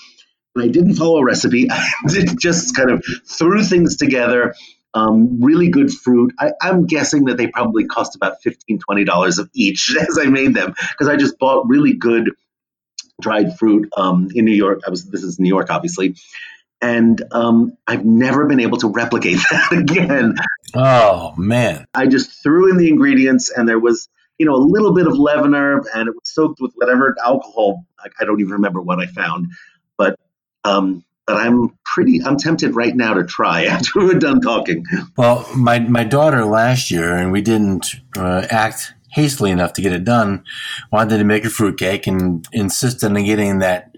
And 0.54 0.64
I 0.64 0.68
didn't 0.68 0.94
follow 0.94 1.18
a 1.18 1.24
recipe. 1.24 1.68
I 1.70 1.84
just 2.38 2.74
kind 2.74 2.90
of 2.90 3.04
threw 3.26 3.62
things 3.62 3.96
together. 3.96 4.54
Um, 4.94 5.42
really 5.42 5.68
good 5.68 5.92
fruit. 5.92 6.32
I, 6.38 6.52
I'm 6.62 6.86
guessing 6.86 7.26
that 7.26 7.36
they 7.36 7.48
probably 7.48 7.84
cost 7.84 8.16
about 8.16 8.36
$15, 8.42 8.80
$20 8.88 9.38
of 9.38 9.50
each 9.54 9.94
as 10.00 10.18
I 10.18 10.26
made 10.26 10.54
them 10.54 10.74
because 10.92 11.08
I 11.08 11.16
just 11.16 11.38
bought 11.38 11.68
really 11.68 11.92
good 11.92 12.30
dried 13.20 13.58
fruit 13.58 13.88
um, 13.96 14.28
in 14.34 14.44
New 14.44 14.54
York. 14.54 14.80
I 14.86 14.90
was 14.90 15.04
this 15.06 15.22
is 15.22 15.38
New 15.38 15.48
York, 15.48 15.70
obviously, 15.70 16.16
and 16.80 17.22
um, 17.32 17.76
I've 17.86 18.04
never 18.04 18.46
been 18.46 18.60
able 18.60 18.78
to 18.78 18.88
replicate 18.88 19.38
that 19.50 19.72
again. 19.72 20.34
Oh 20.74 21.34
man. 21.36 21.86
I 21.94 22.06
just 22.06 22.42
threw 22.42 22.70
in 22.70 22.76
the 22.76 22.88
ingredients, 22.88 23.50
and 23.50 23.68
there 23.68 23.78
was 23.78 24.08
you 24.38 24.46
know 24.46 24.54
a 24.54 24.64
little 24.64 24.94
bit 24.94 25.06
of 25.06 25.14
leavener, 25.14 25.84
and 25.94 26.08
it 26.08 26.14
was 26.14 26.32
soaked 26.32 26.60
with 26.60 26.72
whatever 26.74 27.14
alcohol. 27.24 27.84
I, 27.98 28.08
I 28.20 28.24
don't 28.24 28.40
even 28.40 28.52
remember 28.52 28.80
what 28.80 29.00
I 29.00 29.06
found, 29.06 29.48
but. 29.96 30.18
Um, 30.64 31.04
but 31.26 31.38
I'm 31.38 31.76
pretty. 31.84 32.20
I'm 32.24 32.36
tempted 32.36 32.76
right 32.76 32.94
now 32.94 33.14
to 33.14 33.24
try 33.24 33.64
after 33.66 33.98
we're 33.98 34.18
done 34.18 34.40
talking. 34.40 34.84
Well, 35.16 35.44
my 35.56 35.80
my 35.80 36.04
daughter 36.04 36.44
last 36.44 36.90
year, 36.90 37.16
and 37.16 37.32
we 37.32 37.40
didn't 37.40 37.96
uh, 38.16 38.46
act 38.48 38.94
hastily 39.10 39.50
enough 39.50 39.72
to 39.74 39.82
get 39.82 39.92
it 39.92 40.04
done. 40.04 40.44
Wanted 40.92 41.18
to 41.18 41.24
make 41.24 41.44
a 41.44 41.50
fruitcake 41.50 42.06
and 42.06 42.46
insisted 42.52 43.10
on 43.10 43.24
getting 43.24 43.58
that 43.58 43.94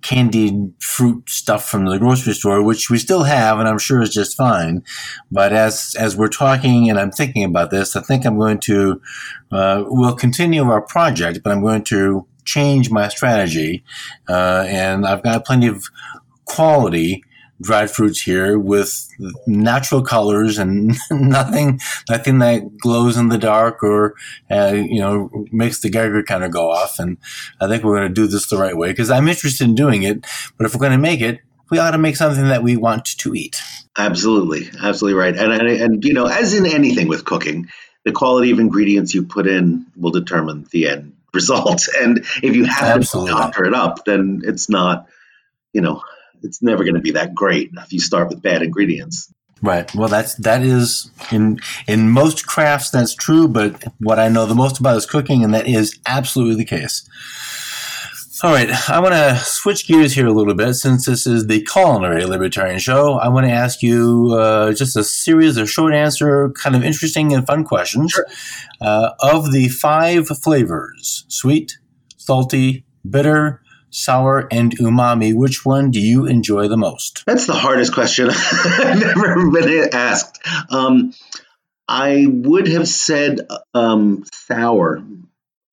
candied 0.00 0.72
fruit 0.80 1.28
stuff 1.28 1.68
from 1.68 1.84
the 1.84 1.98
grocery 1.98 2.32
store, 2.32 2.62
which 2.62 2.88
we 2.88 2.98
still 2.98 3.24
have, 3.24 3.58
and 3.58 3.68
I'm 3.68 3.78
sure 3.78 4.00
is 4.00 4.10
just 4.10 4.36
fine. 4.36 4.82
But 5.30 5.52
as 5.52 5.96
as 5.98 6.16
we're 6.16 6.28
talking 6.28 6.88
and 6.88 6.98
I'm 6.98 7.10
thinking 7.10 7.44
about 7.44 7.70
this, 7.70 7.96
I 7.96 8.00
think 8.02 8.24
I'm 8.24 8.38
going 8.38 8.60
to 8.60 9.00
uh, 9.50 9.84
we'll 9.86 10.14
continue 10.14 10.62
our 10.62 10.82
project, 10.82 11.40
but 11.42 11.52
I'm 11.52 11.62
going 11.62 11.84
to 11.84 12.26
change 12.44 12.90
my 12.90 13.08
strategy, 13.08 13.84
uh, 14.28 14.64
and 14.68 15.06
I've 15.06 15.22
got 15.22 15.44
plenty 15.44 15.66
of 15.66 15.84
quality 16.44 17.22
dried 17.60 17.90
fruits 17.90 18.22
here 18.22 18.58
with 18.58 19.08
natural 19.46 20.02
colors 20.02 20.58
and 20.58 20.96
nothing 21.10 21.80
nothing 22.08 22.38
that 22.38 22.76
glows 22.78 23.16
in 23.16 23.28
the 23.28 23.38
dark 23.38 23.82
or 23.82 24.14
uh, 24.50 24.72
you 24.74 25.00
know 25.00 25.30
makes 25.50 25.80
the 25.80 25.90
Geiger 25.90 26.22
counter 26.22 26.48
go 26.48 26.70
off 26.70 26.98
and 26.98 27.18
I 27.60 27.66
think 27.66 27.82
we're 27.82 27.96
going 27.96 28.08
to 28.08 28.14
do 28.14 28.26
this 28.26 28.48
the 28.48 28.58
right 28.58 28.76
way 28.76 28.90
because 28.90 29.10
I'm 29.10 29.28
interested 29.28 29.64
in 29.64 29.74
doing 29.74 30.02
it 30.02 30.24
but 30.56 30.66
if 30.66 30.74
we're 30.74 30.80
going 30.80 30.92
to 30.92 30.98
make 30.98 31.20
it 31.20 31.40
we 31.70 31.78
ought 31.78 31.90
to 31.90 31.98
make 31.98 32.16
something 32.16 32.48
that 32.48 32.62
we 32.62 32.76
want 32.76 33.04
to 33.06 33.34
eat 33.34 33.60
Absolutely, 33.98 34.70
absolutely 34.80 35.18
right. 35.18 35.36
And, 35.36 35.52
and 35.52 35.68
and 35.68 36.04
you 36.04 36.14
know, 36.14 36.26
as 36.26 36.54
in 36.54 36.66
anything 36.66 37.08
with 37.08 37.24
cooking, 37.24 37.68
the 38.04 38.12
quality 38.12 38.52
of 38.52 38.60
ingredients 38.60 39.12
you 39.12 39.24
put 39.24 39.48
in 39.48 39.86
will 39.96 40.12
determine 40.12 40.66
the 40.70 40.88
end 40.88 41.16
result. 41.34 41.88
And 42.00 42.18
if 42.42 42.54
you 42.54 42.64
have 42.64 42.98
Absolutely. 42.98 43.32
to 43.32 43.38
doctor 43.38 43.64
it 43.64 43.74
up, 43.74 44.04
then 44.04 44.42
it's 44.44 44.68
not, 44.68 45.08
you 45.72 45.80
know, 45.80 46.02
it's 46.42 46.62
never 46.62 46.84
going 46.84 46.94
to 46.94 47.00
be 47.00 47.12
that 47.12 47.34
great 47.34 47.70
if 47.76 47.92
you 47.92 48.00
start 48.00 48.28
with 48.28 48.42
bad 48.42 48.62
ingredients. 48.62 49.32
Right. 49.60 49.92
Well, 49.94 50.08
that's 50.08 50.34
that 50.36 50.62
is 50.62 51.10
in 51.32 51.58
in 51.88 52.10
most 52.10 52.46
crafts 52.46 52.90
that's 52.90 53.14
true, 53.14 53.48
but 53.48 53.84
what 53.98 54.18
I 54.18 54.28
know 54.28 54.46
the 54.46 54.54
most 54.54 54.78
about 54.78 54.96
is 54.96 55.06
cooking, 55.06 55.42
and 55.42 55.52
that 55.52 55.66
is 55.66 55.98
absolutely 56.06 56.56
the 56.56 56.64
case. 56.64 57.08
All 58.44 58.52
right, 58.52 58.70
I 58.88 59.00
want 59.00 59.14
to 59.14 59.34
switch 59.44 59.88
gears 59.88 60.12
here 60.12 60.28
a 60.28 60.32
little 60.32 60.54
bit 60.54 60.74
since 60.74 61.06
this 61.06 61.26
is 61.26 61.48
the 61.48 61.60
culinary 61.60 62.24
libertarian 62.24 62.78
show. 62.78 63.14
I 63.14 63.26
want 63.30 63.46
to 63.46 63.52
ask 63.52 63.82
you 63.82 64.32
uh, 64.32 64.72
just 64.74 64.96
a 64.96 65.02
series 65.02 65.56
of 65.56 65.68
short 65.68 65.92
answer, 65.92 66.50
kind 66.50 66.76
of 66.76 66.84
interesting 66.84 67.34
and 67.34 67.44
fun 67.44 67.64
questions. 67.64 68.12
Sure. 68.12 68.26
Uh, 68.80 69.10
of 69.18 69.50
the 69.50 69.68
five 69.68 70.28
flavors 70.28 71.24
sweet, 71.26 71.78
salty, 72.16 72.84
bitter, 73.10 73.60
sour, 73.90 74.48
and 74.50 74.76
umami, 74.78 75.34
which 75.34 75.64
one 75.64 75.90
do 75.90 76.00
you 76.00 76.26
enjoy 76.26 76.68
the 76.68 76.76
most? 76.76 77.24
That's 77.26 77.46
the 77.46 77.54
hardest 77.54 77.92
question 77.94 78.30
I've 78.32 79.02
ever 79.02 79.50
been 79.50 79.88
asked. 79.92 80.38
Um, 80.70 81.12
I 81.88 82.26
would 82.28 82.68
have 82.68 82.86
said 82.86 83.40
um, 83.72 84.24
sour 84.32 85.02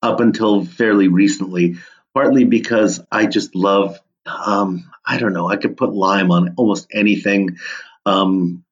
up 0.02 0.20
until 0.20 0.66
fairly 0.66 1.08
recently, 1.10 1.76
partly 2.14 2.46
because 2.46 3.02
I 3.12 3.26
just 3.26 3.56
love, 3.56 4.00
um, 4.26 4.90
I 5.06 5.18
don't 5.18 5.34
know, 5.34 5.50
I 5.50 5.58
could 5.58 5.76
put 5.76 5.94
lime 5.94 6.32
on 6.32 6.54
almost 6.58 6.88
anything. 6.94 7.58
Um, 8.06 8.64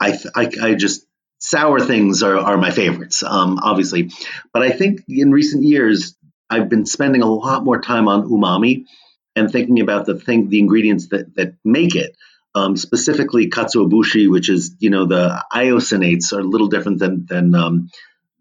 I, 0.00 0.16
I, 0.36 0.50
I 0.62 0.74
just, 0.74 1.04
sour 1.40 1.80
things 1.80 2.22
are, 2.22 2.36
are 2.36 2.58
my 2.58 2.70
favorites, 2.70 3.22
um, 3.22 3.58
obviously. 3.62 4.10
But 4.52 4.62
I 4.62 4.70
think 4.70 5.02
in 5.08 5.32
recent 5.32 5.64
years, 5.64 6.16
I've 6.50 6.68
been 6.68 6.86
spending 6.86 7.22
a 7.22 7.26
lot 7.26 7.64
more 7.64 7.80
time 7.80 8.08
on 8.08 8.28
umami 8.28 8.86
and 9.36 9.50
thinking 9.50 9.80
about 9.80 10.06
the 10.06 10.18
thing, 10.18 10.48
the 10.48 10.58
ingredients 10.58 11.08
that, 11.08 11.34
that 11.36 11.54
make 11.64 11.94
it. 11.94 12.16
Um, 12.54 12.76
specifically, 12.76 13.50
katsuobushi, 13.50 14.28
which 14.30 14.48
is 14.48 14.74
you 14.80 14.90
know 14.90 15.04
the 15.04 15.44
inosinates 15.52 16.32
are 16.32 16.40
a 16.40 16.44
little 16.44 16.68
different 16.68 16.98
than 16.98 17.26
than, 17.26 17.54
um, 17.54 17.90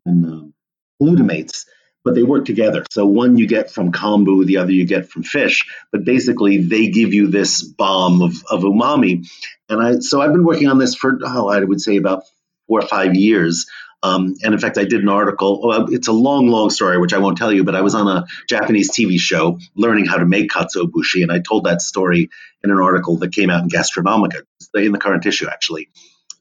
than 0.05 0.25
um, 0.25 0.53
glutamates, 1.01 1.65
but 2.03 2.15
they 2.15 2.23
work 2.23 2.45
together. 2.45 2.85
So 2.89 3.05
one 3.05 3.37
you 3.37 3.47
get 3.47 3.69
from 3.69 3.91
kombu, 3.91 4.45
the 4.45 4.57
other 4.57 4.71
you 4.71 4.85
get 4.85 5.09
from 5.09 5.23
fish, 5.23 5.65
but 5.91 6.05
basically 6.05 6.59
they 6.59 6.87
give 6.87 7.13
you 7.13 7.27
this 7.27 7.61
bomb 7.61 8.21
of, 8.21 8.33
of 8.49 8.61
umami. 8.61 9.27
And 9.69 9.81
I 9.81 9.99
so 9.99 10.21
I've 10.21 10.31
been 10.31 10.45
working 10.45 10.69
on 10.69 10.77
this 10.77 10.95
for 10.95 11.19
oh 11.21 11.49
I 11.49 11.59
would 11.59 11.81
say 11.81 11.97
about 11.97 12.23
four 12.67 12.79
or 12.79 12.87
five 12.87 13.13
years. 13.13 13.67
Um, 14.03 14.35
and 14.43 14.53
in 14.53 14.59
fact, 14.59 14.77
I 14.77 14.85
did 14.85 15.01
an 15.01 15.09
article. 15.09 15.87
It's 15.89 16.07
a 16.07 16.13
long, 16.13 16.47
long 16.47 16.69
story, 16.69 16.99
which 16.99 17.13
I 17.13 17.17
won't 17.17 17.37
tell 17.37 17.51
you. 17.51 17.63
But 17.63 17.75
I 17.75 17.81
was 17.81 17.95
on 17.95 18.07
a 18.07 18.25
Japanese 18.47 18.91
TV 18.91 19.19
show 19.19 19.59
learning 19.75 20.05
how 20.05 20.17
to 20.17 20.25
make 20.25 20.51
katsuobushi, 20.51 21.23
and 21.23 21.31
I 21.31 21.39
told 21.39 21.65
that 21.65 21.81
story 21.81 22.29
in 22.63 22.71
an 22.71 22.79
article 22.79 23.17
that 23.17 23.33
came 23.33 23.49
out 23.49 23.63
in 23.63 23.69
Gastronomica 23.69 24.43
in 24.75 24.91
the 24.91 24.99
current 24.99 25.25
issue, 25.25 25.47
actually. 25.47 25.89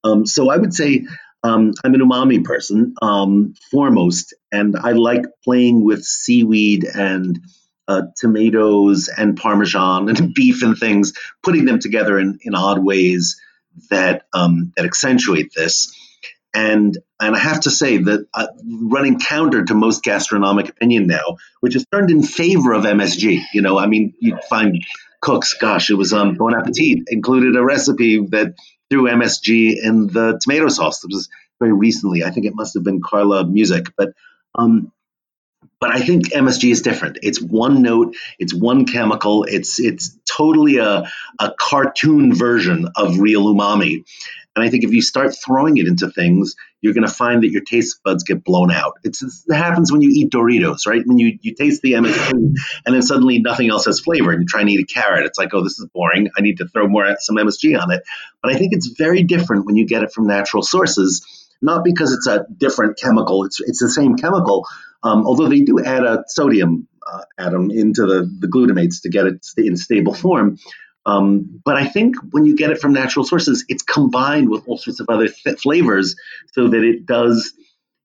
Um, 0.04 0.26
so 0.26 0.50
I 0.50 0.56
would 0.56 0.74
say 0.74 1.06
um, 1.42 1.72
I'm 1.84 1.94
an 1.94 2.00
umami 2.00 2.44
person 2.44 2.94
um, 3.00 3.54
foremost, 3.70 4.34
and 4.52 4.76
I 4.76 4.92
like 4.92 5.24
playing 5.44 5.84
with 5.84 6.04
seaweed 6.04 6.84
and 6.84 7.40
uh, 7.88 8.02
tomatoes 8.16 9.08
and 9.08 9.36
parmesan 9.36 10.08
and 10.08 10.34
beef 10.34 10.62
and 10.62 10.76
things, 10.76 11.12
putting 11.42 11.64
them 11.64 11.78
together 11.78 12.18
in, 12.18 12.38
in 12.42 12.54
odd 12.54 12.82
ways 12.84 13.40
that 13.90 14.26
um, 14.32 14.72
that 14.76 14.86
accentuate 14.86 15.52
this. 15.54 15.94
And 16.54 16.96
and 17.20 17.34
I 17.34 17.38
have 17.38 17.60
to 17.60 17.70
say 17.70 17.96
that 17.96 18.26
uh, 18.34 18.46
running 18.64 19.18
counter 19.18 19.64
to 19.64 19.74
most 19.74 20.02
gastronomic 20.02 20.68
opinion 20.68 21.06
now, 21.06 21.38
which 21.60 21.74
has 21.74 21.86
turned 21.90 22.10
in 22.10 22.22
favor 22.22 22.72
of 22.72 22.84
MSG. 22.84 23.40
You 23.54 23.62
know, 23.62 23.78
I 23.78 23.86
mean, 23.86 24.12
you 24.20 24.38
find 24.48 24.84
cooks. 25.20 25.54
Gosh, 25.54 25.90
it 25.90 25.94
was 25.94 26.12
um, 26.12 26.34
Bon 26.34 26.54
Appetit 26.54 27.04
included 27.08 27.56
a 27.56 27.64
recipe 27.64 28.26
that 28.30 28.54
threw 28.90 29.04
MSG 29.04 29.76
in 29.82 30.08
the 30.08 30.38
tomato 30.42 30.68
sauce. 30.68 31.02
It 31.04 31.10
was 31.12 31.28
very 31.58 31.72
recently. 31.72 32.22
I 32.22 32.30
think 32.30 32.46
it 32.46 32.54
must 32.54 32.74
have 32.74 32.84
been 32.84 33.00
Carla 33.02 33.46
Music, 33.46 33.86
but 33.96 34.10
um, 34.54 34.92
but 35.80 35.94
I 35.94 36.00
think 36.00 36.30
MSG 36.30 36.70
is 36.70 36.82
different. 36.82 37.18
It's 37.22 37.40
one 37.40 37.82
note, 37.82 38.16
it's 38.38 38.54
one 38.54 38.86
chemical, 38.86 39.44
it's 39.44 39.78
it's 39.78 40.16
totally 40.24 40.78
a, 40.78 41.10
a 41.38 41.54
cartoon 41.58 42.34
version 42.34 42.88
of 42.96 43.18
real 43.18 43.46
umami. 43.46 44.04
And 44.54 44.64
I 44.64 44.70
think 44.70 44.84
if 44.84 44.92
you 44.92 45.02
start 45.02 45.36
throwing 45.36 45.76
it 45.76 45.86
into 45.86 46.10
things, 46.10 46.56
you're 46.80 46.94
going 46.94 47.06
to 47.06 47.12
find 47.12 47.42
that 47.42 47.50
your 47.50 47.60
taste 47.60 48.00
buds 48.02 48.24
get 48.24 48.42
blown 48.42 48.70
out. 48.70 48.94
It's, 49.04 49.22
it 49.22 49.54
happens 49.54 49.92
when 49.92 50.00
you 50.00 50.08
eat 50.10 50.32
Doritos, 50.32 50.86
right? 50.86 51.02
When 51.04 51.18
you, 51.18 51.38
you 51.42 51.54
taste 51.54 51.82
the 51.82 51.92
MSG 51.92 52.30
and 52.32 52.94
then 52.94 53.02
suddenly 53.02 53.38
nothing 53.38 53.68
else 53.68 53.84
has 53.84 54.00
flavor 54.00 54.32
and 54.32 54.40
you 54.40 54.46
try 54.46 54.62
and 54.62 54.70
eat 54.70 54.80
a 54.80 54.86
carrot. 54.86 55.26
It's 55.26 55.38
like, 55.38 55.52
oh, 55.52 55.62
this 55.62 55.78
is 55.78 55.86
boring. 55.92 56.30
I 56.38 56.40
need 56.40 56.56
to 56.58 56.68
throw 56.68 56.88
more 56.88 57.16
some 57.18 57.36
MSG 57.36 57.78
on 57.78 57.90
it. 57.90 58.02
But 58.42 58.54
I 58.54 58.56
think 58.56 58.72
it's 58.72 58.86
very 58.96 59.24
different 59.24 59.66
when 59.66 59.76
you 59.76 59.86
get 59.86 60.02
it 60.02 60.12
from 60.12 60.26
natural 60.26 60.62
sources, 60.62 61.26
not 61.60 61.84
because 61.84 62.14
it's 62.14 62.26
a 62.26 62.46
different 62.56 62.98
chemical. 62.98 63.44
It's, 63.44 63.60
it's 63.60 63.80
the 63.80 63.90
same 63.90 64.16
chemical, 64.16 64.66
um, 65.02 65.26
although 65.26 65.48
they 65.48 65.60
do 65.60 65.82
add 65.82 66.04
a 66.04 66.24
sodium 66.28 66.88
uh, 67.06 67.22
atom 67.38 67.70
into 67.70 68.02
the, 68.02 68.30
the 68.40 68.48
glutamates 68.48 69.02
to 69.02 69.08
get 69.08 69.26
it 69.26 69.46
in 69.56 69.76
stable 69.76 70.14
form. 70.14 70.58
Um, 71.06 71.60
but 71.64 71.76
I 71.76 71.86
think 71.86 72.16
when 72.32 72.46
you 72.46 72.56
get 72.56 72.70
it 72.70 72.80
from 72.80 72.92
natural 72.92 73.24
sources, 73.24 73.64
it's 73.68 73.84
combined 73.84 74.50
with 74.50 74.64
all 74.66 74.76
sorts 74.76 74.98
of 74.98 75.06
other 75.08 75.28
th- 75.28 75.60
flavors 75.60 76.16
so 76.52 76.68
that 76.68 76.82
it 76.82 77.06
does. 77.06 77.52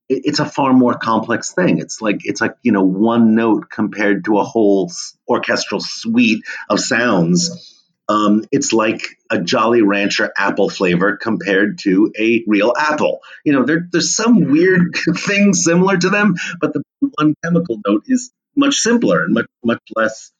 It, 0.08 0.22
it's 0.24 0.38
a 0.38 0.46
far 0.46 0.72
more 0.72 0.94
complex 0.94 1.52
thing. 1.52 1.78
It's 1.78 2.00
like 2.00 2.20
it's 2.22 2.40
like 2.40 2.54
you 2.62 2.70
know 2.70 2.84
one 2.84 3.34
note 3.34 3.70
compared 3.70 4.24
to 4.26 4.38
a 4.38 4.44
whole 4.44 4.90
orchestral 5.28 5.80
suite 5.80 6.44
of 6.70 6.78
sounds. 6.78 7.71
Um, 8.12 8.44
it's 8.52 8.74
like 8.74 9.00
a 9.30 9.40
Jolly 9.40 9.80
Rancher 9.80 10.30
apple 10.36 10.68
flavor 10.68 11.16
compared 11.16 11.78
to 11.80 12.12
a 12.18 12.44
real 12.46 12.74
apple. 12.78 13.20
You 13.44 13.54
know, 13.54 13.64
there, 13.64 13.88
there's 13.90 14.14
some 14.14 14.50
weird 14.50 14.94
thing 15.16 15.54
similar 15.54 15.96
to 15.96 16.10
them, 16.10 16.34
but 16.60 16.74
the 16.74 16.82
one 17.00 17.34
chemical 17.42 17.80
note 17.86 18.04
is 18.06 18.30
much 18.54 18.76
simpler 18.76 19.24
and 19.24 19.32
much 19.32 19.46
much 19.64 19.80
less 19.96 20.30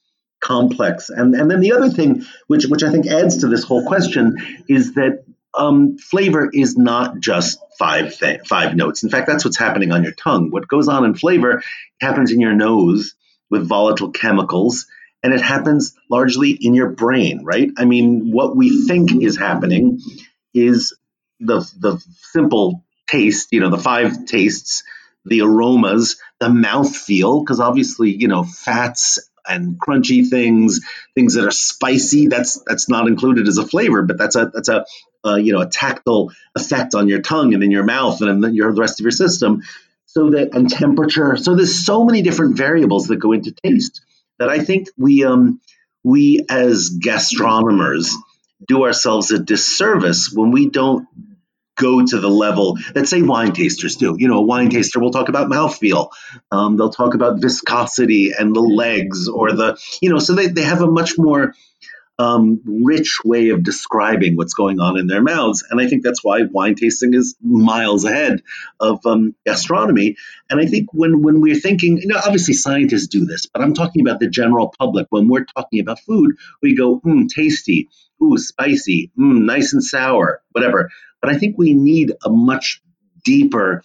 complex. 0.41 1.09
And 1.09 1.35
and 1.35 1.51
then 1.51 1.61
the 1.61 1.73
other 1.73 1.89
thing, 1.89 2.27
which 2.47 2.67
which 2.67 2.83
I 2.83 2.91
think 2.91 3.07
adds 3.07 3.39
to 3.39 3.49
this 3.49 3.65
whole 3.65 3.87
question, 3.87 4.37
is 4.69 4.95
that 4.95 5.25
um, 5.55 5.97
flavor 5.97 6.51
is 6.53 6.77
not 6.77 7.21
just 7.21 7.59
five 7.79 8.19
th- 8.19 8.47
five 8.47 8.77
notes. 8.77 9.03
In 9.03 9.09
fact, 9.09 9.27
that's 9.27 9.47
what's 9.47 9.59
happening 9.59 9.93
on 9.93 10.03
your 10.03 10.13
tongue. 10.13 10.51
What 10.51 10.69
goes 10.69 10.89
on 10.89 11.07
in 11.07 11.15
flavor 11.15 11.63
happens 12.01 12.33
in 12.33 12.41
your 12.41 12.55
nose 12.55 13.15
with 13.51 13.67
volatile 13.67 14.11
chemicals, 14.11 14.87
and 15.23 15.33
it 15.33 15.41
happens 15.41 15.95
largely 16.11 16.51
in 16.51 16.75
your 16.75 16.91
brain, 16.91 17.45
right? 17.45 17.71
I 17.77 17.85
mean, 17.85 18.33
what 18.33 18.57
we 18.57 18.87
think 18.87 19.23
is 19.23 19.39
happening 19.39 20.01
is 20.53 20.95
the 21.41 21.61
the 21.79 22.03
simple 22.33 22.85
taste, 23.07 23.49
you 23.53 23.61
know, 23.61 23.71
the 23.71 23.79
five 23.79 24.27
tastes, 24.27 24.83
the 25.25 25.43
aromas, 25.43 26.17
the 26.41 26.49
mouth 26.49 26.95
feel, 26.95 27.41
because 27.41 27.61
obviously, 27.61 28.11
you 28.11 28.29
know, 28.29 28.45
fats 28.45 29.19
and 29.47 29.79
crunchy 29.79 30.29
things, 30.29 30.81
things 31.15 31.35
that 31.35 31.45
are 31.45 31.51
spicy. 31.51 32.27
That's 32.29 32.63
that's 32.67 32.89
not 32.89 33.07
included 33.07 33.49
as 33.49 33.59
a 33.59 33.67
flavor, 33.67 34.03
but 34.03 34.19
that's 34.19 34.37
a 34.37 34.51
that's 34.53 34.69
a 34.69 34.85
uh, 35.25 35.37
you 35.37 35.53
know 35.53 35.61
a 35.61 35.69
tactile 35.69 36.33
effect 36.57 36.95
on 36.95 37.09
your 37.09 37.21
tongue 37.21 37.55
and 37.55 37.63
in 37.63 37.71
your 37.71 37.85
mouth 37.85 38.21
and 38.21 38.45
in 38.45 38.55
your 38.55 38.73
the 38.73 38.81
rest 38.81 39.01
of 39.01 39.05
your 39.05 39.13
system. 39.13 39.63
So 40.07 40.31
that 40.31 40.55
and 40.55 40.69
temperature. 40.69 41.37
So 41.37 41.55
there's 41.55 41.87
so 41.87 42.05
many 42.05 42.23
different 42.23 42.57
variables 42.57 43.07
that 43.07 43.17
go 43.17 43.33
into 43.33 43.53
taste 43.53 44.03
that 44.43 44.51
I 44.51 44.59
think 44.59 44.89
we 44.99 45.25
um 45.25 45.61
we 46.05 46.45
as 46.51 46.99
gastronomers 47.01 48.11
do 48.67 48.83
ourselves 48.83 49.31
a 49.31 49.39
disservice 49.39 50.31
when 50.33 50.51
we 50.51 50.69
don't 50.69 51.07
go 51.79 52.05
to 52.05 52.19
the 52.19 52.29
level 52.29 52.77
that 52.95 53.09
say 53.09 53.23
wine 53.23 53.53
tasters 53.53 53.97
do. 53.97 54.17
You 54.19 54.29
know, 54.29 54.39
a 54.39 54.43
wine 54.43 54.71
taster 54.71 55.01
will 55.01 55.11
talk 55.11 55.29
about 55.29 55.49
mouthfeel. 55.49 56.11
Um, 56.51 56.77
they'll 56.77 56.91
talk 56.91 57.15
about 57.15 57.41
viscosity 57.41 58.33
and 58.39 58.55
the 58.55 58.61
legs 58.61 59.29
or 59.29 59.53
the, 59.53 59.79
you 60.01 60.11
know, 60.11 60.19
so 60.19 60.35
they, 60.35 60.49
they 60.49 60.63
have 60.63 60.83
a 60.83 60.91
much 60.91 61.17
more 61.17 61.55
um, 62.23 62.61
rich 62.65 63.19
way 63.25 63.49
of 63.49 63.65
describing 63.65 64.37
what's 64.37 64.55
going 64.55 64.79
on 64.79 64.97
in 64.97 65.09
their 65.09 65.23
mouths. 65.23 65.65
And 65.69 65.81
I 65.81 65.89
think 65.89 66.05
that's 66.05 66.23
why 66.23 66.43
wine 66.45 66.77
tasting 66.77 67.15
is 67.15 67.35
miles 67.43 68.05
ahead 68.05 68.43
of 68.79 69.05
um, 69.05 69.35
gastronomy. 69.45 70.17
And 70.49 70.61
I 70.61 70.67
think 70.67 70.91
when, 70.93 71.23
when 71.23 71.41
we're 71.41 71.59
thinking, 71.59 71.99
you 71.99 72.07
know, 72.07 72.21
obviously 72.25 72.55
scientists 72.55 73.09
do 73.09 73.25
this, 73.27 73.47
but 73.47 73.61
I'm 73.61 73.75
talking 73.75 74.03
about 74.03 74.21
the 74.21 74.29
general 74.29 74.73
public. 74.79 75.09
When 75.11 75.29
we're 75.29 75.45
talking 75.45 75.81
about 75.81 75.99
food, 75.99 76.37
we 76.63 76.77
go, 76.77 77.01
mmm, 77.01 77.29
tasty, 77.29 77.89
ooh, 78.23 78.39
spicy, 78.39 79.11
mmm, 79.19 79.43
nice 79.45 79.73
and 79.73 79.83
sour, 79.83 80.43
whatever. 80.53 80.91
But 81.21 81.35
I 81.35 81.39
think 81.39 81.59
we 81.59 81.75
need 81.75 82.13
a 82.25 82.31
much 82.31 82.83
deeper 83.25 83.83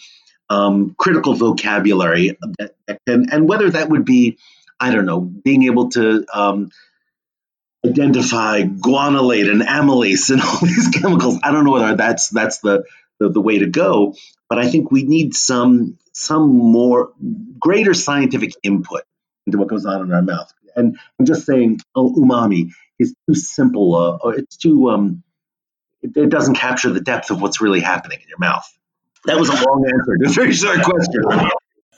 um, 0.49 0.95
critical 0.97 1.33
vocabulary, 1.33 2.37
that, 2.59 2.75
and, 3.07 3.33
and 3.33 3.49
whether 3.49 3.69
that 3.69 3.89
would 3.89 4.05
be, 4.05 4.37
I 4.79 4.91
don't 4.91 5.07
know, 5.07 5.21
being 5.21 5.63
able 5.63 5.89
to 5.91 6.25
um, 6.31 6.69
identify 7.87 8.61
guanylate 8.63 9.49
and 9.49 9.61
amylase 9.61 10.29
and 10.29 10.41
all 10.43 10.59
these 10.61 10.89
chemicals. 10.89 11.39
I 11.43 11.51
don't 11.51 11.65
know 11.65 11.71
whether 11.71 11.95
that's 11.95 12.29
that's 12.29 12.59
the, 12.59 12.83
the, 13.19 13.29
the 13.29 13.41
way 13.41 13.59
to 13.59 13.67
go, 13.67 14.15
but 14.49 14.59
I 14.59 14.67
think 14.69 14.91
we 14.91 15.03
need 15.03 15.35
some 15.35 15.97
some 16.13 16.49
more 16.49 17.13
greater 17.59 17.93
scientific 17.93 18.53
input 18.63 19.03
into 19.45 19.57
what 19.57 19.67
goes 19.67 19.85
on 19.85 20.01
in 20.01 20.11
our 20.11 20.21
mouth. 20.21 20.51
And 20.75 20.99
I'm 21.19 21.25
just 21.25 21.45
saying, 21.45 21.79
oh, 21.95 22.13
umami 22.13 22.71
is 22.99 23.15
too 23.27 23.35
simple, 23.35 23.95
uh, 23.95 24.17
or 24.17 24.35
it's 24.35 24.57
too 24.57 24.89
um, 24.89 25.23
it, 26.01 26.15
it 26.15 26.29
doesn't 26.29 26.55
capture 26.55 26.91
the 26.91 27.01
depth 27.01 27.31
of 27.31 27.41
what's 27.41 27.61
really 27.61 27.79
happening 27.79 28.19
in 28.21 28.27
your 28.27 28.39
mouth. 28.39 28.65
That 29.25 29.39
was 29.39 29.49
a 29.49 29.53
long 29.53 29.85
answer 29.85 30.17
to 30.17 30.29
a 30.29 30.33
very 30.33 30.53
short 30.53 30.81
question. 30.83 31.23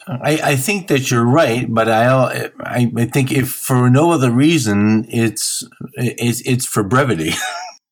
I, 0.07 0.39
I, 0.43 0.55
think 0.55 0.87
that 0.87 1.11
you're 1.11 1.25
right, 1.25 1.65
but 1.69 1.87
I, 1.87 2.49
I, 2.59 2.91
I 2.95 3.05
think 3.05 3.31
if 3.31 3.51
for 3.51 3.89
no 3.89 4.11
other 4.11 4.31
reason, 4.31 5.05
it's 5.09 5.63
it's, 5.93 6.41
it's 6.41 6.65
for 6.65 6.83
brevity. 6.83 7.33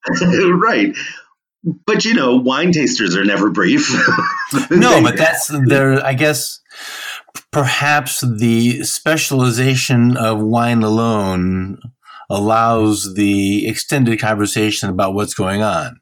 right, 0.53 0.95
but 1.85 2.05
you 2.05 2.13
know, 2.13 2.37
wine 2.37 2.71
tasters 2.71 3.15
are 3.15 3.25
never 3.25 3.49
brief. 3.49 3.91
no, 4.71 5.01
but 5.01 5.17
that's 5.17 5.51
there. 5.67 6.03
I 6.03 6.13
guess 6.13 6.59
perhaps 7.51 8.21
the 8.21 8.83
specialization 8.83 10.17
of 10.17 10.39
wine 10.39 10.83
alone 10.83 11.79
allows 12.29 13.15
the 13.15 13.67
extended 13.67 14.19
conversation 14.19 14.89
about 14.89 15.13
what's 15.13 15.33
going 15.33 15.61
on 15.61 15.99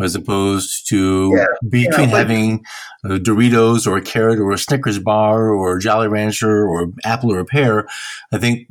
as 0.00 0.14
opposed 0.14 0.88
to 0.88 1.32
yeah, 1.36 1.46
between 1.68 2.08
having 2.08 2.64
uh, 3.04 3.18
Doritos 3.18 3.86
or 3.86 3.96
a 3.96 4.02
carrot 4.02 4.38
or 4.38 4.52
a 4.52 4.58
Snickers 4.58 4.98
bar 4.98 5.50
or 5.50 5.76
a 5.76 5.80
Jolly 5.80 6.08
Rancher 6.08 6.66
or 6.66 6.92
apple 7.04 7.32
or 7.32 7.40
a 7.40 7.44
pear. 7.44 7.86
I 8.32 8.38
think 8.38 8.68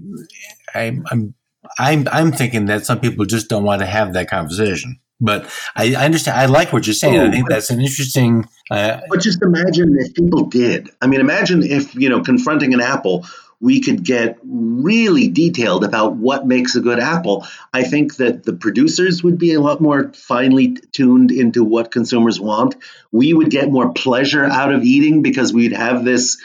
I, 0.74 1.00
I'm 1.12 1.36
I'm 1.78 2.08
I'm 2.12 2.32
thinking 2.32 2.66
that 2.66 2.86
some 2.86 3.00
people 3.00 3.26
just 3.26 3.50
don't 3.50 3.64
want 3.64 3.82
to 3.82 3.86
have 3.86 4.14
that 4.14 4.30
conversation. 4.30 5.00
But 5.22 5.50
I, 5.76 5.96
I 5.96 6.06
understand. 6.06 6.40
I 6.40 6.46
like 6.46 6.72
what 6.72 6.88
you're 6.88 6.94
saying. 6.94 7.18
Oh, 7.18 7.28
I 7.28 7.32
think 7.32 7.50
that's 7.50 7.70
an 7.70 7.82
interesting. 7.82 8.48
Uh, 8.72 9.02
but 9.10 9.20
just 9.20 9.42
imagine 9.42 9.98
if 10.00 10.14
people 10.14 10.46
did. 10.46 10.90
I 11.02 11.08
mean, 11.08 11.20
imagine 11.20 11.62
if 11.62 11.94
you 11.94 12.08
know 12.08 12.22
confronting 12.22 12.74
an 12.74 12.80
apple 12.80 13.26
we 13.62 13.82
could 13.82 14.04
get 14.04 14.40
really 14.44 15.28
detailed 15.28 15.84
about 15.84 16.16
what 16.16 16.48
makes 16.48 16.76
a 16.76 16.82
good 16.82 17.00
apple. 17.00 17.46
I 17.74 17.84
think 17.84 18.16
that 18.18 18.44
the 18.44 18.54
producers 18.54 19.24
would 19.24 19.38
be 19.38 19.54
a 19.54 19.60
lot 19.60 19.82
more 19.82 20.14
finely 20.14 20.78
tuned 20.92 21.32
into 21.32 21.64
what 21.64 21.92
consumers 21.92 22.40
want. 22.40 22.76
We 23.12 23.34
would 23.34 23.50
get 23.50 23.70
more 23.70 23.94
pleasure 23.94 24.46
out 24.46 24.74
of 24.74 24.84
eating 24.84 25.22
because 25.22 25.54
we'd 25.54 25.74
have 25.74 26.06
this 26.06 26.38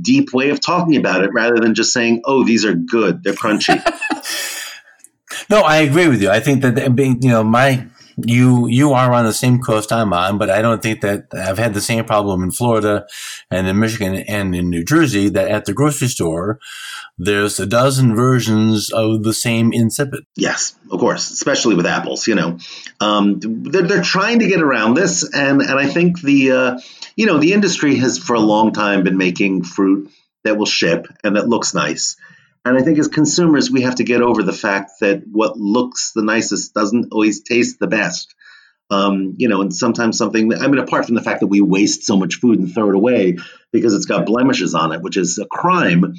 deep 0.00 0.32
way 0.32 0.50
of 0.50 0.60
talking 0.60 0.96
about 0.96 1.24
it 1.24 1.32
rather 1.32 1.56
than 1.56 1.74
just 1.74 1.92
saying, 1.92 2.22
"Oh, 2.24 2.44
these 2.44 2.64
are 2.64 2.74
good. 2.74 3.24
They're 3.24 3.32
crunchy." 3.32 3.82
no, 5.50 5.62
I 5.62 5.78
agree 5.78 6.06
with 6.06 6.22
you. 6.22 6.30
I 6.30 6.38
think 6.38 6.62
that 6.62 6.94
being, 6.94 7.20
you 7.22 7.30
know, 7.30 7.42
my 7.42 7.86
you 8.16 8.66
you 8.68 8.92
are 8.92 9.12
on 9.12 9.24
the 9.24 9.32
same 9.32 9.60
coast 9.60 9.92
I'm 9.92 10.12
on, 10.12 10.38
but 10.38 10.50
I 10.50 10.62
don't 10.62 10.82
think 10.82 11.00
that 11.00 11.26
I've 11.32 11.58
had 11.58 11.74
the 11.74 11.80
same 11.80 12.04
problem 12.04 12.42
in 12.42 12.50
Florida 12.50 13.06
and 13.50 13.66
in 13.66 13.78
Michigan 13.78 14.16
and 14.16 14.54
in 14.54 14.70
New 14.70 14.84
Jersey 14.84 15.28
that 15.30 15.48
at 15.48 15.64
the 15.64 15.72
grocery 15.72 16.08
store 16.08 16.58
there's 17.18 17.60
a 17.60 17.66
dozen 17.66 18.16
versions 18.16 18.90
of 18.90 19.22
the 19.22 19.34
same 19.34 19.72
insipid. 19.72 20.24
Yes, 20.36 20.74
of 20.90 20.98
course, 20.98 21.30
especially 21.30 21.74
with 21.74 21.86
apples. 21.86 22.26
You 22.26 22.34
know, 22.34 22.58
um, 23.00 23.38
they're, 23.40 23.82
they're 23.82 24.02
trying 24.02 24.40
to 24.40 24.48
get 24.48 24.62
around 24.62 24.94
this, 24.94 25.22
and 25.32 25.62
and 25.62 25.78
I 25.78 25.86
think 25.86 26.20
the 26.20 26.52
uh, 26.52 26.80
you 27.16 27.26
know 27.26 27.38
the 27.38 27.52
industry 27.52 27.96
has 27.96 28.18
for 28.18 28.34
a 28.34 28.40
long 28.40 28.72
time 28.72 29.04
been 29.04 29.18
making 29.18 29.64
fruit 29.64 30.10
that 30.44 30.56
will 30.56 30.66
ship 30.66 31.06
and 31.22 31.36
that 31.36 31.48
looks 31.48 31.74
nice. 31.74 32.16
And 32.64 32.78
I 32.78 32.82
think 32.82 32.98
as 32.98 33.08
consumers, 33.08 33.70
we 33.70 33.82
have 33.82 33.96
to 33.96 34.04
get 34.04 34.22
over 34.22 34.42
the 34.42 34.52
fact 34.52 34.92
that 35.00 35.24
what 35.26 35.56
looks 35.56 36.12
the 36.12 36.22
nicest 36.22 36.74
doesn't 36.74 37.12
always 37.12 37.42
taste 37.42 37.78
the 37.80 37.88
best. 37.88 38.34
Um, 38.90 39.34
you 39.38 39.48
know, 39.48 39.62
and 39.62 39.74
sometimes 39.74 40.18
something, 40.18 40.52
I 40.54 40.68
mean, 40.68 40.78
apart 40.78 41.06
from 41.06 41.14
the 41.14 41.22
fact 41.22 41.40
that 41.40 41.46
we 41.46 41.60
waste 41.60 42.04
so 42.04 42.16
much 42.16 42.36
food 42.36 42.58
and 42.58 42.72
throw 42.72 42.90
it 42.90 42.94
away 42.94 43.38
because 43.72 43.94
it's 43.94 44.04
got 44.04 44.26
blemishes 44.26 44.74
on 44.74 44.92
it, 44.92 45.00
which 45.00 45.16
is 45.16 45.38
a 45.38 45.46
crime, 45.46 46.14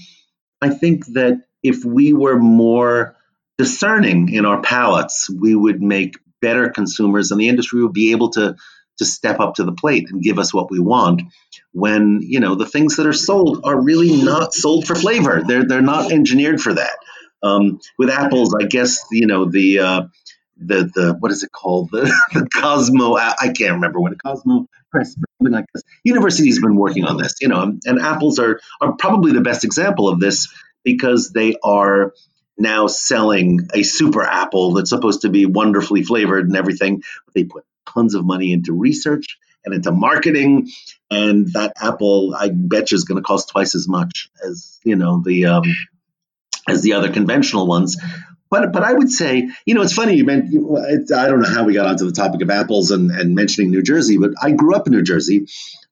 I 0.60 0.70
think 0.70 1.06
that 1.14 1.41
if 1.62 1.86
we 1.86 2.14
were 2.14 2.38
more 2.38 3.16
discerning 3.58 4.34
in 4.34 4.46
our 4.46 4.62
palates, 4.62 5.30
we 5.30 5.56
would 5.56 5.82
make 5.82 6.16
better 6.41 6.70
consumers 6.70 7.32
and 7.32 7.39
the 7.39 7.48
industry 7.48 7.84
would 7.84 7.94
be 7.94 8.12
able 8.12 8.32
to 8.32 8.56
to 9.04 9.10
step 9.10 9.39
up 9.39 9.56
to 9.56 9.64
the 9.64 9.72
plate 9.72 10.10
and 10.10 10.22
give 10.22 10.39
us 10.39 10.54
what 10.54 10.72
we 10.72 10.80
want 10.80 11.22
when 11.72 12.20
you 12.22 12.39
know 12.39 12.56
the 12.56 12.66
things 12.66 12.97
that 12.97 13.08
are 13.08 13.14
sold 13.14 13.62
are 13.64 13.80
really 13.80 14.24
not 14.24 14.54
sold 14.54 14.86
for 14.86 14.95
flavor 14.95 15.43
they're 15.47 15.68
they're 15.68 15.82
not 15.82 16.12
engineered 16.12 16.62
for 16.62 16.74
that 16.74 16.97
um, 17.43 17.80
with 17.97 18.10
apples 18.10 18.56
i 18.60 18.66
guess 18.66 19.06
you 19.12 19.28
know 19.28 19.45
the 19.49 19.80
uh, 19.80 20.01
the 20.58 20.89
the 20.93 21.16
what 21.20 21.32
is 21.32 21.43
it 21.43 21.51
called 21.51 21.89
the, 21.91 22.04
the 22.34 22.47
Cosmo 22.54 23.16
I 23.16 23.51
can't 23.56 23.74
remember 23.74 23.99
a 23.99 24.16
Cosmic 24.16 24.68
Crisp. 24.91 25.20
University's 26.04 26.62
been 26.62 26.76
working 26.76 27.06
on 27.06 27.18
this, 27.18 27.36
you 27.41 27.47
know, 27.47 27.78
and 27.86 27.99
apples 27.99 28.39
are 28.39 28.60
are 28.82 28.93
probably 28.93 29.34
the 29.34 29.41
best 29.41 29.64
example 29.64 30.08
of 30.08 30.20
this 30.20 30.54
because 30.84 31.32
they 31.32 31.56
are 31.64 32.14
now 32.58 32.88
selling 32.88 33.68
a 33.74 33.84
super 33.84 34.24
apple 34.24 34.74
that's 34.74 34.89
supposed 34.89 35.22
to 35.22 35.30
be 35.30 35.45
wonderfully 35.45 36.04
flavored 36.04 36.47
and 36.47 36.56
everything. 36.56 37.01
They 37.34 37.43
put 37.43 37.66
tons 37.92 38.16
of 38.16 38.26
money 38.26 38.54
into 38.54 38.74
research 38.74 39.38
and 39.66 39.74
into 39.74 39.92
marketing, 39.92 40.70
and 41.10 41.52
that 41.54 41.74
apple 41.82 42.36
I 42.38 42.50
bet 42.50 42.92
you 42.92 42.96
is 42.96 43.06
going 43.06 43.22
to 43.22 43.26
cost 43.26 43.50
twice 43.50 43.76
as 43.76 43.88
much 43.88 44.30
as 44.46 44.80
you 44.84 44.96
know 44.96 45.22
the 45.24 45.46
um, 45.46 45.64
as 46.68 46.82
the 46.82 46.94
other 46.94 47.12
conventional 47.12 47.68
ones. 47.68 47.98
But, 48.50 48.72
but 48.72 48.84
I 48.84 48.94
would 48.94 49.10
say, 49.10 49.50
you 49.66 49.74
know, 49.74 49.82
it's 49.82 49.94
funny. 49.94 50.16
You 50.16 50.26
meant 50.26 50.54
I 51.12 51.28
don't 51.28 51.42
know 51.42 51.50
how 51.50 51.64
we 51.64 51.74
got 51.74 51.88
onto 51.88 52.06
the 52.06 52.12
topic 52.12 52.42
of 52.44 52.52
apples 52.52 52.92
and, 52.92 53.10
and 53.10 53.34
mentioning 53.34 53.72
New 53.72 53.82
Jersey, 53.82 54.20
but 54.20 54.32
I 54.40 54.52
grew 54.52 54.76
up 54.76 54.86
in 54.86 54.94
New 54.94 55.02
Jersey 55.02 55.48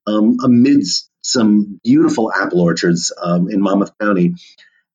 um, 0.06 0.38
amidst 0.44 1.10
some 1.24 1.80
beautiful 1.84 2.32
apple 2.32 2.62
orchards 2.62 3.12
um, 3.20 3.50
in 3.50 3.62
Monmouth 3.62 3.98
County. 4.00 4.36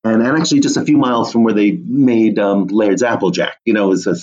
And, 0.04 0.22
and 0.22 0.38
actually, 0.38 0.60
just 0.60 0.76
a 0.76 0.84
few 0.84 0.96
miles 0.96 1.32
from 1.32 1.42
where 1.42 1.54
they 1.54 1.72
made 1.72 2.38
um, 2.38 2.68
Laird's 2.68 3.02
Applejack, 3.02 3.58
you 3.64 3.74
know, 3.74 3.90
is 3.90 4.06
a 4.06 4.14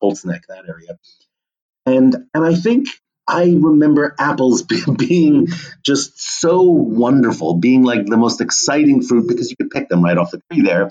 Colts 0.00 0.24
Neck, 0.26 0.44
that 0.48 0.64
area. 0.68 0.98
And 1.96 2.16
and 2.34 2.44
I 2.44 2.54
think 2.54 2.88
I 3.26 3.44
remember 3.44 4.14
apples 4.18 4.62
being 4.98 5.48
just 5.82 6.20
so 6.40 6.62
wonderful, 6.62 7.54
being 7.54 7.82
like 7.82 8.06
the 8.06 8.16
most 8.16 8.40
exciting 8.40 9.02
fruit 9.02 9.28
because 9.28 9.50
you 9.50 9.56
could 9.56 9.70
pick 9.70 9.88
them 9.88 10.02
right 10.02 10.18
off 10.18 10.30
the 10.30 10.42
tree 10.50 10.62
there 10.62 10.90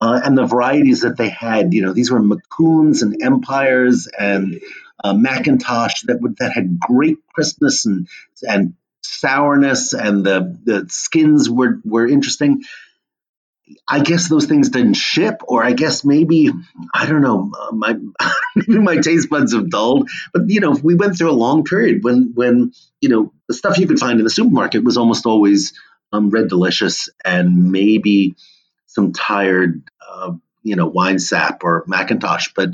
uh, 0.00 0.20
and 0.22 0.36
the 0.36 0.46
varieties 0.46 1.02
that 1.02 1.16
they 1.16 1.28
had. 1.28 1.72
You 1.72 1.82
know, 1.82 1.92
these 1.92 2.10
were 2.10 2.20
Macouns 2.20 3.02
and 3.02 3.22
Empires 3.22 4.08
and 4.18 4.60
uh, 5.02 5.14
McIntosh 5.14 6.06
that 6.06 6.20
would, 6.20 6.36
that 6.38 6.52
had 6.52 6.78
great 6.78 7.18
crispness 7.32 7.86
and 7.86 8.08
and 8.42 8.74
sourness, 9.02 9.94
and 9.94 10.24
the 10.24 10.58
the 10.64 10.86
skins 10.88 11.48
were 11.48 11.80
were 11.84 12.06
interesting. 12.06 12.62
I 13.86 14.00
guess 14.00 14.28
those 14.28 14.46
things 14.46 14.70
didn't 14.70 14.94
ship, 14.94 15.42
or 15.46 15.64
I 15.64 15.72
guess 15.72 16.04
maybe 16.04 16.50
I 16.94 17.06
don't 17.06 17.22
know. 17.22 17.50
My 17.72 17.96
maybe 18.56 18.78
my 18.78 18.96
taste 18.96 19.30
buds 19.30 19.54
have 19.54 19.70
dulled, 19.70 20.08
but 20.32 20.42
you 20.46 20.60
know, 20.60 20.72
we 20.72 20.94
went 20.94 21.16
through 21.16 21.30
a 21.30 21.32
long 21.32 21.64
period 21.64 22.04
when 22.04 22.32
when 22.34 22.72
you 23.00 23.08
know 23.08 23.32
the 23.46 23.54
stuff 23.54 23.78
you 23.78 23.86
could 23.86 23.98
find 23.98 24.18
in 24.18 24.24
the 24.24 24.30
supermarket 24.30 24.84
was 24.84 24.96
almost 24.96 25.26
always 25.26 25.72
um, 26.12 26.30
red 26.30 26.48
delicious 26.48 27.08
and 27.24 27.70
maybe 27.70 28.36
some 28.86 29.12
tired, 29.12 29.82
uh, 30.06 30.32
you 30.62 30.76
know, 30.76 30.90
Winesap 30.90 31.58
or 31.62 31.84
McIntosh, 31.84 32.52
But 32.54 32.70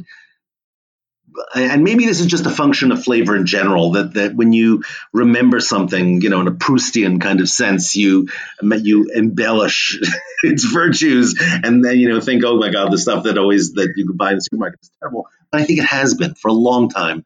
and 1.54 1.82
maybe 1.82 2.06
this 2.06 2.20
is 2.20 2.26
just 2.26 2.46
a 2.46 2.50
function 2.50 2.92
of 2.92 3.02
flavor 3.02 3.36
in 3.36 3.46
general 3.46 3.92
that 3.92 4.14
that 4.14 4.34
when 4.34 4.52
you 4.52 4.84
remember 5.12 5.60
something, 5.60 6.20
you 6.20 6.30
know, 6.30 6.40
in 6.40 6.48
a 6.48 6.52
Proustian 6.52 7.20
kind 7.20 7.40
of 7.40 7.48
sense, 7.48 7.96
you 7.96 8.28
you 8.62 9.10
embellish 9.14 9.98
its 10.42 10.64
virtues 10.64 11.40
and 11.40 11.84
then 11.84 11.98
you 11.98 12.08
know 12.08 12.20
think, 12.20 12.44
oh 12.44 12.58
my 12.58 12.70
God, 12.70 12.92
the 12.92 12.98
stuff 12.98 13.24
that 13.24 13.38
always 13.38 13.72
that 13.74 13.94
you 13.96 14.06
could 14.06 14.18
buy 14.18 14.30
in 14.30 14.36
the 14.36 14.42
supermarket 14.42 14.80
is 14.82 14.90
terrible. 15.00 15.28
But 15.50 15.62
I 15.62 15.64
think 15.64 15.80
it 15.80 15.86
has 15.86 16.14
been 16.14 16.34
for 16.34 16.48
a 16.48 16.54
long 16.54 16.88
time, 16.88 17.24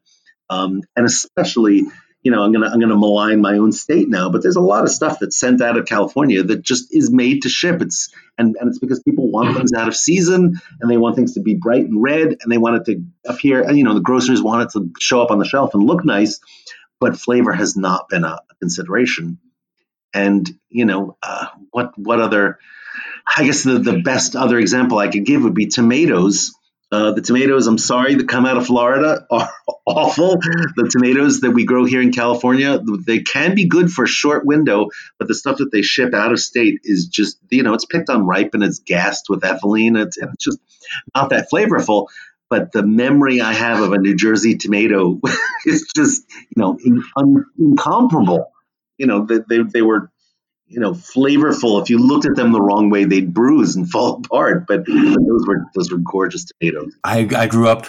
um, 0.50 0.82
and 0.96 1.06
especially 1.06 1.86
you 2.28 2.34
know, 2.34 2.42
I'm 2.42 2.52
gonna 2.52 2.66
I'm 2.66 2.78
gonna 2.78 2.94
malign 2.94 3.40
my 3.40 3.56
own 3.56 3.72
state 3.72 4.06
now, 4.06 4.28
but 4.28 4.42
there's 4.42 4.56
a 4.56 4.60
lot 4.60 4.84
of 4.84 4.90
stuff 4.90 5.18
that's 5.18 5.40
sent 5.40 5.62
out 5.62 5.78
of 5.78 5.86
California 5.86 6.42
that 6.42 6.60
just 6.60 6.94
is 6.94 7.10
made 7.10 7.44
to 7.44 7.48
ship. 7.48 7.80
It's 7.80 8.12
and, 8.36 8.54
and 8.60 8.68
it's 8.68 8.78
because 8.78 9.02
people 9.02 9.30
want 9.30 9.56
things 9.56 9.72
out 9.72 9.88
of 9.88 9.96
season 9.96 10.60
and 10.78 10.90
they 10.90 10.98
want 10.98 11.16
things 11.16 11.32
to 11.34 11.40
be 11.40 11.54
bright 11.54 11.86
and 11.86 12.02
red 12.02 12.36
and 12.38 12.52
they 12.52 12.58
want 12.58 12.76
it 12.76 12.84
to 12.84 13.02
appear. 13.26 13.62
And 13.62 13.78
you 13.78 13.84
know, 13.84 13.94
the 13.94 14.02
grocers 14.02 14.42
want 14.42 14.64
it 14.64 14.78
to 14.78 14.92
show 15.00 15.22
up 15.22 15.30
on 15.30 15.38
the 15.38 15.46
shelf 15.46 15.72
and 15.72 15.82
look 15.82 16.04
nice, 16.04 16.38
but 17.00 17.16
flavor 17.16 17.54
has 17.54 17.78
not 17.78 18.10
been 18.10 18.24
a, 18.24 18.40
consideration. 18.60 19.38
And 20.12 20.46
you 20.68 20.84
know, 20.84 21.16
uh, 21.22 21.46
what 21.70 21.98
what 21.98 22.20
other? 22.20 22.58
I 23.38 23.46
guess 23.46 23.62
the 23.62 23.78
the 23.78 24.02
best 24.02 24.36
other 24.36 24.58
example 24.58 24.98
I 24.98 25.08
could 25.08 25.24
give 25.24 25.44
would 25.44 25.54
be 25.54 25.68
tomatoes 25.68 26.57
uh, 26.91 27.12
the 27.12 27.20
tomatoes, 27.20 27.66
I'm 27.66 27.76
sorry, 27.76 28.14
that 28.14 28.28
come 28.28 28.47
out 28.47 28.57
of 28.57 28.66
Florida 28.66 29.26
are 29.30 29.51
awful. 29.86 30.39
The 30.76 30.89
tomatoes 30.91 31.41
that 31.41 31.51
we 31.51 31.64
grow 31.64 31.84
here 31.84 32.01
in 32.01 32.12
California, 32.12 32.80
they 33.07 33.20
can 33.20 33.55
be 33.55 33.66
good 33.66 33.91
for 33.91 34.05
a 34.05 34.09
short 34.09 34.47
window, 34.47 34.89
but 35.18 35.28
the 35.28 35.34
stuff 35.34 35.59
that 35.59 35.70
they 35.70 35.82
ship 35.82 36.14
out 36.14 36.32
of 36.32 36.41
state 36.41 36.80
is 36.84 37.07
just, 37.07 37.39
you 37.51 37.62
know, 37.62 37.74
it's 37.74 37.84
picked 37.84 38.09
on 38.09 38.26
ripe 38.26 38.55
and 38.55 38.62
it's 38.62 38.78
gassed 38.78 39.26
with 39.28 39.43
ethylene. 39.43 40.03
It's, 40.03 40.16
it's 40.16 40.45
just 40.45 40.59
not 41.14 41.30
that 41.30 41.49
flavorful. 41.53 42.07
But 42.51 42.72
the 42.72 42.82
memory 42.82 43.43
I 43.43 43.53
have 43.53 43.82
of 43.82 43.93
a 43.93 43.99
New 43.99 44.16
Jersey 44.16 44.57
tomato 44.57 45.20
is 45.66 45.93
just, 45.95 46.24
you 46.32 46.62
know, 46.62 46.78
in, 46.82 47.03
un, 47.14 47.45
incomparable. 47.59 48.51
You 48.97 49.07
know, 49.07 49.26
they, 49.26 49.41
they, 49.47 49.62
they 49.62 49.82
were 49.82 50.11
you 50.68 50.80
know, 50.80 50.92
flavorful. 50.92 51.80
If 51.80 51.90
you 51.90 51.98
looked 51.98 52.26
at 52.26 52.36
them 52.36 52.52
the 52.52 52.60
wrong 52.60 52.90
way, 52.90 53.04
they'd 53.04 53.32
bruise 53.32 53.74
and 53.76 53.90
fall 53.90 54.22
apart. 54.24 54.66
But, 54.66 54.84
but 54.84 54.94
those 54.94 55.46
were 55.46 55.64
those 55.74 55.90
were 55.90 55.98
gorgeous 55.98 56.44
tomatoes. 56.44 56.94
I, 57.04 57.28
I 57.34 57.46
grew 57.46 57.68
up 57.68 57.86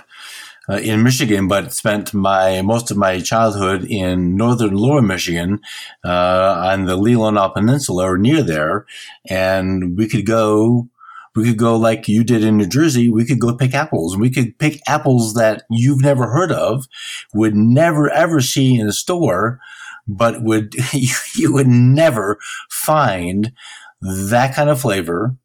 uh, 0.69 0.77
in 0.77 1.03
Michigan, 1.03 1.47
but 1.47 1.73
spent 1.73 2.13
my 2.13 2.61
most 2.61 2.91
of 2.91 2.97
my 2.97 3.19
childhood 3.19 3.85
in 3.85 4.35
northern 4.35 4.75
Lower 4.75 5.01
Michigan 5.01 5.59
uh, 6.03 6.71
on 6.71 6.85
the 6.85 6.97
Leelanau 6.97 7.53
Peninsula 7.53 8.11
or 8.11 8.17
near 8.17 8.43
there, 8.43 8.85
and 9.27 9.97
we 9.97 10.07
could 10.07 10.25
go. 10.25 10.87
We 11.35 11.45
could 11.45 11.59
go 11.59 11.77
like 11.77 12.07
you 12.07 12.23
did 12.23 12.43
in 12.43 12.57
New 12.57 12.67
Jersey. 12.67 13.07
We 13.07 13.23
could 13.23 13.39
go 13.39 13.55
pick 13.55 13.73
apples. 13.73 14.17
We 14.17 14.31
could 14.31 14.57
pick 14.57 14.81
apples 14.87 15.35
that 15.35 15.61
you've 15.69 16.01
never 16.01 16.25
heard 16.25 16.51
of, 16.51 16.87
would 17.33 17.55
never 17.55 18.09
ever 18.09 18.41
see 18.41 18.77
in 18.77 18.87
a 18.87 18.91
store 18.91 19.61
but 20.09 20.41
would 20.41 20.75
you, 20.93 21.53
would 21.53 21.67
never 21.67 22.37
find 22.69 23.53
that 24.01 24.55
kind 24.55 24.69
of 24.69 24.81
flavor 24.81 25.35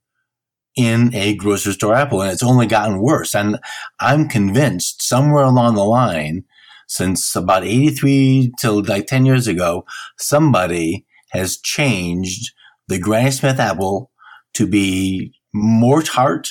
in 0.76 1.14
a 1.14 1.36
grocery 1.36 1.72
store 1.72 1.94
apple 1.94 2.22
and 2.22 2.32
it's 2.32 2.42
only 2.42 2.66
gotten 2.66 3.00
worse. 3.00 3.34
And 3.34 3.58
i'm 4.00 4.28
convinced 4.28 5.02
somewhere 5.02 5.44
along 5.44 5.74
the 5.74 5.84
line 5.84 6.44
since 6.88 7.36
about 7.36 7.64
83 7.64 8.52
till 8.58 8.82
like 8.82 9.06
10 9.06 9.26
years 9.26 9.46
ago 9.46 9.84
somebody 10.18 11.06
has 11.30 11.56
changed 11.56 12.52
the 12.88 12.98
granny 12.98 13.30
smith 13.30 13.58
apple 13.58 14.10
to 14.54 14.66
be 14.66 15.32
more 15.52 16.02
tart 16.02 16.48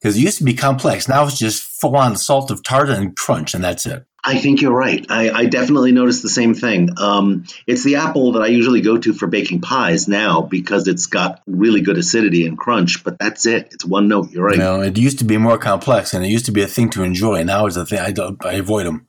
because 0.00 0.16
it 0.16 0.20
used 0.20 0.38
to 0.38 0.44
be 0.44 0.54
complex. 0.54 1.08
Now 1.08 1.24
it's 1.26 1.38
just 1.38 1.62
full 1.62 1.96
on 1.96 2.16
salt 2.16 2.50
of 2.50 2.62
tart 2.62 2.88
and 2.88 3.16
crunch 3.16 3.54
and 3.54 3.62
that's 3.62 3.86
it 3.86 4.04
I 4.22 4.38
think 4.38 4.60
you're 4.60 4.76
right. 4.76 5.04
I, 5.08 5.30
I 5.30 5.46
definitely 5.46 5.92
noticed 5.92 6.22
the 6.22 6.28
same 6.28 6.54
thing. 6.54 6.90
Um, 6.98 7.44
it's 7.66 7.84
the 7.84 7.96
apple 7.96 8.32
that 8.32 8.42
I 8.42 8.48
usually 8.48 8.82
go 8.82 8.98
to 8.98 9.14
for 9.14 9.26
baking 9.26 9.62
pies 9.62 10.08
now 10.08 10.42
because 10.42 10.88
it's 10.88 11.06
got 11.06 11.42
really 11.46 11.80
good 11.80 11.96
acidity 11.96 12.46
and 12.46 12.58
crunch, 12.58 13.02
but 13.02 13.18
that's 13.18 13.46
it. 13.46 13.68
It's 13.72 13.84
one 13.84 14.08
note. 14.08 14.30
You're 14.30 14.44
right. 14.44 14.56
You 14.56 14.62
know, 14.62 14.82
it 14.82 14.98
used 14.98 15.20
to 15.20 15.24
be 15.24 15.38
more 15.38 15.56
complex 15.56 16.12
and 16.12 16.24
it 16.24 16.28
used 16.28 16.46
to 16.46 16.52
be 16.52 16.62
a 16.62 16.66
thing 16.66 16.90
to 16.90 17.02
enjoy. 17.02 17.42
Now 17.44 17.66
it's 17.66 17.76
a 17.76 17.86
thing 17.86 18.00
I, 18.00 18.12
don't, 18.12 18.44
I 18.44 18.54
avoid 18.54 18.86
them. 18.86 19.06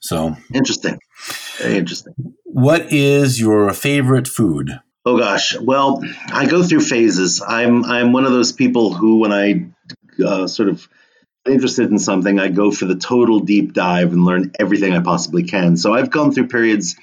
So 0.00 0.36
interesting. 0.52 1.00
Very 1.58 1.76
interesting. 1.76 2.34
What 2.44 2.92
is 2.92 3.40
your 3.40 3.72
favorite 3.72 4.28
food? 4.28 4.78
Oh 5.04 5.18
gosh. 5.18 5.58
Well, 5.58 6.02
I 6.32 6.46
go 6.46 6.62
through 6.62 6.80
phases. 6.80 7.42
I'm 7.46 7.84
I'm 7.84 8.12
one 8.12 8.24
of 8.24 8.32
those 8.32 8.52
people 8.52 8.92
who, 8.92 9.18
when 9.18 9.32
I 9.32 9.66
uh, 10.24 10.46
sort 10.46 10.68
of 10.68 10.86
interested 11.50 11.90
in 11.90 11.98
something, 11.98 12.38
I 12.38 12.48
go 12.48 12.70
for 12.70 12.84
the 12.84 12.96
total 12.96 13.40
deep 13.40 13.72
dive 13.72 14.12
and 14.12 14.24
learn 14.24 14.52
everything 14.58 14.92
I 14.92 15.00
possibly 15.00 15.44
can. 15.44 15.76
So 15.76 15.94
I've 15.94 16.10
gone 16.10 16.32
through 16.32 16.48
periods. 16.48 16.96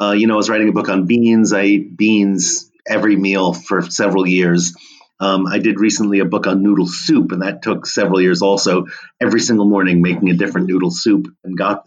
Uh, 0.00 0.12
you 0.12 0.26
know, 0.26 0.34
I 0.34 0.36
was 0.36 0.48
writing 0.48 0.68
a 0.68 0.72
book 0.72 0.88
on 0.88 1.06
beans. 1.06 1.52
I 1.52 1.60
ate 1.60 1.96
beans 1.96 2.70
every 2.86 3.16
meal 3.16 3.52
for 3.52 3.82
several 3.82 4.26
years. 4.26 4.74
Um, 5.20 5.46
I 5.46 5.58
did 5.58 5.78
recently 5.78 6.20
a 6.20 6.24
book 6.24 6.46
on 6.46 6.62
noodle 6.62 6.86
soup, 6.86 7.32
and 7.32 7.42
that 7.42 7.62
took 7.62 7.86
several 7.86 8.20
years 8.22 8.40
also. 8.40 8.86
Every 9.20 9.40
single 9.40 9.66
morning, 9.66 10.00
making 10.00 10.30
a 10.30 10.34
different 10.34 10.66
noodle 10.66 10.90
soup, 10.90 11.28
and 11.44 11.56
got 11.58 11.86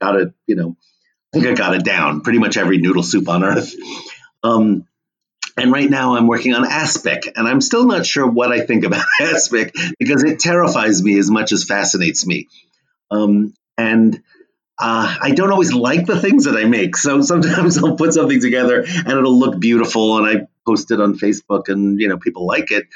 got 0.00 0.16
it. 0.16 0.34
You 0.48 0.56
know, 0.56 0.76
I 1.32 1.38
think 1.38 1.46
I 1.46 1.54
got 1.54 1.76
it 1.76 1.84
down. 1.84 2.22
Pretty 2.22 2.40
much 2.40 2.56
every 2.56 2.78
noodle 2.78 3.04
soup 3.04 3.28
on 3.28 3.44
earth. 3.44 3.72
Um, 4.42 4.88
and 5.56 5.72
right 5.72 5.88
now 5.88 6.16
I'm 6.16 6.26
working 6.26 6.54
on 6.54 6.64
aspic, 6.64 7.32
and 7.36 7.46
I'm 7.46 7.60
still 7.60 7.86
not 7.86 8.06
sure 8.06 8.26
what 8.26 8.52
I 8.52 8.60
think 8.60 8.84
about 8.84 9.04
aspic 9.20 9.74
because 9.98 10.24
it 10.24 10.40
terrifies 10.40 11.02
me 11.02 11.18
as 11.18 11.30
much 11.30 11.52
as 11.52 11.64
fascinates 11.64 12.26
me. 12.26 12.48
Um, 13.10 13.54
and 13.76 14.22
uh, 14.78 15.16
I 15.20 15.30
don't 15.30 15.52
always 15.52 15.72
like 15.72 16.06
the 16.06 16.20
things 16.20 16.44
that 16.44 16.56
I 16.56 16.64
make. 16.64 16.96
So 16.96 17.20
sometimes 17.20 17.78
I'll 17.84 17.96
put 17.96 18.14
something 18.14 18.40
together 18.40 18.84
and 18.86 19.08
it'll 19.08 19.38
look 19.38 19.60
beautiful 19.60 20.18
and 20.18 20.26
I 20.26 20.46
post 20.66 20.90
it 20.90 21.00
on 21.00 21.14
Facebook 21.18 21.68
and 21.68 22.00
you 22.00 22.08
know 22.08 22.18
people 22.18 22.46
like 22.46 22.70
it. 22.70 22.86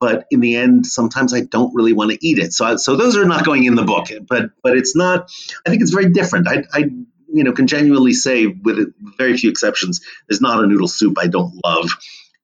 But 0.00 0.26
in 0.30 0.40
the 0.40 0.56
end, 0.56 0.86
sometimes 0.86 1.34
I 1.34 1.40
don't 1.40 1.74
really 1.74 1.92
want 1.92 2.10
to 2.10 2.26
eat 2.26 2.38
it. 2.38 2.54
So 2.54 2.64
I, 2.64 2.76
so 2.76 2.96
those 2.96 3.18
are 3.18 3.26
not 3.26 3.44
going 3.44 3.64
in 3.64 3.74
the 3.74 3.84
book. 3.84 4.08
But 4.28 4.50
but 4.62 4.76
it's 4.76 4.96
not. 4.96 5.30
I 5.66 5.70
think 5.70 5.82
it's 5.82 5.90
very 5.90 6.10
different. 6.10 6.48
I, 6.48 6.64
I 6.72 6.90
you 7.32 7.44
know 7.44 7.52
can 7.52 7.66
genuinely 7.66 8.12
say 8.12 8.46
with 8.46 8.92
very 9.18 9.36
few 9.36 9.50
exceptions, 9.50 10.00
there's 10.28 10.40
not 10.40 10.62
a 10.62 10.66
noodle 10.66 10.88
soup 10.88 11.16
I 11.18 11.26
don't 11.26 11.60
love. 11.64 11.88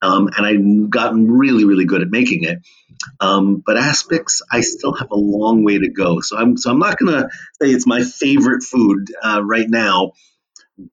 Um, 0.02 0.28
and 0.36 0.46
I've 0.46 0.90
gotten 0.90 1.30
really, 1.30 1.64
really 1.64 1.86
good 1.86 2.02
at 2.02 2.08
making 2.08 2.44
it. 2.44 2.58
Um, 3.20 3.62
but 3.64 3.76
aspics, 3.76 4.42
I 4.50 4.60
still 4.60 4.94
have 4.94 5.10
a 5.10 5.16
long 5.16 5.64
way 5.64 5.78
to 5.78 5.88
go. 5.88 6.20
So 6.20 6.36
I'm 6.36 6.56
so 6.56 6.70
I'm 6.70 6.78
not 6.78 6.98
going 6.98 7.12
to 7.12 7.28
say 7.60 7.70
it's 7.70 7.86
my 7.86 8.02
favorite 8.02 8.62
food 8.62 9.08
uh, 9.22 9.42
right 9.42 9.68
now, 9.68 10.12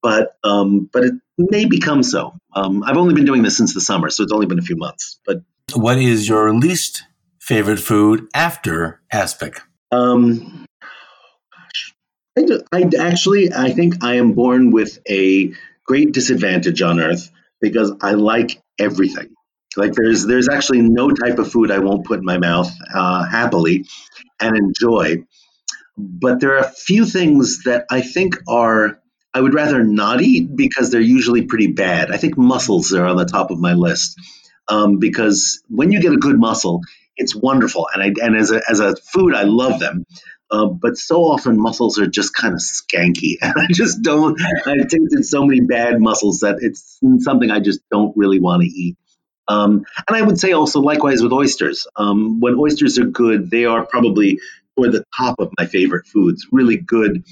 but 0.01 0.37
um, 0.43 0.89
but 0.91 1.03
it 1.03 1.13
may 1.37 1.65
become 1.65 2.03
so. 2.03 2.33
Um, 2.55 2.83
I've 2.83 2.97
only 2.97 3.13
been 3.13 3.25
doing 3.25 3.43
this 3.43 3.57
since 3.57 3.73
the 3.73 3.81
summer, 3.81 4.09
so 4.09 4.23
it's 4.23 4.31
only 4.31 4.45
been 4.45 4.59
a 4.59 4.63
few 4.63 4.77
months. 4.77 5.19
But 5.25 5.41
what 5.73 5.97
is 5.97 6.27
your 6.27 6.53
least 6.53 7.03
favorite 7.39 7.79
food 7.79 8.27
after 8.33 9.01
aspic? 9.11 9.59
Um, 9.91 10.65
I, 12.37 12.59
I 12.71 12.89
actually 12.97 13.53
I 13.53 13.71
think 13.71 14.03
I 14.03 14.15
am 14.15 14.33
born 14.33 14.71
with 14.71 14.99
a 15.09 15.53
great 15.85 16.13
disadvantage 16.13 16.81
on 16.81 16.99
Earth 16.99 17.29
because 17.61 17.91
I 18.01 18.11
like 18.13 18.61
everything. 18.79 19.35
Like 19.75 19.93
there's 19.93 20.25
there's 20.25 20.49
actually 20.49 20.81
no 20.81 21.09
type 21.09 21.39
of 21.39 21.51
food 21.51 21.71
I 21.71 21.79
won't 21.79 22.05
put 22.05 22.19
in 22.19 22.25
my 22.25 22.37
mouth 22.37 22.71
uh, 22.93 23.25
happily 23.25 23.85
and 24.41 24.57
enjoy. 24.57 25.25
But 25.97 26.39
there 26.41 26.55
are 26.55 26.59
a 26.65 26.71
few 26.71 27.05
things 27.05 27.63
that 27.65 27.85
I 27.91 28.01
think 28.01 28.37
are 28.47 28.99
I 29.33 29.41
would 29.41 29.53
rather 29.53 29.83
not 29.83 30.21
eat 30.21 30.55
because 30.55 30.91
they're 30.91 31.01
usually 31.01 31.43
pretty 31.43 31.67
bad. 31.67 32.11
I 32.11 32.17
think 32.17 32.37
mussels 32.37 32.93
are 32.93 33.05
on 33.05 33.17
the 33.17 33.25
top 33.25 33.51
of 33.51 33.59
my 33.59 33.73
list 33.73 34.19
um, 34.67 34.99
because 34.99 35.63
when 35.69 35.91
you 35.91 36.01
get 36.01 36.13
a 36.13 36.17
good 36.17 36.39
mussel, 36.39 36.81
it's 37.17 37.35
wonderful, 37.35 37.87
and 37.93 38.03
I 38.03 38.25
and 38.25 38.35
as 38.35 38.51
a 38.51 38.61
as 38.69 38.79
a 38.79 38.95
food, 38.95 39.35
I 39.35 39.43
love 39.43 39.79
them. 39.79 40.05
Uh, 40.53 40.67
but 40.67 40.97
so 40.97 41.23
often 41.23 41.59
mussels 41.59 41.97
are 41.97 42.05
just 42.05 42.35
kind 42.35 42.53
of 42.53 42.59
skanky, 42.59 43.37
and 43.41 43.53
I 43.57 43.65
just 43.71 44.03
don't. 44.03 44.39
I've 44.41 44.87
tasted 44.87 45.25
so 45.25 45.45
many 45.45 45.61
bad 45.61 45.99
mussels 45.99 46.41
that 46.41 46.57
it's 46.61 46.99
something 47.19 47.49
I 47.49 47.59
just 47.59 47.81
don't 47.89 48.15
really 48.15 48.39
want 48.39 48.61
to 48.61 48.69
eat. 48.69 48.95
Um, 49.47 49.83
and 50.07 50.15
I 50.15 50.21
would 50.21 50.39
say 50.39 50.53
also 50.53 50.79
likewise 50.79 51.23
with 51.23 51.33
oysters. 51.33 51.87
Um, 51.95 52.39
when 52.39 52.55
oysters 52.59 52.99
are 52.99 53.05
good, 53.05 53.49
they 53.49 53.65
are 53.65 53.85
probably 53.85 54.39
toward 54.75 54.91
the 54.91 55.03
top 55.17 55.39
of 55.39 55.51
my 55.57 55.65
favorite 55.65 56.05
foods. 56.05 56.47
Really 56.51 56.77
good 56.77 57.23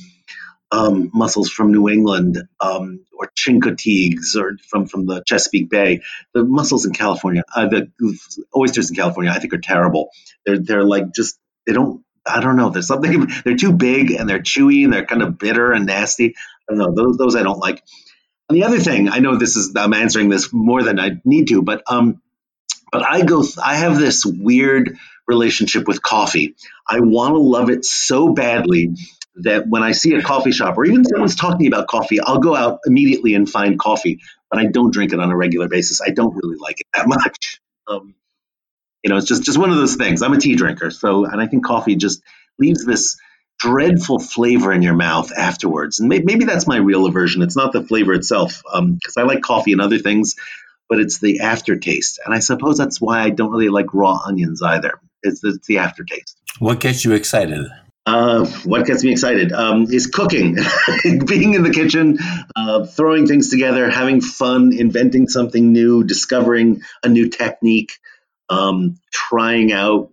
um, 0.71 1.11
mussels 1.13 1.49
from 1.51 1.71
New 1.71 1.89
England 1.89 2.41
um, 2.59 3.05
or 3.13 3.29
chincoteagues 3.37 4.35
or 4.35 4.57
from, 4.67 4.87
from 4.87 5.05
the 5.05 5.23
Chesapeake 5.25 5.69
Bay. 5.69 6.01
The 6.33 6.43
mussels 6.43 6.85
in 6.85 6.93
California, 6.93 7.43
uh, 7.55 7.67
the 7.67 7.91
oysters 8.55 8.89
in 8.89 8.95
California, 8.95 9.31
I 9.31 9.39
think 9.39 9.53
are 9.53 9.59
terrible. 9.59 10.09
They're 10.45 10.59
they're 10.59 10.83
like 10.83 11.13
just 11.13 11.37
they 11.67 11.73
don't. 11.73 12.03
I 12.25 12.39
don't 12.39 12.55
know. 12.55 12.69
There's 12.69 12.87
something. 12.87 13.27
They're 13.43 13.57
too 13.57 13.73
big 13.73 14.11
and 14.11 14.29
they're 14.29 14.39
chewy 14.39 14.83
and 14.83 14.93
they're 14.93 15.05
kind 15.05 15.21
of 15.21 15.37
bitter 15.37 15.71
and 15.71 15.85
nasty. 15.85 16.35
I 16.69 16.73
don't 16.73 16.77
know. 16.77 16.93
Those 16.93 17.17
those 17.17 17.35
I 17.35 17.43
don't 17.43 17.59
like. 17.59 17.83
And 18.49 18.57
the 18.57 18.65
other 18.65 18.79
thing, 18.79 19.09
I 19.09 19.19
know 19.19 19.37
this 19.37 19.55
is 19.55 19.73
I'm 19.75 19.93
answering 19.93 20.29
this 20.29 20.51
more 20.51 20.83
than 20.83 20.99
I 20.99 21.21
need 21.23 21.47
to, 21.49 21.61
but 21.61 21.83
um, 21.87 22.21
but 22.91 23.07
I 23.09 23.23
go. 23.23 23.43
I 23.63 23.75
have 23.75 23.97
this 23.97 24.25
weird 24.25 24.97
relationship 25.27 25.87
with 25.87 26.01
coffee. 26.01 26.55
I 26.87 26.99
want 26.99 27.33
to 27.33 27.39
love 27.39 27.69
it 27.69 27.85
so 27.85 28.33
badly 28.33 28.95
that 29.35 29.67
when 29.67 29.81
I 29.81 29.93
see 29.93 30.13
a 30.13 30.21
coffee 30.21 30.51
shop 30.51 30.77
or 30.77 30.85
even 30.85 31.05
someone's 31.05 31.35
talking 31.35 31.67
about 31.67 31.87
coffee, 31.87 32.19
I'll 32.19 32.39
go 32.39 32.55
out 32.55 32.79
immediately 32.85 33.33
and 33.33 33.49
find 33.49 33.79
coffee, 33.79 34.19
but 34.49 34.59
I 34.59 34.65
don't 34.65 34.91
drink 34.91 35.13
it 35.13 35.19
on 35.19 35.31
a 35.31 35.37
regular 35.37 35.69
basis. 35.69 36.01
I 36.01 36.09
don't 36.09 36.35
really 36.35 36.57
like 36.57 36.81
it 36.81 36.87
that 36.93 37.07
much. 37.07 37.61
Um, 37.87 38.13
you 39.03 39.09
know, 39.09 39.17
it's 39.17 39.27
just 39.27 39.43
just 39.43 39.57
one 39.57 39.71
of 39.71 39.77
those 39.77 39.95
things. 39.95 40.21
I'm 40.21 40.33
a 40.33 40.39
tea 40.39 40.55
drinker, 40.55 40.91
so 40.91 41.25
and 41.25 41.41
I 41.41 41.47
think 41.47 41.65
coffee 41.65 41.95
just 41.95 42.21
leaves 42.59 42.85
this 42.85 43.17
dreadful 43.61 44.19
flavor 44.19 44.73
in 44.73 44.81
your 44.81 44.95
mouth 44.95 45.31
afterwards. 45.31 45.99
And 45.99 46.09
maybe, 46.09 46.25
maybe 46.25 46.45
that's 46.45 46.67
my 46.67 46.77
real 46.77 47.05
aversion. 47.05 47.43
It's 47.43 47.55
not 47.55 47.73
the 47.73 47.83
flavor 47.83 48.13
itself, 48.13 48.63
because 48.63 49.17
um, 49.17 49.17
I 49.17 49.21
like 49.21 49.41
coffee 49.41 49.71
and 49.71 49.81
other 49.81 49.99
things, 49.99 50.35
but 50.89 50.99
it's 50.99 51.19
the 51.19 51.41
aftertaste. 51.41 52.19
And 52.25 52.33
I 52.33 52.39
suppose 52.39 52.77
that's 52.77 52.99
why 52.99 53.21
I 53.21 53.29
don't 53.29 53.51
really 53.51 53.69
like 53.69 53.93
raw 53.93 54.19
onions 54.25 54.63
either. 54.63 54.99
It's, 55.21 55.43
it's 55.43 55.67
the 55.67 55.77
aftertaste. 55.77 56.35
What 56.57 56.79
gets 56.79 57.05
you 57.05 57.13
excited? 57.13 57.67
Uh, 58.03 58.47
what 58.65 58.87
gets 58.87 59.03
me 59.03 59.11
excited 59.11 59.51
um, 59.51 59.83
is 59.91 60.07
cooking, 60.07 60.55
being 61.03 61.53
in 61.53 61.61
the 61.61 61.69
kitchen, 61.71 62.17
uh, 62.55 62.83
throwing 62.87 63.27
things 63.27 63.49
together, 63.51 63.91
having 63.91 64.21
fun, 64.21 64.73
inventing 64.75 65.27
something 65.27 65.71
new, 65.71 66.03
discovering 66.03 66.81
a 67.03 67.09
new 67.09 67.29
technique, 67.29 67.99
um, 68.51 68.95
trying 69.11 69.71
out 69.71 70.11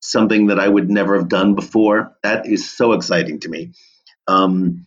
something 0.00 0.46
that 0.46 0.60
I 0.60 0.68
would 0.68 0.90
never 0.90 1.16
have 1.16 1.28
done 1.28 1.54
before. 1.54 2.16
That 2.22 2.46
is 2.46 2.70
so 2.70 2.92
exciting 2.92 3.40
to 3.40 3.48
me. 3.48 3.72
Um, 4.28 4.86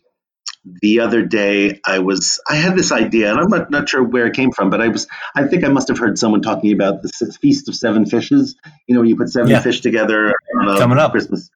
the 0.81 0.99
other 0.99 1.23
day 1.23 1.81
I 1.83 1.99
was 1.99 2.39
I 2.47 2.55
had 2.55 2.75
this 2.75 2.91
idea 2.91 3.31
and 3.31 3.39
I'm 3.39 3.49
not, 3.49 3.71
not 3.71 3.89
sure 3.89 4.03
where 4.03 4.27
it 4.27 4.35
came 4.35 4.51
from, 4.51 4.69
but 4.69 4.79
I 4.79 4.89
was 4.89 5.07
I 5.35 5.47
think 5.47 5.63
I 5.63 5.69
must 5.69 5.87
have 5.87 5.97
heard 5.97 6.19
someone 6.19 6.43
talking 6.43 6.71
about 6.71 7.01
the 7.01 7.37
feast 7.41 7.67
of 7.67 7.75
seven 7.75 8.05
fishes. 8.05 8.55
You 8.87 8.95
know, 8.95 9.01
you 9.01 9.15
put 9.15 9.29
seven 9.29 9.49
yeah. 9.49 9.59
fish 9.61 9.81
together 9.81 10.31
on 10.59 10.77
coming 10.77 10.99
up 10.99 11.11
Christmas 11.11 11.49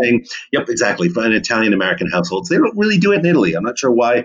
thing. 0.00 0.26
Yep, 0.52 0.68
exactly. 0.68 1.08
For 1.08 1.24
an 1.24 1.32
Italian 1.32 1.72
American 1.72 2.10
households, 2.10 2.48
they 2.48 2.56
don't 2.56 2.76
really 2.76 2.98
do 2.98 3.12
it 3.12 3.20
in 3.20 3.26
Italy. 3.26 3.54
I'm 3.54 3.64
not 3.64 3.78
sure 3.78 3.92
why. 3.92 4.24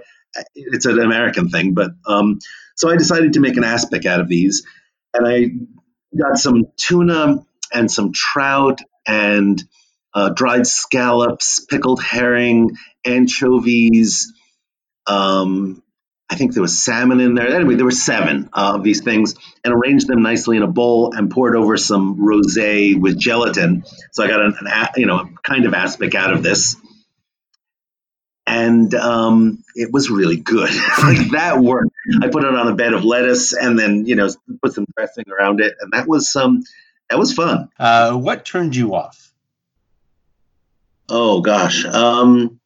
It's 0.55 0.87
an 0.87 0.99
American 0.99 1.49
thing, 1.49 1.75
but 1.75 1.91
um, 2.07 2.39
so 2.75 2.89
I 2.89 2.97
decided 2.97 3.33
to 3.33 3.39
make 3.39 3.55
an 3.55 3.63
aspic 3.63 4.07
out 4.07 4.19
of 4.19 4.27
these, 4.27 4.65
and 5.13 5.27
I 5.27 5.51
got 6.17 6.37
some 6.37 6.65
tuna 6.77 7.45
and 7.73 7.91
some 7.91 8.11
trout 8.11 8.81
and 9.07 9.63
uh, 10.13 10.29
dried 10.29 10.67
scallops, 10.67 11.65
pickled 11.65 12.01
herring, 12.01 12.77
anchovies. 13.05 14.31
Um, 15.07 15.81
I 16.29 16.35
think 16.35 16.53
there 16.53 16.61
was 16.61 16.79
salmon 16.79 17.19
in 17.19 17.35
there. 17.35 17.53
Anyway, 17.53 17.75
there 17.75 17.85
were 17.85 17.91
seven 17.91 18.49
uh, 18.53 18.73
of 18.75 18.83
these 18.83 19.01
things, 19.01 19.35
and 19.63 19.73
arranged 19.73 20.07
them 20.07 20.21
nicely 20.23 20.57
in 20.57 20.63
a 20.63 20.67
bowl 20.67 21.13
and 21.13 21.29
poured 21.29 21.55
over 21.55 21.77
some 21.77 22.17
rosé 22.17 22.99
with 22.99 23.19
gelatin. 23.19 23.83
So 24.11 24.23
I 24.23 24.27
got 24.27 24.41
an, 24.41 24.55
an 24.61 24.87
you 24.97 25.05
know 25.05 25.29
kind 25.43 25.65
of 25.65 25.73
aspic 25.73 26.15
out 26.15 26.33
of 26.33 26.41
this, 26.41 26.75
and 28.47 28.93
um, 28.95 29.63
it 29.75 29.91
was 29.91 30.09
really 30.09 30.37
good. 30.37 30.69
like 30.99 31.31
that 31.31 31.59
worked. 31.59 31.92
I 32.21 32.27
put 32.27 32.43
it 32.43 32.53
on 32.53 32.67
a 32.67 32.75
bed 32.75 32.93
of 32.93 33.05
lettuce 33.05 33.53
and 33.53 33.77
then 33.77 34.05
you 34.05 34.15
know 34.15 34.29
put 34.61 34.73
some 34.73 34.85
dressing 34.97 35.25
around 35.29 35.61
it, 35.61 35.75
and 35.81 35.91
that 35.93 36.07
was 36.07 36.31
some. 36.31 36.57
Um, 36.57 36.63
that 37.09 37.19
was 37.19 37.33
fun. 37.33 37.69
Uh, 37.77 38.13
what 38.13 38.45
turned 38.45 38.75
you 38.75 38.95
off? 38.95 39.31
Oh 41.09 41.41
gosh, 41.41 41.85
um, 41.85 42.59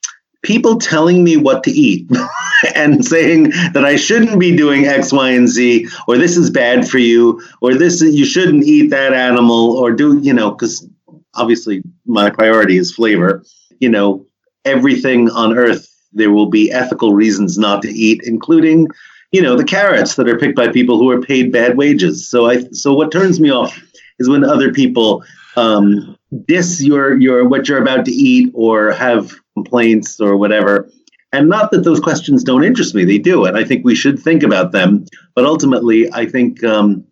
people 0.44 0.78
telling 0.78 1.24
me 1.24 1.38
what 1.38 1.64
to 1.66 1.72
eat 1.72 2.10
and 2.76 3.04
saying 3.04 3.50
that 3.74 3.84
I 3.84 3.96
shouldn't 3.96 4.40
be 4.40 4.56
doing 4.56 4.86
X, 4.86 5.12
Y, 5.12 5.32
and 5.32 5.50
Z, 5.50 5.88
or 6.08 6.18
this 6.18 6.38
is 6.38 6.50
bad 6.50 6.88
for 6.88 6.98
you, 6.98 7.42
or 7.62 7.74
this 7.74 8.02
you 8.02 8.26
shouldn't 8.26 8.64
eat 8.64 8.90
that 8.92 9.14
animal, 9.14 9.78
or 9.78 9.92
do 9.92 10.20
you 10.20 10.34
know? 10.34 10.52
Because 10.52 10.88
obviously 11.36 11.84
my 12.06 12.30
priority 12.30 12.78
is 12.78 12.94
flavor. 12.94 13.44
You 13.80 13.90
know, 13.90 14.26
everything 14.66 15.30
on 15.30 15.58
earth 15.58 15.94
there 16.14 16.32
will 16.32 16.50
be 16.50 16.72
ethical 16.72 17.14
reasons 17.14 17.58
not 17.58 17.82
to 17.82 17.90
eat, 17.90 18.22
including 18.24 18.88
you 19.32 19.42
know 19.42 19.58
the 19.58 19.64
carrots 19.64 20.16
that 20.16 20.30
are 20.30 20.38
picked 20.38 20.56
by 20.56 20.70
people 20.70 20.98
who 20.98 21.10
are 21.10 21.22
paid 21.22 21.52
bad 21.52 21.78
wages. 21.78 22.30
So 22.30 22.50
I 22.50 22.64
so 22.72 22.94
what 22.94 23.12
turns 23.12 23.40
me 23.40 23.50
off 23.52 23.80
is 24.20 24.30
when 24.30 24.44
other 24.44 24.72
people 24.72 25.24
um, 25.56 26.18
diss 26.46 26.82
your 26.82 27.18
your 27.20 27.48
what 27.48 27.68
you're 27.68 27.82
about 27.82 28.06
to 28.06 28.12
eat 28.12 28.52
or 28.54 28.92
have 28.92 29.34
complaints 29.56 30.20
or 30.20 30.38
whatever. 30.38 30.90
And 31.34 31.50
not 31.50 31.72
that 31.72 31.84
those 31.84 32.00
questions 32.00 32.44
don't 32.44 32.64
interest 32.64 32.96
me; 32.96 33.04
they 33.04 33.18
do, 33.18 33.46
and 33.46 33.58
I 33.58 33.64
think 33.66 33.84
we 33.84 33.96
should 33.96 34.18
think 34.18 34.44
about 34.44 34.72
them. 34.72 35.06
But 35.36 35.46
ultimately, 35.46 36.12
I 36.14 36.26
think 36.26 36.64
um, 36.64 37.06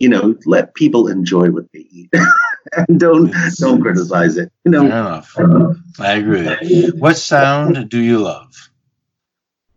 you 0.00 0.08
know, 0.08 0.34
let 0.44 0.74
people 0.74 1.06
enjoy 1.06 1.50
what 1.50 1.70
they 1.72 1.86
eat, 1.90 2.10
and 2.88 2.98
don't 2.98 3.32
don't 3.58 3.80
criticize 3.80 4.36
it. 4.36 4.50
You 4.64 4.72
know, 4.72 4.86
enough. 4.86 5.36
I 6.00 6.14
agree. 6.14 6.90
What 6.90 7.16
sound 7.16 7.88
do 7.88 8.00
you 8.00 8.18
love? 8.18 8.69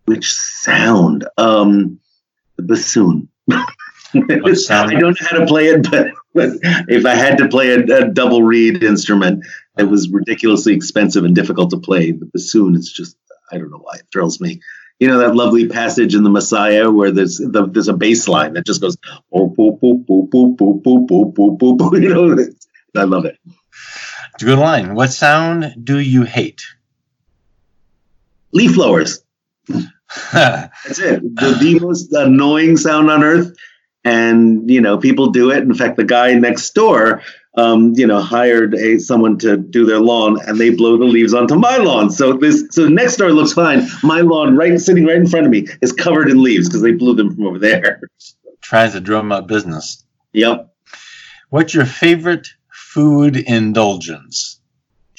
Which 0.05 0.33
sound? 0.33 1.27
Um, 1.37 1.99
the 2.57 2.63
bassoon. 2.63 3.29
I 3.49 3.65
don't 4.13 5.01
know 5.01 5.13
how 5.19 5.39
to 5.39 5.45
play 5.45 5.67
it, 5.67 5.89
but, 5.89 6.07
but 6.33 6.49
if 6.87 7.05
I 7.05 7.15
had 7.15 7.37
to 7.39 7.47
play 7.47 7.69
a, 7.69 7.79
a, 7.79 8.09
double 8.09 8.43
reed 8.43 8.83
instrument 8.83 9.43
that 9.75 9.87
was 9.87 10.09
ridiculously 10.09 10.73
expensive 10.73 11.23
and 11.25 11.35
difficult 11.35 11.71
to 11.71 11.77
play, 11.77 12.11
the 12.11 12.27
bassoon 12.27 12.75
is 12.75 12.91
just, 12.91 13.17
I 13.51 13.57
don't 13.57 13.71
know 13.71 13.79
why 13.79 13.95
it 13.95 14.07
thrills 14.11 14.39
me. 14.39 14.61
you 14.99 15.07
know 15.07 15.17
that 15.17 15.35
lovely 15.35 15.67
passage 15.67 16.13
in 16.13 16.23
the 16.23 16.29
Messiah 16.29 16.91
where 16.91 17.11
there's 17.11 17.37
the, 17.37 17.67
there's 17.67 17.87
a 17.87 17.93
bass 17.93 18.27
line 18.27 18.53
that 18.53 18.65
just 18.65 18.81
goes 18.81 18.97
boop 19.33 19.55
boop 19.55 19.79
boop 19.79 20.05
boop 20.05 20.29
boop 20.29 20.57
boop 20.57 20.81
boop 20.83 21.07
boop 21.07 21.57
boop 21.57 21.77
boop. 21.77 22.01
You 22.01 22.09
know, 22.09 22.45
I 22.95 23.03
love 23.05 23.25
it. 23.25 23.39
It's 24.35 24.43
a 24.43 24.45
good 24.45 24.59
line. 24.59 24.95
What 24.95 25.11
sound 25.11 25.75
do 25.83 25.99
you 25.99 26.23
hate? 26.23 26.63
Leaf 28.51 28.75
blowers. 28.75 29.23
That's 30.33 30.99
it. 30.99 31.21
The, 31.35 31.57
the 31.59 31.79
most 31.79 32.11
annoying 32.13 32.77
sound 32.77 33.09
on 33.09 33.23
earth. 33.23 33.55
And, 34.05 34.69
you 34.69 34.81
know, 34.81 34.97
people 34.97 35.31
do 35.31 35.49
it. 35.51 35.63
In 35.63 35.73
fact, 35.73 35.95
the 35.95 36.03
guy 36.03 36.33
next 36.33 36.75
door, 36.75 37.21
um, 37.55 37.93
you 37.95 38.05
know, 38.05 38.19
hired 38.19 38.73
a 38.73 38.99
someone 38.99 39.37
to 39.39 39.55
do 39.57 39.85
their 39.85 39.99
lawn 39.99 40.39
and 40.45 40.59
they 40.59 40.71
blow 40.71 40.97
the 40.97 41.05
leaves 41.05 41.33
onto 41.33 41.55
my 41.55 41.77
lawn. 41.77 42.09
So 42.09 42.33
this 42.33 42.65
so 42.71 42.87
next 42.87 43.17
door 43.17 43.31
looks 43.31 43.53
fine. 43.53 43.87
My 44.01 44.21
lawn 44.21 44.57
right 44.57 44.77
sitting 44.79 45.05
right 45.05 45.15
in 45.15 45.27
front 45.27 45.45
of 45.45 45.51
me 45.51 45.67
is 45.81 45.93
covered 45.93 46.29
in 46.29 46.43
leaves 46.43 46.67
because 46.67 46.81
they 46.81 46.91
blew 46.91 47.15
them 47.15 47.33
from 47.33 47.45
over 47.45 47.59
there. 47.59 48.01
Trying 48.61 48.91
to 48.91 48.99
drum 48.99 49.31
up 49.31 49.47
business. 49.47 50.03
Yep. 50.33 50.73
What's 51.49 51.73
your 51.73 51.85
favorite 51.85 52.47
food 52.71 53.37
indulgence? 53.37 54.59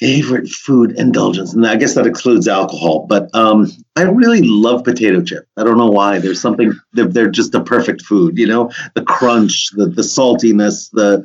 Favorite 0.04 0.48
food 0.48 0.92
indulgence 0.98 1.54
and 1.54 1.66
i 1.66 1.76
guess 1.76 1.94
that 1.94 2.06
excludes 2.06 2.46
alcohol 2.46 3.06
but 3.08 3.34
um, 3.34 3.70
i 3.96 4.02
really 4.02 4.42
love 4.42 4.84
potato 4.84 5.22
chip. 5.22 5.46
I 5.56 5.64
don't 5.64 5.78
know 5.78 5.86
why. 5.90 6.18
There's 6.18 6.40
something 6.40 6.72
they're, 6.92 7.06
they're 7.06 7.30
just 7.30 7.54
a 7.54 7.62
perfect 7.62 8.02
food 8.02 8.36
you 8.36 8.46
know? 8.46 8.70
The 8.94 9.02
crunch 9.02 9.70
the, 9.76 9.86
the 9.86 10.02
saltiness 10.02 10.90
the 10.90 11.24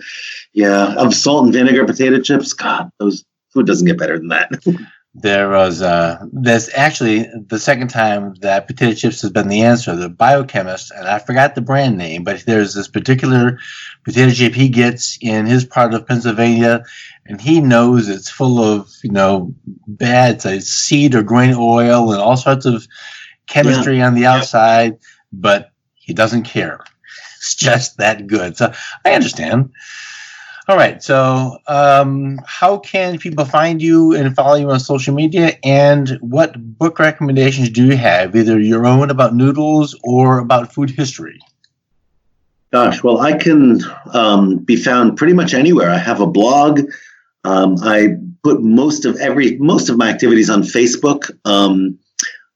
yeah 0.53 0.95
of 0.95 1.13
salt 1.13 1.45
and 1.45 1.53
vinegar 1.53 1.85
potato 1.85 2.21
chips 2.21 2.53
god 2.53 2.89
those 2.99 3.25
food 3.53 3.67
doesn't 3.67 3.87
get 3.87 3.97
better 3.97 4.17
than 4.17 4.29
that. 4.29 4.51
There 5.15 5.49
was 5.49 5.81
uh 5.81 6.23
there's 6.31 6.69
actually 6.75 7.27
the 7.47 7.57
second 7.57 7.87
time 7.87 8.35
that 8.41 8.67
potato 8.67 8.93
chips 8.93 9.21
has 9.23 9.31
been 9.31 9.47
the 9.47 9.63
answer 9.63 9.95
the 9.95 10.07
biochemist 10.07 10.91
and 10.91 11.07
i 11.07 11.17
forgot 11.17 11.55
the 11.55 11.61
brand 11.61 11.97
name 11.97 12.23
but 12.23 12.41
there's 12.45 12.75
this 12.75 12.87
particular 12.87 13.57
potato 14.05 14.31
chip 14.31 14.53
he 14.53 14.69
gets 14.69 15.17
in 15.19 15.47
his 15.47 15.65
part 15.65 15.95
of 15.95 16.05
pennsylvania 16.05 16.83
and 17.29 17.39
he 17.39 17.61
knows 17.61 18.09
it's 18.09 18.29
full 18.29 18.59
of 18.59 18.89
you 19.03 19.11
know 19.11 19.53
bad 19.87 20.41
say, 20.41 20.59
seed 20.59 21.15
or 21.15 21.23
grain 21.23 21.53
oil 21.57 22.11
and 22.11 22.21
all 22.21 22.35
sorts 22.35 22.65
of 22.65 22.85
chemistry 23.47 23.97
yeah. 23.97 24.07
on 24.07 24.15
the 24.15 24.25
outside 24.25 24.97
but 25.31 25.71
he 25.93 26.13
doesn't 26.13 26.43
care 26.43 26.83
it's 27.37 27.55
just 27.55 27.97
that 27.97 28.27
good 28.27 28.57
so 28.57 28.73
i 29.05 29.13
understand 29.13 29.71
all 30.67 30.77
right. 30.77 31.01
So, 31.01 31.57
um, 31.65 32.39
how 32.45 32.77
can 32.77 33.17
people 33.17 33.43
find 33.43 33.81
you 33.81 34.13
and 34.15 34.35
follow 34.35 34.53
you 34.53 34.69
on 34.69 34.79
social 34.79 35.15
media? 35.15 35.57
And 35.63 36.09
what 36.21 36.53
book 36.77 36.99
recommendations 36.99 37.71
do 37.71 37.87
you 37.87 37.97
have, 37.97 38.35
either 38.35 38.59
your 38.59 38.85
own 38.85 39.09
about 39.09 39.33
noodles 39.33 39.99
or 40.03 40.37
about 40.37 40.71
food 40.71 40.91
history? 40.91 41.39
Gosh, 42.71 43.01
well, 43.01 43.17
I 43.19 43.33
can 43.33 43.81
um, 44.13 44.59
be 44.59 44.75
found 44.75 45.17
pretty 45.17 45.33
much 45.33 45.55
anywhere. 45.55 45.89
I 45.89 45.97
have 45.97 46.21
a 46.21 46.27
blog. 46.27 46.81
Um, 47.43 47.75
I 47.81 48.15
put 48.43 48.61
most 48.61 49.05
of 49.05 49.17
every 49.17 49.57
most 49.57 49.89
of 49.89 49.97
my 49.97 50.09
activities 50.09 50.49
on 50.49 50.63
Facebook, 50.63 51.31
um, 51.45 51.97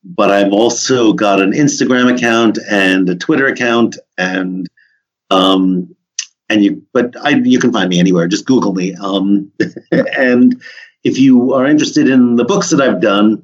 but 0.03 0.29
I've 0.29 0.51
also 0.51 1.13
got 1.13 1.41
an 1.41 1.53
Instagram 1.53 2.13
account 2.13 2.59
and 2.69 3.09
a 3.09 3.15
Twitter 3.15 3.47
account, 3.47 3.97
and 4.17 4.67
um, 5.29 5.95
and 6.49 6.63
you 6.63 6.83
but 6.93 7.15
I 7.23 7.31
you 7.31 7.59
can 7.59 7.71
find 7.71 7.89
me 7.89 7.99
anywhere. 7.99 8.27
Just 8.27 8.45
Google 8.45 8.73
me. 8.73 8.93
Um, 8.95 9.51
and 9.91 10.61
if 11.03 11.17
you 11.17 11.53
are 11.53 11.65
interested 11.65 12.09
in 12.09 12.35
the 12.35 12.45
books 12.45 12.69
that 12.69 12.81
I've 12.81 13.01
done, 13.01 13.43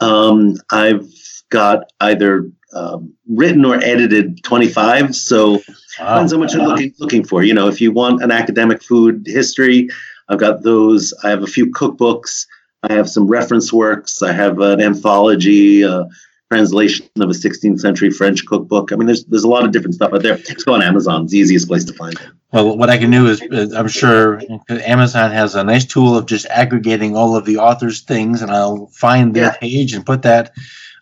um, 0.00 0.56
I've 0.70 1.06
got 1.50 1.92
either 2.00 2.50
um, 2.74 3.14
written 3.28 3.64
or 3.64 3.76
edited 3.76 4.42
25. 4.42 5.14
So 5.14 5.52
wow. 5.52 5.60
depends 5.98 6.32
on 6.32 6.40
what 6.40 6.52
you're 6.52 6.66
looking 6.66 6.92
looking 6.98 7.24
for. 7.24 7.42
You 7.42 7.54
know, 7.54 7.68
if 7.68 7.80
you 7.80 7.92
want 7.92 8.22
an 8.22 8.30
academic 8.30 8.82
food 8.82 9.26
history, 9.26 9.88
I've 10.28 10.38
got 10.38 10.62
those. 10.62 11.12
I 11.22 11.30
have 11.30 11.42
a 11.42 11.48
few 11.48 11.70
cookbooks. 11.70 12.46
I 12.82 12.92
have 12.92 13.08
some 13.08 13.26
reference 13.26 13.72
works. 13.72 14.22
I 14.22 14.32
have 14.32 14.60
an 14.60 14.80
anthology. 14.80 15.84
Uh, 15.84 16.04
translation 16.50 17.08
of 17.20 17.30
a 17.30 17.32
16th 17.32 17.80
century 17.80 18.10
French 18.10 18.44
cookbook. 18.46 18.92
I 18.92 18.96
mean, 18.96 19.06
there's 19.06 19.24
there's 19.24 19.44
a 19.44 19.48
lot 19.48 19.64
of 19.64 19.72
different 19.72 19.94
stuff 19.94 20.12
out 20.12 20.22
there. 20.22 20.36
Just 20.36 20.66
go 20.66 20.74
on 20.74 20.82
Amazon; 20.82 21.24
it's 21.24 21.32
the 21.32 21.38
easiest 21.38 21.68
place 21.68 21.84
to 21.84 21.92
find 21.94 22.14
it. 22.14 22.28
Well, 22.52 22.76
what 22.78 22.90
I 22.90 22.98
can 22.98 23.10
do 23.10 23.26
is, 23.26 23.42
I'm 23.74 23.88
sure 23.88 24.40
Amazon 24.68 25.32
has 25.32 25.56
a 25.56 25.64
nice 25.64 25.84
tool 25.84 26.16
of 26.16 26.26
just 26.26 26.46
aggregating 26.46 27.16
all 27.16 27.36
of 27.36 27.44
the 27.44 27.56
author's 27.56 28.02
things, 28.02 28.42
and 28.42 28.50
I'll 28.50 28.86
find 28.86 29.34
their 29.34 29.46
yeah. 29.46 29.56
page 29.56 29.94
and 29.94 30.06
put 30.06 30.22
that 30.22 30.52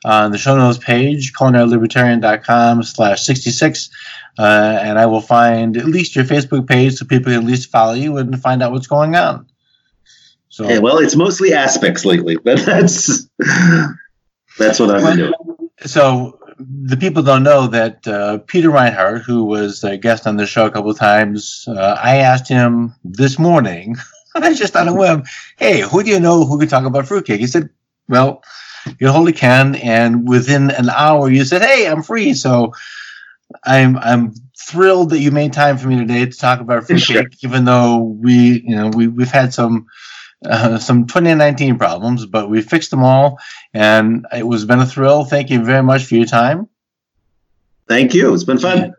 on 0.05 0.33
the 0.33 0.39
show 0.39 0.57
notes 0.57 0.79
page, 0.79 1.33
culinarylibertarian.com 1.35 2.83
slash 2.83 3.23
66. 3.23 3.91
Uh, 4.39 4.79
and 4.83 4.99
I 4.99 5.07
will 5.07 5.21
find 5.21 5.77
at 5.77 5.85
least 5.85 6.17
your 6.17 6.25
Facebook 6.25 6.67
page 6.67 6.95
so 6.95 7.05
people 7.05 7.33
can 7.33 7.43
at 7.43 7.47
least 7.47 7.71
follow 7.71 7.93
you 7.93 8.17
and 8.17 8.41
find 8.41 8.63
out 8.63 8.73
what's 8.73 8.87
going 8.87 9.15
on. 9.15 9.47
So, 10.49 10.69
yeah, 10.69 10.79
well, 10.79 10.99
it's 10.99 11.17
mostly 11.17 11.53
aspects 11.53 12.05
lately, 12.05 12.37
but 12.37 12.59
that's 12.67 13.29
that's 14.59 14.79
what 14.79 14.91
I've 14.91 15.03
been 15.03 15.17
doing. 15.17 15.33
So 15.85 16.39
the 16.59 16.97
people 16.97 17.23
don't 17.23 17.43
know 17.43 17.67
that 17.69 18.07
uh, 18.07 18.39
Peter 18.47 18.71
Reinhart, 18.71 19.23
who 19.23 19.45
was 19.45 19.83
a 19.85 19.97
guest 19.97 20.27
on 20.27 20.37
the 20.37 20.47
show 20.47 20.67
a 20.67 20.71
couple 20.71 20.91
of 20.91 20.99
times, 20.99 21.65
uh, 21.69 21.99
I 22.03 22.17
asked 22.17 22.49
him 22.49 22.95
this 23.05 23.39
morning, 23.39 23.97
I 24.35 24.55
just 24.55 24.77
on 24.77 24.89
a 24.89 24.95
whim, 24.95 25.25
hey, 25.57 25.81
who 25.81 26.03
do 26.03 26.11
you 26.11 26.21
know 26.21 26.45
who 26.45 26.59
could 26.59 26.69
talk 26.69 26.85
about 26.85 27.07
fruitcake? 27.07 27.41
He 27.41 27.47
said, 27.47 27.71
well, 28.09 28.43
you 28.99 29.11
holy 29.11 29.33
can, 29.33 29.77
and 29.77 30.29
within 30.29 30.71
an 30.71 30.91
hour 30.91 31.31
you 31.31 31.45
said, 31.45 31.63
hey, 31.63 31.87
I'm 31.87 32.03
free. 32.03 32.35
So 32.35 32.73
I'm 33.65 33.97
I'm 33.99 34.35
thrilled 34.59 35.11
that 35.11 35.19
you 35.19 35.31
made 35.31 35.53
time 35.53 35.79
for 35.79 35.89
me 35.89 35.97
today 35.97 36.25
to 36.25 36.37
talk 36.37 36.61
about 36.61 36.87
fruitcake, 36.87 37.17
sure. 37.17 37.27
even 37.43 37.65
though 37.65 37.99
we 37.99 38.63
you 38.65 38.77
know 38.77 38.89
we 38.89 39.09
we've 39.09 39.31
had 39.31 39.53
some 39.53 39.87
uh, 40.45 40.79
some 40.79 41.07
2019 41.07 41.79
problems, 41.79 42.27
but 42.27 42.51
we 42.51 42.63
fixed 42.63 42.91
them 42.91 43.03
all, 43.03 43.39
and 43.73 44.27
it 44.33 44.47
was 44.47 44.65
been 44.65 44.81
a 44.81 44.87
thrill. 44.87 45.25
Thank 45.25 45.51
you 45.51 45.65
very 45.65 45.83
much 45.83 46.05
for 46.05 46.15
your 46.15 46.27
time. 46.27 46.69
Thank 47.89 48.15
you. 48.15 48.33
It's 48.33 48.45
been 48.45 48.59
fun. 48.59 48.95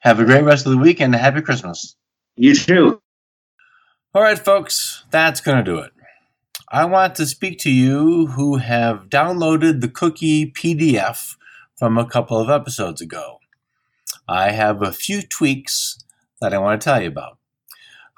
Have 0.00 0.20
a 0.20 0.24
great 0.24 0.44
rest 0.44 0.66
of 0.66 0.72
the 0.72 0.78
week 0.78 1.00
and 1.00 1.14
a 1.14 1.18
happy 1.18 1.40
Christmas. 1.40 1.96
You 2.36 2.54
too. 2.54 3.00
All 4.14 4.22
right, 4.22 4.38
folks, 4.38 5.04
that's 5.10 5.40
going 5.40 5.58
to 5.58 5.64
do 5.64 5.78
it. 5.78 5.92
I 6.68 6.84
want 6.84 7.14
to 7.16 7.26
speak 7.26 7.58
to 7.60 7.70
you 7.70 8.26
who 8.26 8.56
have 8.56 9.08
downloaded 9.08 9.80
the 9.80 9.88
cookie 9.88 10.50
PDF 10.50 11.36
from 11.76 11.96
a 11.96 12.06
couple 12.06 12.38
of 12.38 12.50
episodes 12.50 13.00
ago. 13.00 13.38
I 14.28 14.50
have 14.52 14.82
a 14.82 14.92
few 14.92 15.22
tweaks 15.22 15.98
that 16.40 16.54
I 16.54 16.58
want 16.58 16.80
to 16.80 16.84
tell 16.84 17.02
you 17.02 17.08
about. 17.08 17.38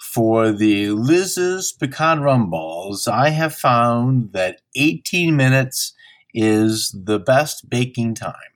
For 0.01 0.53
the 0.53 0.91
Liz's 0.91 1.73
pecan 1.73 2.21
rum 2.21 2.51
balls, 2.51 3.09
I 3.09 3.31
have 3.31 3.55
found 3.55 4.33
that 4.33 4.61
18 4.75 5.37
minutes 5.37 5.95
is 6.35 6.95
the 7.05 7.19
best 7.19 7.71
baking 7.71 8.15
time. 8.15 8.53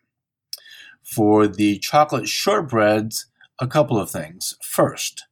For 1.02 1.48
the 1.48 1.78
chocolate 1.78 2.26
shortbreads, 2.26 3.24
a 3.58 3.66
couple 3.66 3.98
of 3.98 4.10
things. 4.10 4.56
First, 4.62 5.24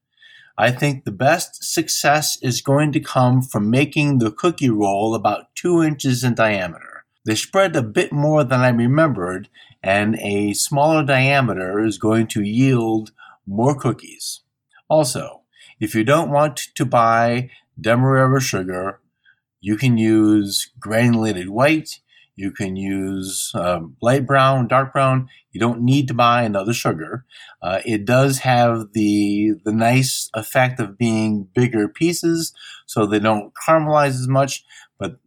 I 0.57 0.73
think 0.73 1.05
the 1.05 1.13
best 1.13 1.63
success 1.63 2.37
is 2.43 2.63
going 2.63 2.93
to 2.93 3.01
come 3.01 3.43
from 3.43 3.71
making 3.71 4.19
the 4.19 4.33
cookie 4.33 4.71
roll 4.71 5.15
about 5.15 5.55
two 5.55 5.83
inches 5.83 6.25
in 6.25 6.35
diameter. 6.35 7.05
They 7.25 7.37
spread 7.37 7.77
a 7.77 7.83
bit 7.83 8.13
more 8.13 8.43
than 8.43 8.61
I 8.61 8.71
remembered, 8.71 9.49
and 9.83 10.17
a 10.21 10.53
smaller 10.55 11.05
diameter 11.05 11.85
is 11.85 11.99
going 11.99 12.27
to 12.29 12.43
yield 12.43 13.13
more 13.47 13.79
cookies. 13.79 14.41
Also, 14.89 15.43
if 15.81 15.95
you 15.95 16.05
don't 16.05 16.31
want 16.31 16.57
to 16.75 16.85
buy 16.85 17.51
Demerara 17.81 18.41
sugar, 18.41 19.01
you 19.61 19.77
can 19.77 19.99
use 19.99 20.71
granulated 20.79 21.51
white. 21.51 22.01
You 22.37 22.53
can 22.53 22.77
use 22.77 23.51
um, 23.55 23.97
light 24.01 24.25
brown, 24.27 24.69
dark 24.69 24.93
brown. 24.93 25.29
You 25.51 25.59
don't 25.59 25.83
need 25.83 26.07
to 26.09 26.15
buy 26.15 26.43
another 26.45 26.73
sugar. 26.73 27.25
Uh, 27.61 27.81
it 27.85 28.05
does 28.05 28.39
have 28.41 28.93
the 28.93 29.55
the 29.65 29.73
nice 29.73 30.31
effect 30.35 30.79
of 30.79 30.97
being 30.97 31.49
bigger 31.53 31.89
pieces, 31.89 32.53
so 32.87 33.07
they 33.07 33.19
don't 33.19 33.53
caramelize 33.55 34.21
as 34.21 34.29
much. 34.29 34.65
But 34.99 35.19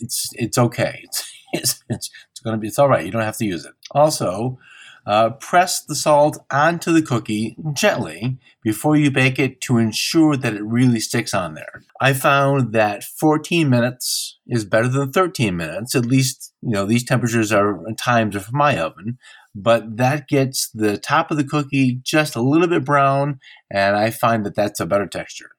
it's 0.00 0.30
it's 0.34 0.58
okay. 0.58 1.04
It's 1.10 1.32
it's, 1.54 1.82
it's, 1.88 2.10
it's 2.38 2.44
gonna 2.44 2.56
be 2.56 2.68
it's 2.68 2.78
all 2.78 2.88
right. 2.88 3.04
You 3.04 3.10
don't 3.10 3.22
have 3.22 3.36
to 3.38 3.44
use 3.44 3.64
it. 3.64 3.74
Also, 3.90 4.60
uh, 5.06 5.30
press 5.30 5.80
the 5.80 5.96
salt 5.96 6.38
onto 6.52 6.92
the 6.92 7.02
cookie 7.02 7.56
gently 7.72 8.38
before 8.62 8.94
you 8.94 9.10
bake 9.10 9.40
it 9.40 9.60
to 9.62 9.78
ensure 9.78 10.36
that 10.36 10.54
it 10.54 10.62
really 10.62 11.00
sticks 11.00 11.34
on 11.34 11.54
there. 11.54 11.82
I 12.00 12.12
found 12.12 12.72
that 12.74 13.02
14 13.02 13.68
minutes 13.68 14.38
is 14.46 14.64
better 14.64 14.86
than 14.86 15.10
13 15.10 15.56
minutes. 15.56 15.96
At 15.96 16.06
least, 16.06 16.52
you 16.62 16.70
know, 16.70 16.84
these 16.84 17.04
temperatures 17.04 17.50
are 17.50 17.82
times 17.96 18.36
of 18.36 18.52
my 18.52 18.78
oven, 18.78 19.18
but 19.52 19.96
that 19.96 20.28
gets 20.28 20.68
the 20.70 20.96
top 20.96 21.32
of 21.32 21.38
the 21.38 21.44
cookie 21.44 21.98
just 22.04 22.36
a 22.36 22.42
little 22.42 22.68
bit 22.68 22.84
brown, 22.84 23.40
and 23.68 23.96
I 23.96 24.10
find 24.10 24.46
that 24.46 24.54
that's 24.54 24.78
a 24.78 24.86
better 24.86 25.08
texture. 25.08 25.50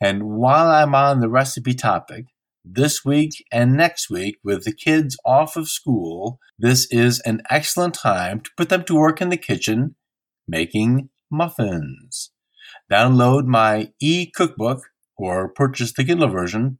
And 0.00 0.22
while 0.24 0.68
I'm 0.68 0.94
on 0.94 1.20
the 1.20 1.28
recipe 1.28 1.74
topic, 1.74 2.26
this 2.64 3.04
week 3.04 3.44
and 3.52 3.76
next 3.76 4.08
week 4.08 4.38
with 4.42 4.64
the 4.64 4.72
kids 4.72 5.16
off 5.24 5.56
of 5.56 5.68
school, 5.68 6.38
this 6.58 6.86
is 6.90 7.20
an 7.20 7.42
excellent 7.50 7.94
time 7.94 8.40
to 8.40 8.50
put 8.56 8.68
them 8.70 8.84
to 8.84 8.94
work 8.94 9.20
in 9.20 9.28
the 9.28 9.36
kitchen 9.36 9.96
making 10.48 11.10
muffins. 11.30 12.30
Download 12.90 13.46
my 13.46 13.92
e 14.00 14.30
cookbook 14.30 14.84
or 15.16 15.48
purchase 15.48 15.92
the 15.92 16.04
Kindle 16.04 16.28
version 16.28 16.78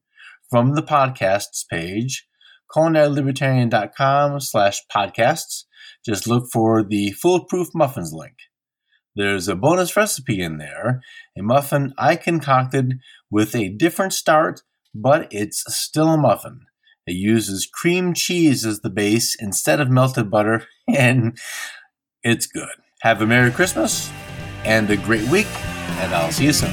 from 0.51 0.75
the 0.75 0.83
podcasts 0.83 1.65
page, 1.69 2.27
culinarylibertarian.com 2.75 4.41
slash 4.41 4.83
podcasts. 4.95 5.65
Just 6.05 6.27
look 6.27 6.51
for 6.53 6.83
the 6.83 7.13
foolproof 7.13 7.69
muffins 7.75 8.13
link. 8.13 8.35
There's 9.17 9.49
a 9.49 9.55
bonus 9.55 9.97
recipe 9.97 10.43
in 10.43 10.59
there, 10.59 11.01
a 11.39 11.43
muffin 11.43 11.95
I 11.97 12.17
concocted 12.17 12.99
with 13.31 13.55
a 13.55 13.69
different 13.69 14.13
start, 14.13 14.63
but 14.95 15.29
it's 15.31 15.65
still 15.75 16.09
a 16.09 16.17
muffin. 16.17 16.61
It 17.07 17.13
uses 17.15 17.67
cream 17.67 18.15
cheese 18.15 18.65
as 18.65 18.81
the 18.81 18.91
base 18.91 19.37
instead 19.39 19.81
of 19.81 19.91
melted 19.91 20.31
butter, 20.31 20.67
and 20.89 21.37
it's 22.23 22.47
good. 22.47 22.69
Have 23.01 23.21
a 23.21 23.27
Merry 23.27 23.51
Christmas 23.51 24.11
and 24.65 24.89
a 24.91 24.97
great 24.97 25.29
week, 25.29 25.49
and 25.99 26.15
I'll 26.15 26.33
see 26.33 26.47
you 26.47 26.53
soon. 26.53 26.73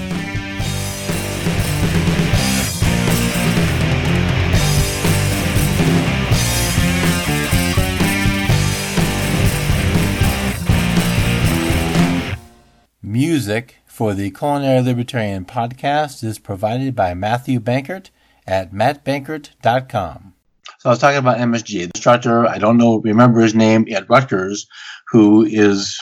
Music 13.02 13.81
for 13.92 14.14
the 14.14 14.32
Culinary 14.32 14.82
Libertarian 14.82 15.44
podcast 15.44 16.24
is 16.24 16.40
provided 16.40 16.96
by 16.96 17.14
Matthew 17.14 17.60
Bankert 17.60 18.10
at 18.48 18.72
mattbankert.com. 18.72 20.34
So 20.80 20.90
I 20.90 20.94
was 20.94 21.00
talking 21.00 21.18
about 21.18 21.40
MSG. 21.40 21.68
The 21.68 21.84
instructor, 21.94 22.48
I 22.48 22.58
don't 22.58 22.78
know, 22.78 23.00
remember 23.02 23.42
his 23.42 23.54
name 23.54 23.86
at 23.92 24.10
Rutgers, 24.10 24.66
who 25.10 25.44
is 25.44 26.00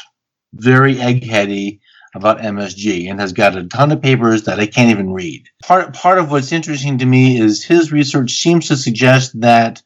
very 0.53 0.95
eggheady 0.95 1.79
about 2.13 2.37
MSG 2.37 3.09
and 3.09 3.19
has 3.19 3.33
got 3.33 3.57
a 3.57 3.63
ton 3.63 3.91
of 3.91 4.03
papers 4.03 4.43
that 4.43 4.59
I 4.59 4.67
can't 4.67 4.91
even 4.91 5.11
read. 5.11 5.47
Part 5.63 5.95
part 5.95 6.19
of 6.19 6.29
what's 6.29 6.51
interesting 6.51 6.99
to 6.99 7.07
me 7.07 7.39
is 7.39 7.63
his 7.63 7.91
research 7.91 8.33
seems 8.33 8.67
to 8.67 8.77
suggest 8.77 9.41
that 9.41 9.81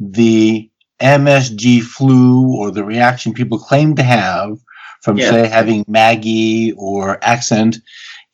the 0.00 0.68
MSG 1.00 1.82
flu 1.82 2.56
or 2.56 2.72
the 2.72 2.84
reaction 2.84 3.34
people 3.34 3.58
claim 3.60 3.94
to 3.94 4.02
have 4.02 4.58
from 5.06 5.18
Yeah. 5.18 5.30
say 5.30 5.46
having 5.46 5.84
Maggi 5.84 6.74
or 6.76 7.24
accent 7.24 7.78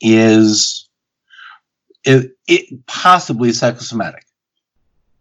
is 0.01 0.89
it, 2.03 2.35
it 2.49 2.87
possibly 2.87 3.53
psychosomatic. 3.53 4.25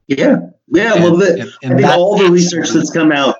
Yeah, 0.07 0.37
yeah. 0.69 0.93
Well, 0.95 1.17
the, 1.17 1.31
And- 1.33 1.41
and 1.41 1.73
I 1.73 1.75
think 1.75 1.81
that- 1.81 1.97
all 1.99 2.17
the 2.17 2.31
research 2.31 2.69
that's 2.69 2.89
come 2.89 3.11
out 3.11 3.35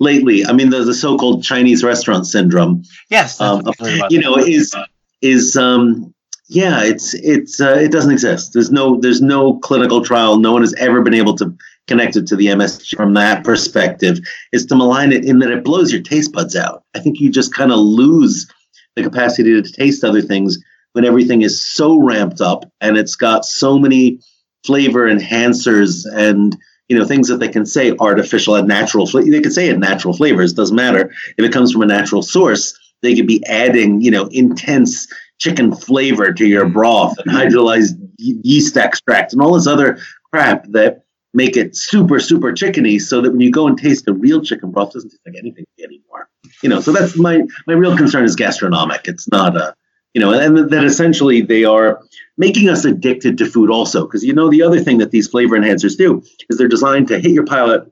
lately. 0.00 0.46
I 0.46 0.52
mean, 0.52 0.70
the, 0.70 0.82
the 0.84 0.94
so-called 0.94 1.44
Chinese 1.44 1.84
restaurant 1.84 2.26
syndrome. 2.26 2.82
Yes, 3.10 3.38
Um, 3.40 3.60
what 3.60 3.76
I 3.78 3.84
heard 3.84 3.98
about 3.98 4.10
you 4.10 4.20
know, 4.20 4.38
is 4.38 4.74
is 5.20 5.54
um, 5.54 6.14
yeah, 6.48 6.82
it's 6.82 7.12
it's 7.14 7.60
uh, 7.60 7.74
it 7.78 7.92
doesn't 7.92 8.10
exist. 8.10 8.54
There's 8.54 8.70
no 8.72 8.98
there's 8.98 9.20
no 9.20 9.58
clinical 9.58 10.02
trial. 10.02 10.38
No 10.38 10.52
one 10.52 10.62
has 10.62 10.72
ever 10.78 11.02
been 11.02 11.14
able 11.14 11.36
to 11.36 11.54
connect 11.90 12.14
it 12.14 12.26
to 12.28 12.36
the 12.36 12.46
MSG 12.46 12.96
from 12.96 13.14
that 13.14 13.42
perspective. 13.42 14.20
Is 14.52 14.64
to 14.66 14.76
malign 14.76 15.12
it 15.12 15.24
in 15.24 15.40
that 15.40 15.50
it 15.50 15.64
blows 15.64 15.92
your 15.92 16.02
taste 16.02 16.32
buds 16.32 16.54
out. 16.54 16.84
I 16.94 17.00
think 17.00 17.18
you 17.18 17.30
just 17.30 17.52
kind 17.52 17.72
of 17.72 17.78
lose 17.80 18.46
the 18.94 19.02
capacity 19.02 19.60
to 19.60 19.72
taste 19.72 20.04
other 20.04 20.22
things 20.22 20.56
when 20.92 21.04
everything 21.04 21.42
is 21.42 21.62
so 21.62 22.00
ramped 22.00 22.40
up 22.40 22.64
and 22.80 22.96
it's 22.96 23.16
got 23.16 23.44
so 23.44 23.78
many 23.78 24.20
flavor 24.64 25.08
enhancers 25.08 26.04
and 26.12 26.56
you 26.88 26.98
know 26.98 27.04
things 27.04 27.28
that 27.28 27.38
they 27.38 27.48
can 27.48 27.64
say 27.66 27.96
artificial 27.98 28.56
and 28.56 28.68
natural 28.68 29.06
they 29.06 29.40
can 29.40 29.52
say 29.52 29.68
it 29.68 29.78
natural 29.78 30.12
flavors 30.12 30.52
doesn't 30.52 30.76
matter 30.76 31.10
if 31.38 31.44
it 31.44 31.52
comes 31.52 31.72
from 31.72 31.82
a 31.82 31.86
natural 31.86 32.20
source 32.20 32.78
they 33.00 33.14
could 33.14 33.26
be 33.26 33.42
adding 33.46 34.02
you 34.02 34.10
know 34.10 34.26
intense 34.32 35.06
chicken 35.38 35.74
flavor 35.74 36.32
to 36.32 36.46
your 36.46 36.68
broth 36.68 37.16
and 37.18 37.30
hydrolyzed 37.30 37.94
yeast 38.18 38.76
extract 38.76 39.32
and 39.32 39.40
all 39.40 39.54
this 39.54 39.68
other 39.68 39.98
crap 40.30 40.66
that 40.68 41.04
make 41.32 41.56
it 41.56 41.76
super 41.76 42.18
super 42.20 42.52
chickeny 42.52 43.00
so 43.00 43.20
that 43.20 43.30
when 43.30 43.40
you 43.40 43.50
go 43.50 43.66
and 43.66 43.78
taste 43.78 44.04
the 44.04 44.12
real 44.12 44.40
chicken 44.40 44.70
broth 44.70 44.90
it 44.90 44.94
doesn't 44.94 45.10
taste 45.10 45.22
like 45.26 45.36
anything 45.38 45.64
anymore. 45.82 46.28
You 46.62 46.68
know 46.68 46.80
so 46.80 46.92
that's 46.92 47.16
my 47.16 47.42
my 47.66 47.74
real 47.74 47.96
concern 47.96 48.24
is 48.24 48.36
gastronomic. 48.36 49.06
It's 49.06 49.28
not 49.28 49.56
a 49.56 49.74
you 50.14 50.20
know 50.20 50.32
and 50.32 50.70
that 50.70 50.84
essentially 50.84 51.40
they 51.40 51.64
are 51.64 52.00
making 52.36 52.68
us 52.68 52.84
addicted 52.84 53.38
to 53.38 53.46
food 53.46 53.70
also 53.70 54.06
because 54.06 54.24
you 54.24 54.32
know 54.32 54.50
the 54.50 54.62
other 54.62 54.80
thing 54.80 54.98
that 54.98 55.10
these 55.10 55.28
flavor 55.28 55.56
enhancers 55.56 55.96
do 55.96 56.22
is 56.48 56.58
they're 56.58 56.68
designed 56.68 57.08
to 57.08 57.18
hit 57.18 57.30
your 57.30 57.46
palate 57.46 57.90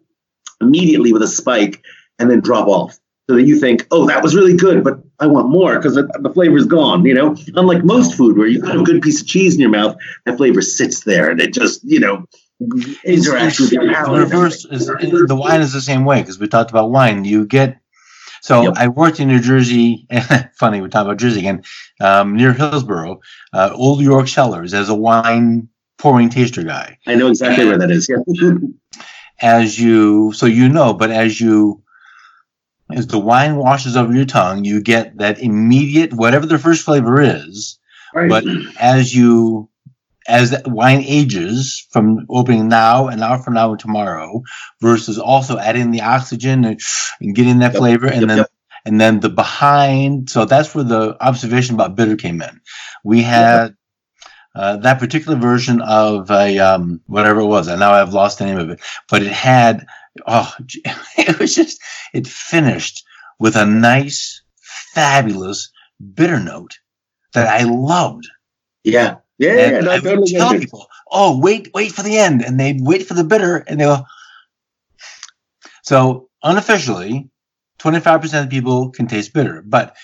immediately 0.60 1.12
with 1.12 1.22
a 1.22 1.28
spike 1.28 1.82
and 2.18 2.30
then 2.30 2.40
drop 2.40 2.66
off. 2.66 2.98
So 3.28 3.36
that 3.36 3.42
you 3.42 3.58
think 3.58 3.86
oh 3.90 4.06
that 4.06 4.22
was 4.22 4.34
really 4.34 4.56
good 4.56 4.82
but 4.82 5.00
i 5.20 5.26
want 5.26 5.50
more 5.50 5.76
because 5.76 5.96
the, 5.96 6.30
flavor's 6.32 6.64
gone 6.64 7.04
you 7.04 7.12
know? 7.12 7.36
Unlike 7.54 7.84
most 7.84 8.14
food 8.14 8.38
where 8.38 8.46
you 8.46 8.62
put 8.62 8.74
a 8.74 8.82
good 8.82 9.02
piece 9.02 9.20
of 9.20 9.26
cheese 9.26 9.54
in 9.54 9.60
your 9.60 9.68
mouth 9.68 9.96
that 10.24 10.38
flavor 10.38 10.62
sits 10.62 11.04
there 11.04 11.30
and 11.30 11.38
it 11.38 11.52
just 11.52 11.84
you 11.84 12.00
know 12.00 12.24
with 12.60 13.02
the 13.04 14.14
reverse 14.18 14.64
is 14.64 14.86
the 14.86 15.36
wine 15.36 15.60
is 15.60 15.72
the 15.72 15.80
same 15.80 16.04
way 16.04 16.20
because 16.20 16.38
we 16.38 16.48
talked 16.48 16.70
about 16.70 16.90
wine. 16.90 17.24
You 17.24 17.46
get 17.46 17.80
so 18.40 18.62
Yep. 18.62 18.74
I 18.76 18.88
worked 18.88 19.20
in 19.20 19.28
New 19.28 19.40
Jersey. 19.40 20.06
funny, 20.54 20.80
we 20.80 20.88
talk 20.88 21.04
about 21.04 21.18
Jersey 21.18 21.40
again. 21.40 21.64
Um, 22.00 22.36
near 22.36 22.52
Hillsborough, 22.52 23.20
uh, 23.52 23.70
Old 23.74 24.00
York 24.00 24.28
Cellars 24.28 24.74
as 24.74 24.88
a 24.88 24.94
wine 24.94 25.68
pouring 25.98 26.28
taster 26.28 26.62
guy. 26.62 26.96
i 27.06 27.14
know 27.16 27.26
exactly 27.28 27.64
where 27.66 27.78
that 27.78 27.90
is 27.90 28.08
yeah 28.08 28.52
As 29.40 29.78
you 29.78 30.32
so 30.32 30.46
you 30.46 30.68
know, 30.68 30.94
but 30.94 31.10
as 31.10 31.40
you 31.40 31.82
as 32.90 33.06
the 33.06 33.18
wine 33.18 33.56
washes 33.56 33.96
over 33.96 34.14
your 34.14 34.24
tongue, 34.24 34.64
you 34.64 34.80
get 34.80 35.18
that 35.18 35.40
immediate 35.40 36.12
whatever 36.12 36.46
the 36.46 36.58
first 36.58 36.84
flavor 36.84 37.20
is. 37.20 37.78
right 38.14 38.30
But 38.30 38.44
as 38.80 39.14
you 39.14 39.67
as 40.28 40.54
wine 40.66 41.02
ages 41.06 41.86
from 41.90 42.26
opening 42.28 42.68
now 42.68 43.08
and 43.08 43.22
hour 43.22 43.38
from 43.38 43.54
now 43.54 43.70
and 43.70 43.80
tomorrow 43.80 44.42
versus 44.80 45.18
also 45.18 45.58
adding 45.58 45.90
the 45.90 46.02
oxygen 46.02 46.64
and, 46.64 46.80
and 47.20 47.34
getting 47.34 47.58
that 47.60 47.72
Yep, 47.72 47.80
flavor 47.80 48.06
and 48.06 48.20
yep, 48.20 48.28
then 48.28 48.36
yep. 48.38 48.50
and 48.84 49.00
then 49.00 49.20
the 49.20 49.30
behind. 49.30 50.30
So 50.30 50.44
that's 50.44 50.74
where 50.74 50.84
the 50.84 51.16
observation 51.22 51.74
about 51.74 51.96
bitter 51.96 52.16
came 52.16 52.42
in. 52.42 52.60
We 53.04 53.22
had 53.22 53.74
uh, 54.54 54.76
that 54.78 54.98
particular 54.98 55.38
version 55.38 55.80
of 55.82 56.30
a 56.30 56.58
um, 56.58 57.00
whatever 57.06 57.40
it 57.40 57.46
was 57.46 57.68
and 57.68 57.78
now 57.78 57.92
i've 57.92 58.12
lost 58.14 58.38
the 58.38 58.44
name 58.44 58.58
of 58.58 58.70
it 58.70 58.80
but 59.08 59.22
it 59.22 59.30
had 59.30 59.86
oh 60.26 60.52
it 61.16 61.38
was 61.38 61.54
just 61.54 61.80
it 62.12 62.26
finished 62.26 63.04
with 63.38 63.54
a 63.54 63.66
nice 63.66 64.42
fabulous 64.92 65.70
bitter 66.14 66.40
note 66.40 66.78
that 67.34 67.46
i 67.46 67.62
loved. 67.64 68.26
Yeah 68.82 69.18
yeah, 69.38 69.50
and 69.50 69.72
yeah 69.72 69.80
no, 69.80 69.90
I 69.92 70.00
totally 70.00 70.32
tell 70.32 70.58
people, 70.58 70.88
"Oh, 71.10 71.38
wait, 71.38 71.70
wait 71.74 71.92
for 71.92 72.02
the 72.02 72.18
end," 72.18 72.42
and 72.42 72.58
they'd 72.58 72.80
wait 72.80 73.06
for 73.06 73.14
the 73.14 73.24
bitter, 73.24 73.58
and 73.58 73.80
they 73.80 73.84
go. 73.84 74.04
So 75.82 76.28
unofficially, 76.42 77.28
twenty-five 77.78 78.20
percent 78.20 78.46
of 78.46 78.50
people 78.50 78.90
can 78.90 79.06
taste 79.06 79.32
bitter, 79.32 79.62
but 79.64 79.96